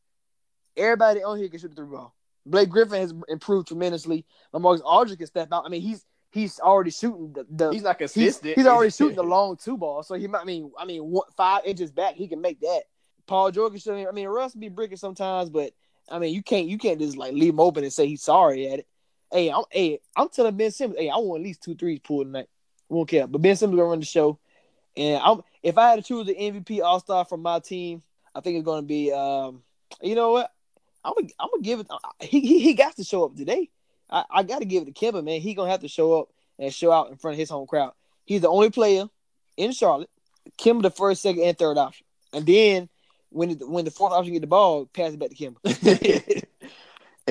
everybody 0.77 1.23
on 1.23 1.37
here 1.37 1.49
can 1.49 1.59
shoot 1.59 1.69
the 1.69 1.75
three 1.75 1.87
ball. 1.87 2.15
Blake 2.45 2.69
Griffin 2.69 2.99
has 3.01 3.13
improved 3.27 3.67
tremendously. 3.67 4.25
Lamarcus 4.53 4.81
Aldridge 4.83 5.17
can 5.19 5.27
step 5.27 5.49
out. 5.51 5.63
I 5.65 5.69
mean, 5.69 5.81
he's 5.81 6.05
he's 6.31 6.59
already 6.59 6.91
shooting 6.91 7.33
the, 7.33 7.45
the 7.49 7.71
He's 7.71 7.83
not 7.83 7.97
consistent. 7.99 8.55
he's 8.55 8.65
already 8.65 8.91
shooting 8.97 9.17
the 9.17 9.23
long 9.23 9.57
two 9.57 9.77
ball. 9.77 10.03
So 10.03 10.15
he 10.15 10.27
might 10.27 10.41
I 10.41 10.45
mean 10.45 10.71
I 10.79 10.85
mean 10.85 11.03
one, 11.03 11.27
five 11.35 11.63
inches 11.65 11.91
back 11.91 12.15
he 12.15 12.27
can 12.27 12.41
make 12.41 12.61
that. 12.61 12.83
Paul 13.27 13.51
George 13.51 13.73
can 13.73 13.79
shoot. 13.81 14.07
I 14.07 14.11
mean 14.11 14.27
Russ 14.27 14.55
be 14.55 14.69
bricking 14.69 14.97
sometimes, 14.97 15.49
but 15.49 15.73
I 16.09 16.17
mean 16.17 16.33
you 16.33 16.41
can't 16.41 16.67
you 16.67 16.77
can't 16.77 16.99
just 16.99 17.17
like 17.17 17.33
leave 17.33 17.53
him 17.53 17.59
open 17.59 17.83
and 17.83 17.93
say 17.93 18.07
he's 18.07 18.23
sorry 18.23 18.69
at 18.71 18.79
it. 18.79 18.87
Hey, 19.31 19.49
I'm 19.49 19.63
hey 19.71 19.99
I'm 20.15 20.29
telling 20.29 20.57
Ben 20.57 20.71
Simmons, 20.71 20.99
hey 20.99 21.09
I 21.09 21.15
want 21.17 21.41
at 21.41 21.45
least 21.45 21.63
two 21.63 21.75
threes 21.75 21.99
pulled 21.99 22.27
tonight. 22.27 22.49
Won't 22.89 23.09
care. 23.09 23.27
But 23.27 23.41
Ben 23.41 23.55
Simmons 23.55 23.77
gonna 23.77 23.89
run 23.89 23.99
the 23.99 24.05
show. 24.05 24.39
And 24.97 25.21
I'm 25.23 25.41
if 25.63 25.77
I 25.77 25.89
had 25.89 25.95
to 25.97 26.01
choose 26.01 26.27
the 26.27 26.35
MVP 26.35 26.81
All 26.81 26.99
Star 26.99 27.23
from 27.23 27.41
my 27.41 27.59
team, 27.59 28.01
I 28.35 28.41
think 28.41 28.57
it's 28.57 28.65
gonna 28.65 28.81
be 28.81 29.11
um 29.11 29.63
you 30.01 30.15
know 30.15 30.31
what? 30.31 30.51
I'm 31.05 31.13
gonna 31.17 31.29
I'm 31.39 31.49
gonna 31.51 31.63
give 31.63 31.79
it 31.79 31.87
he 32.19 32.41
he, 32.41 32.59
he 32.59 32.73
got 32.73 32.95
to 32.97 33.03
show 33.03 33.25
up 33.25 33.35
today. 33.35 33.69
I, 34.09 34.25
I 34.29 34.43
gotta 34.43 34.65
give 34.65 34.83
it 34.83 34.93
to 34.93 35.05
Kemba, 35.05 35.23
man. 35.23 35.39
He 35.39 35.53
gonna 35.53 35.71
have 35.71 35.81
to 35.81 35.87
show 35.87 36.19
up 36.19 36.29
and 36.59 36.73
show 36.73 36.91
out 36.91 37.09
in 37.09 37.15
front 37.15 37.35
of 37.35 37.39
his 37.39 37.49
home 37.49 37.67
crowd. 37.67 37.93
He's 38.25 38.41
the 38.41 38.49
only 38.49 38.69
player 38.69 39.05
in 39.55 39.71
Charlotte. 39.71 40.09
Kemba 40.57 40.81
the 40.81 40.91
first, 40.91 41.21
second, 41.21 41.43
and 41.43 41.57
third 41.57 41.77
option. 41.77 42.05
And 42.33 42.45
then 42.45 42.89
when 43.29 43.57
the, 43.57 43.67
when 43.67 43.85
the 43.85 43.91
fourth 43.91 44.11
option 44.11 44.33
get 44.33 44.41
the 44.41 44.47
ball, 44.47 44.85
pass 44.87 45.13
it 45.13 45.19
back 45.19 45.29
to 45.29 45.35
Kemba. 45.35 46.43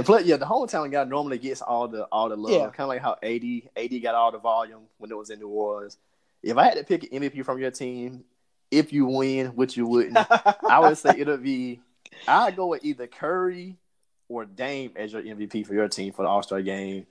and 0.00 0.06
plus, 0.06 0.24
yeah, 0.24 0.36
the 0.36 0.46
hometown 0.46 0.90
guy 0.90 1.04
normally 1.04 1.38
gets 1.38 1.62
all 1.62 1.88
the 1.88 2.04
all 2.04 2.28
the 2.28 2.36
love. 2.36 2.52
Yeah. 2.52 2.70
Kind 2.70 2.80
of 2.80 2.88
like 2.88 3.02
how 3.02 3.16
AD 3.22 3.44
AD 3.76 4.02
got 4.02 4.14
all 4.14 4.32
the 4.32 4.38
volume 4.38 4.82
when 4.98 5.10
it 5.10 5.16
was 5.16 5.30
in 5.30 5.38
New 5.38 5.48
Orleans. 5.48 5.98
If 6.42 6.56
I 6.56 6.64
had 6.64 6.78
to 6.78 6.84
pick 6.84 7.04
an 7.04 7.20
MVP 7.20 7.44
from 7.44 7.58
your 7.58 7.70
team, 7.70 8.24
if 8.70 8.92
you 8.92 9.06
win, 9.06 9.48
which 9.48 9.76
you 9.76 9.86
wouldn't, 9.86 10.16
I 10.16 10.78
would 10.80 10.96
say 10.96 11.14
it'll 11.18 11.36
be 11.36 11.80
I'd 12.26 12.56
go 12.56 12.68
with 12.68 12.84
either 12.84 13.06
Curry 13.06 13.76
or 14.28 14.44
Dame 14.44 14.92
as 14.96 15.12
your 15.12 15.22
MVP 15.22 15.66
for 15.66 15.74
your 15.74 15.88
team 15.88 16.12
for 16.12 16.22
the 16.22 16.28
All 16.28 16.42
Star 16.42 16.62
game. 16.62 17.06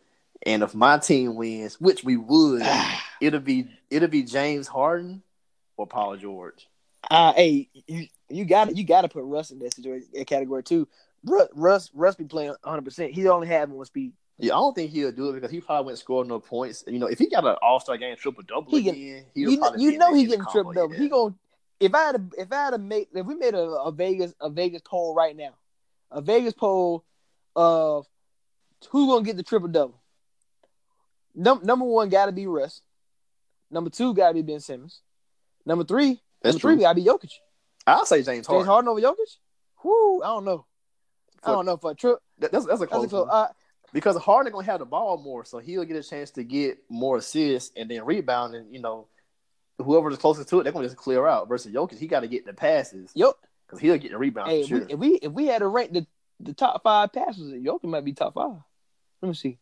And 0.45 0.63
if 0.63 0.73
my 0.73 0.97
team 0.97 1.36
wins, 1.36 1.80
which 1.80 2.04
we 2.04 2.17
would, 2.17 2.63
it'll 3.21 3.39
be 3.39 3.69
it'll 3.89 4.10
be 4.10 4.23
James 4.23 4.67
Harden 4.67 5.21
or 5.78 5.88
Paul 5.88 6.17
George. 6.17 6.67
Uh, 7.10 7.34
hey, 7.34 7.69
you 7.88 8.08
you 8.30 8.45
got 8.45 8.75
you 8.75 8.84
got 8.84 9.02
to 9.02 9.10
put 9.10 9.23
Russ 9.23 9.52
in 9.52 9.60
that 9.60 9.73
situation 9.73 10.08
that 10.13 10.28
category 10.28 10.63
too. 10.63 10.88
Russ 11.25 11.47
Russ, 11.53 11.91
Russ 11.93 12.15
be 12.15 12.25
playing 12.25 12.49
100. 12.63 12.82
percent 12.84 13.12
He 13.13 13.27
only 13.27 13.47
having 13.47 13.75
one 13.75 13.86
speed. 13.86 14.13
Yeah, 14.38 14.53
I 14.53 14.58
don't 14.58 14.73
think 14.73 14.91
he'll 14.91 15.12
do 15.12 15.29
it 15.29 15.34
because 15.34 15.51
he 15.51 15.60
probably 15.60 15.86
wouldn't 15.88 15.99
score 15.99 16.23
no 16.23 16.39
points. 16.39 16.86
You 16.88 16.97
know, 16.97 17.08
if 17.08 17.19
he 17.19 17.27
got 17.29 17.45
an 17.45 17.55
All 17.62 17.79
Star 17.79 17.97
game 17.97 18.15
triple 18.15 18.43
double 18.47 18.71
He 18.71 18.84
can- 18.84 18.95
again, 18.95 19.25
he'll 19.34 19.51
You 19.51 19.58
know, 19.60 19.75
you 19.75 19.97
know 19.97 20.13
he 20.13 20.25
getting 20.25 20.45
triple 20.45 20.71
double. 20.73 20.95
He 20.95 21.10
going 21.10 21.36
if 21.79 21.93
I 21.93 21.99
had 22.05 22.32
to 22.32 22.41
if 22.41 22.51
I 22.51 22.55
had 22.55 22.69
to 22.71 22.77
make 22.77 23.10
if 23.13 23.25
we 23.25 23.36
made 23.36 23.53
a, 23.53 23.63
a 23.63 23.91
Vegas 23.91 24.34
a 24.39 24.49
Vegas 24.49 24.82
poll 24.86 25.13
right 25.13 25.36
now, 25.36 25.55
a 26.12 26.21
Vegas 26.21 26.53
poll 26.53 27.03
of 27.55 28.05
who 28.89 29.08
gonna 29.08 29.25
get 29.25 29.36
the 29.36 29.43
triple 29.43 29.67
double. 29.67 30.01
Num- 31.36 31.62
number 31.63 31.86
one 31.86 32.10
got 32.10 32.25
to 32.27 32.32
be 32.32 32.47
Russ. 32.47 32.82
Number 33.71 33.89
two 33.89 34.13
got 34.13 34.29
to 34.29 34.34
be 34.34 34.41
Ben 34.41 34.60
Simmons. 34.60 35.01
Number 35.65 35.84
three, 35.84 36.21
That's 36.41 36.55
number 36.55 36.60
three 36.62 36.75
true. 36.75 36.82
got 36.82 36.93
to 36.93 37.01
be 37.01 37.05
Jokic. 37.08 37.32
I'll 37.86 38.05
say 38.05 38.23
James 38.23 38.47
Harden. 38.47 38.62
James. 38.62 38.67
Harden 38.67 38.88
over 38.89 38.99
Jokic. 39.01 39.38
Whoo, 39.84 40.21
I 40.23 40.27
don't 40.27 40.45
know. 40.45 40.65
I 41.43 41.52
don't 41.52 41.65
know 41.65 41.78
for 41.78 41.91
a 41.91 41.95
trip. 41.95 42.19
That- 42.39 42.52
That's, 42.52 42.65
that's 42.65 42.82
a 42.82 42.86
That's 42.86 42.91
a 42.91 42.95
close 42.95 43.10
close. 43.10 43.28
one. 43.28 43.36
Uh, 43.36 43.47
because 43.91 44.17
Harden 44.17 44.52
gonna 44.52 44.65
have 44.65 44.80
the 44.80 44.86
ball 44.86 45.17
more, 45.17 45.43
so 45.45 45.58
he'll 45.58 45.84
get 45.84 45.97
a 45.97 46.04
chance 46.04 46.32
to 46.32 46.43
get 46.43 46.78
more 46.89 47.17
assists 47.17 47.71
and 47.75 47.89
then 47.89 48.06
rebound, 48.06 48.54
and 48.54 48.73
you 48.73 48.80
know, 48.82 49.08
whoever's 49.80 50.17
closest 50.17 50.49
to 50.49 50.60
it, 50.60 50.63
they're 50.63 50.73
gonna 50.73 50.86
just 50.86 50.97
clear 50.97 51.25
out. 51.25 51.47
Versus 51.47 51.73
Jokic, 51.73 51.97
he 51.97 52.08
got 52.08 52.19
to 52.19 52.28
get 52.28 52.45
the 52.45 52.54
passes 52.54 53.12
yo, 53.15 53.34
because 53.65 53.80
he'll 53.80 53.97
get 53.97 54.12
the 54.12 54.17
rebound 54.17 54.52
hey, 54.52 54.62
if, 54.62 54.67
sure. 54.67 54.80
we, 54.80 54.86
if 54.93 54.99
we 54.99 55.10
if 55.15 55.32
we 55.32 55.45
had 55.47 55.60
to 55.60 55.67
rank 55.67 55.91
the, 55.93 56.06
the 56.39 56.54
top 56.54 56.84
five 56.84 57.12
passes, 57.12 57.52
Jokic 57.52 57.86
might 57.86 58.06
be 58.06 58.13
top 58.13 58.36
five. 58.36 58.58
Let 59.21 59.30
me 59.30 59.34
see. 59.34 59.58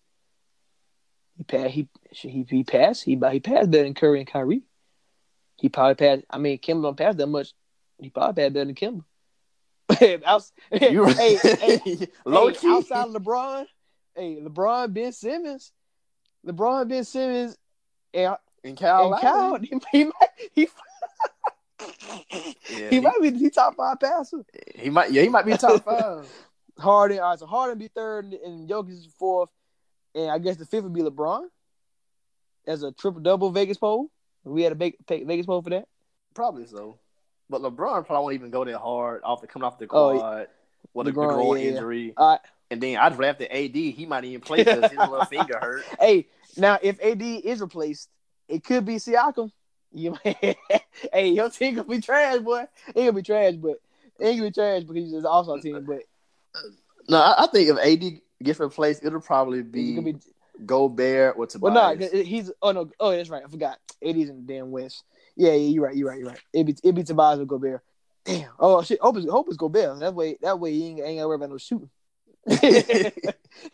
He 1.38 1.44
passed. 1.44 1.74
He 1.74 1.88
he 2.12 2.46
he 2.50 2.64
passed. 2.64 3.04
He 3.04 3.12
he 3.32 3.40
passed 3.40 3.72
better 3.72 3.84
than 3.84 3.94
Curry 3.94 4.20
and 4.20 4.28
Kyrie. 4.28 4.64
He 5.56 5.70
probably 5.70 5.96
passed. 5.96 6.26
I 6.30 6.38
mean, 6.38 6.58
Kim 6.58 6.82
don't 6.82 6.98
pass 6.98 7.16
that 7.16 7.28
much. 7.28 7.54
He 8.00 8.10
probably 8.10 8.44
passed 8.44 8.54
better 8.54 8.66
than 8.66 8.76
Kemba. 8.76 9.04
Outs- 10.26 10.52
You 10.82 11.06
hey, 11.06 11.38
hey, 11.60 12.08
low 12.26 12.48
hey, 12.50 12.56
key. 12.56 12.68
outside 12.68 13.08
of 13.08 13.14
LeBron, 13.14 13.66
hey, 14.16 14.40
LeBron, 14.42 14.94
Ben 14.94 15.12
Simmons, 15.12 15.72
LeBron, 16.46 16.88
Ben 16.90 17.04
Simmons, 17.04 17.58
and, 18.14 18.36
and 18.64 18.78
Kyle, 18.78 19.14
and 19.14 19.22
Kyle, 19.22 19.60
he, 19.60 19.74
he 19.92 20.04
might 20.06 20.14
he, 20.54 20.68
Yeah, 22.70 22.90
he 22.90 23.00
might 23.00 23.20
be 23.22 23.30
the 23.30 23.50
top 23.50 23.76
five 23.76 24.00
passer. 24.00 24.44
he 24.76 24.90
might, 24.90 25.12
yeah, 25.12 25.22
he 25.22 25.30
might 25.30 25.46
be 25.46 25.56
top 25.56 25.84
five. 25.86 26.26
Harden, 26.80 27.20
all 27.20 27.30
right, 27.32 27.40
so 27.40 27.46
Harden 27.46 27.78
be 27.78 27.88
third 27.88 28.26
and, 28.26 28.34
and 28.34 28.70
Jokic 28.70 28.92
is 28.92 29.08
fourth, 29.18 29.50
and 30.14 30.30
I 30.32 30.38
guess 30.40 30.58
the 30.58 30.66
fifth 30.66 30.84
would 30.84 30.94
be 30.94 31.02
LeBron 31.02 31.44
as 32.68 32.84
a 32.84 32.92
triple 32.92 33.22
double 33.22 33.52
Vegas 33.52 33.78
poll. 33.78 34.10
We 34.44 34.64
had 34.64 34.74
a 34.74 34.76
Ve- 34.76 34.98
Ve- 35.08 35.24
Vegas 35.24 35.46
poll 35.46 35.62
for 35.62 35.72
that. 35.72 35.88
Probably 36.34 36.66
so. 36.68 37.00
But 37.50 37.62
LeBron 37.62 38.06
probably 38.06 38.24
won't 38.24 38.34
even 38.36 38.52
go 38.52 38.66
that 38.66 38.78
hard 38.78 39.22
off 39.24 39.42
the 39.42 39.48
coming 39.48 39.66
off 39.66 39.78
the 39.80 39.86
Oh, 39.90 40.18
quad 40.20 40.48
with 40.94 41.08
a 41.08 41.12
groin 41.12 41.58
yeah, 41.60 41.64
yeah. 41.64 41.72
injury. 41.72 42.14
Right. 42.18 42.40
And 42.70 42.82
then 42.82 42.98
I'd 42.98 43.16
drafted 43.16 43.48
AD. 43.50 43.76
He 43.76 44.06
might 44.06 44.26
even 44.26 44.42
play 44.42 44.64
because 44.64 44.90
his 44.92 45.00
little 45.00 45.24
finger 45.30 45.58
hurt. 45.62 45.84
Hey, 46.00 46.28
now 46.58 46.78
if 46.82 47.02
AD 47.02 47.22
is 47.22 47.62
replaced, 47.62 48.10
it 48.50 48.64
could 48.64 48.86
be 48.86 48.96
Siakam. 48.96 49.52
You 49.94 50.18
hey, 50.24 50.58
your 51.30 51.50
team 51.50 51.76
gonna 51.76 51.88
be 51.88 52.02
trash, 52.02 52.40
boy. 52.40 52.66
It 52.90 52.94
gonna 52.96 53.14
be 53.14 53.22
trash, 53.22 53.54
but 53.56 53.78
it 54.20 54.32
gonna 54.32 54.42
be 54.44 54.52
trash 54.52 54.84
because 54.84 55.04
he's 55.04 55.14
an 55.14 55.26
all-star 55.26 55.60
team. 55.60 55.86
But 55.86 56.02
No, 57.08 57.20
I, 57.20 57.44
I 57.44 57.48
think 57.48 57.70
if 57.70 57.78
AD 57.78 58.20
gets 58.44 58.60
replaced, 58.60 59.06
it'll 59.06 59.22
probably 59.22 59.64
be, 59.64 60.00
be 60.02 60.16
Gobert 60.66 61.36
or 61.38 61.48
Tobias. 61.48 61.74
well, 61.74 61.96
no, 61.96 62.08
he's 62.24 62.52
oh 62.62 62.72
no, 62.74 62.90
oh 63.00 63.12
that's 63.12 63.30
right, 63.30 63.44
I 63.46 63.50
forgot. 63.50 63.78
AD's 64.06 64.30
in 64.30 64.46
the 64.46 64.54
damn 64.54 64.72
West. 64.72 65.04
Yeah, 65.38 65.52
yeah, 65.52 65.70
you're 65.70 65.84
right, 65.84 65.96
you're 65.96 66.10
right, 66.10 66.20
you're 66.20 66.30
right. 66.30 66.42
It 66.52 66.66
be 66.66 66.76
it 66.84 66.96
be 66.96 67.04
Tobias 67.04 67.40
or 67.40 67.46
Gobert. 67.46 67.82
Damn. 68.26 68.50
Oh 68.60 68.82
shit. 68.82 69.00
Hope 69.00 69.18
it's 69.18 69.30
hope 69.30 69.48
it's 69.48 69.56
Gobert. 69.58 70.00
That 70.00 70.14
way 70.14 70.38
that 70.42 70.60
way 70.60 70.74
he 70.74 70.88
ain't, 70.88 71.00
ain't 71.00 71.18
gotta 71.18 71.28
worry 71.28 71.36
about 71.36 71.50
no 71.52 71.58
shooting. 71.58 71.90
yeah. 72.48 73.10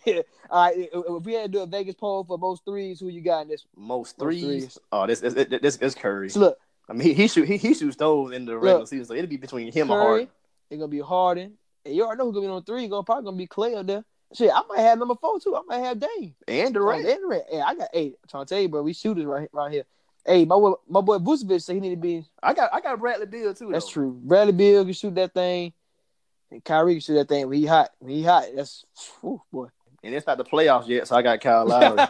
All 0.49 0.65
right. 0.65 0.89
If 0.93 1.23
we 1.23 1.33
had 1.33 1.43
to 1.43 1.57
do 1.57 1.61
a 1.61 1.65
Vegas 1.65 1.95
poll 1.95 2.23
for 2.25 2.37
most 2.37 2.65
threes, 2.65 2.99
who 2.99 3.07
you 3.07 3.21
got 3.21 3.43
in 3.43 3.47
this? 3.47 3.65
Most 3.75 3.87
Most 3.87 4.19
threes. 4.19 4.41
threes. 4.41 4.79
Oh, 4.91 5.07
this 5.07 5.21
this 5.21 5.33
this, 5.33 5.77
this 5.77 5.95
Curry. 5.95 6.29
So 6.29 6.39
look, 6.41 6.57
I 6.89 6.93
mean, 6.93 7.07
he, 7.07 7.13
he 7.13 7.27
shoot 7.27 7.47
he, 7.47 7.57
he 7.57 7.73
shoots 7.73 7.95
those 7.95 8.33
in 8.33 8.45
the 8.45 8.57
regular 8.57 8.85
season, 8.85 9.05
so 9.05 9.13
it'll 9.13 9.27
be 9.27 9.37
between 9.37 9.71
him 9.71 9.89
and 9.89 9.99
Harden. 9.99 10.29
it's 10.69 10.79
gonna 10.79 10.87
be 10.87 10.99
Harden. 10.99 11.53
And 11.85 11.95
you 11.95 12.03
already 12.03 12.19
know 12.19 12.25
who's 12.25 12.35
gonna 12.35 12.47
be 12.47 12.51
on 12.51 12.63
three. 12.63 12.87
Gonna 12.87 13.03
probably 13.03 13.23
gonna 13.25 13.37
be 13.37 13.47
Klay 13.47 13.77
up 13.77 13.87
there. 13.87 14.03
Shit, 14.33 14.51
I 14.53 14.61
might 14.67 14.79
have 14.79 14.97
number 14.97 15.15
four 15.15 15.39
too. 15.39 15.55
I 15.55 15.61
might 15.67 15.85
have 15.85 15.99
Dame. 15.99 16.35
and 16.47 16.75
the 16.75 16.81
Right. 16.81 17.03
Durant. 17.03 17.45
Hey, 17.49 17.61
I 17.61 17.75
got. 17.75 17.89
eight. 17.93 18.15
I'm 18.23 18.27
trying 18.29 18.45
to 18.45 18.49
tell 18.53 18.61
you, 18.61 18.69
bro. 18.69 18.81
We 18.81 18.93
shooters 18.93 19.25
right 19.25 19.49
right 19.53 19.71
here. 19.71 19.83
Hey, 20.25 20.45
my 20.45 20.55
boy, 20.55 20.73
my 20.87 21.01
boy 21.01 21.17
Vucevic 21.17 21.61
said 21.61 21.75
he 21.75 21.81
need 21.81 21.89
to 21.89 21.95
be. 21.97 22.25
I 22.41 22.53
got 22.53 22.73
I 22.73 22.79
got 22.79 22.99
Bradley 22.99 23.25
Beal 23.25 23.53
too. 23.53 23.69
That's 23.71 23.85
though. 23.85 23.91
true. 23.91 24.19
Bradley 24.23 24.53
Beal 24.53 24.83
can 24.83 24.93
shoot 24.93 25.15
that 25.15 25.33
thing. 25.33 25.73
And 26.49 26.63
Kyrie 26.63 26.93
can 26.93 27.01
shoot 27.01 27.15
that 27.15 27.27
thing 27.27 27.47
when 27.49 27.57
he 27.57 27.65
hot. 27.65 27.89
When 27.99 28.11
he 28.11 28.23
hot, 28.23 28.45
that's 28.55 28.85
whew, 29.19 29.41
boy. 29.51 29.67
And 30.03 30.13
it's 30.13 30.27
not 30.27 30.37
the 30.37 30.43
playoffs 30.43 30.87
yet, 30.87 31.07
so 31.07 31.15
I 31.15 31.21
got 31.21 31.41
Kyle 31.41 31.65
Lowry. 31.65 31.97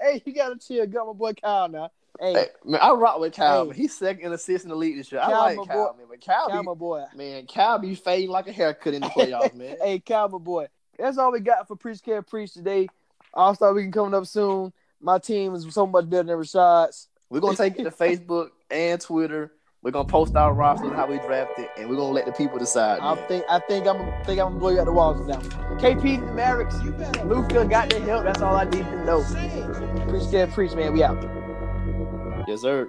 hey, 0.00 0.22
you 0.24 0.32
gotta 0.32 0.58
chill. 0.58 0.86
Got 0.86 1.06
my 1.06 1.12
boy 1.12 1.32
Kyle 1.34 1.68
now. 1.68 1.90
Hey, 2.20 2.32
Hey, 2.34 2.46
man, 2.64 2.80
I 2.80 2.92
rock 2.92 3.18
with 3.20 3.34
Kyle. 3.34 3.70
Hey. 3.70 3.76
He's 3.82 3.96
second 3.96 4.26
in 4.26 4.32
assists 4.32 4.64
in 4.64 4.70
the 4.70 4.76
league 4.76 4.96
this 4.96 5.10
year. 5.10 5.20
I 5.20 5.26
Kyle, 5.26 5.40
like 5.40 5.68
Kyle, 5.68 5.92
boy. 5.92 5.98
man, 5.98 6.06
but 6.08 6.24
Kyle, 6.24 6.48
Kyle, 6.48 6.62
be, 6.62 6.66
my 6.66 6.74
boy. 6.74 7.04
man, 7.16 7.46
Kyle 7.46 7.78
be 7.78 7.94
fading 7.94 8.30
like 8.30 8.46
a 8.46 8.52
haircut 8.52 8.94
in 8.94 9.02
the 9.02 9.08
playoffs, 9.08 9.54
man. 9.54 9.76
Hey, 9.82 9.98
Kyle, 9.98 10.28
my 10.28 10.38
boy. 10.38 10.66
That's 10.98 11.18
all 11.18 11.32
we 11.32 11.40
got 11.40 11.66
for 11.66 11.76
Preach 11.76 11.98
Kev 11.98 12.26
Preach 12.26 12.52
today. 12.52 12.88
All 13.34 13.54
Star 13.54 13.72
Weekend 13.72 13.94
coming 13.94 14.14
up 14.14 14.26
soon. 14.26 14.72
My 15.02 15.18
team 15.18 15.54
is 15.54 15.66
so 15.74 15.84
much 15.86 16.08
better 16.08 16.22
than 16.22 16.38
Rashad's. 16.38 17.08
We're 17.28 17.40
gonna 17.40 17.56
take 17.56 17.78
it 17.78 17.82
to 17.84 17.90
Facebook 17.90 18.50
and 18.70 19.00
Twitter. 19.00 19.52
We're 19.82 19.90
gonna 19.90 20.06
post 20.06 20.36
our 20.36 20.54
rosters 20.54 20.86
and 20.88 20.96
how 20.96 21.06
we 21.08 21.18
drafted, 21.18 21.68
and 21.76 21.88
we're 21.88 21.96
gonna 21.96 22.12
let 22.12 22.24
the 22.24 22.30
people 22.32 22.56
decide. 22.56 23.00
I 23.00 23.16
man. 23.16 23.24
think 23.26 23.44
I 23.48 23.58
think 23.58 23.86
I'm 23.88 23.98
think 24.24 24.40
I'm 24.40 24.50
gonna 24.50 24.60
blow 24.60 24.68
you 24.70 24.78
out 24.78 24.84
the 24.86 24.92
walls 24.92 25.26
now. 25.26 25.40
that 25.40 25.70
one. 25.70 25.80
KP 25.80 26.24
the 26.24 26.32
Mavericks. 26.32 26.76
Luka 27.24 27.64
got 27.64 27.90
the 27.90 27.98
help. 28.00 28.22
That's 28.22 28.40
all 28.40 28.54
I 28.54 28.64
need 28.64 28.84
to 28.84 29.04
know. 29.04 29.24
Preach 30.08 30.22
Kev 30.24 30.52
Preach, 30.52 30.74
man. 30.74 30.92
We 30.92 31.02
out. 31.02 31.20
Yes, 32.46 32.60
sir. 32.60 32.88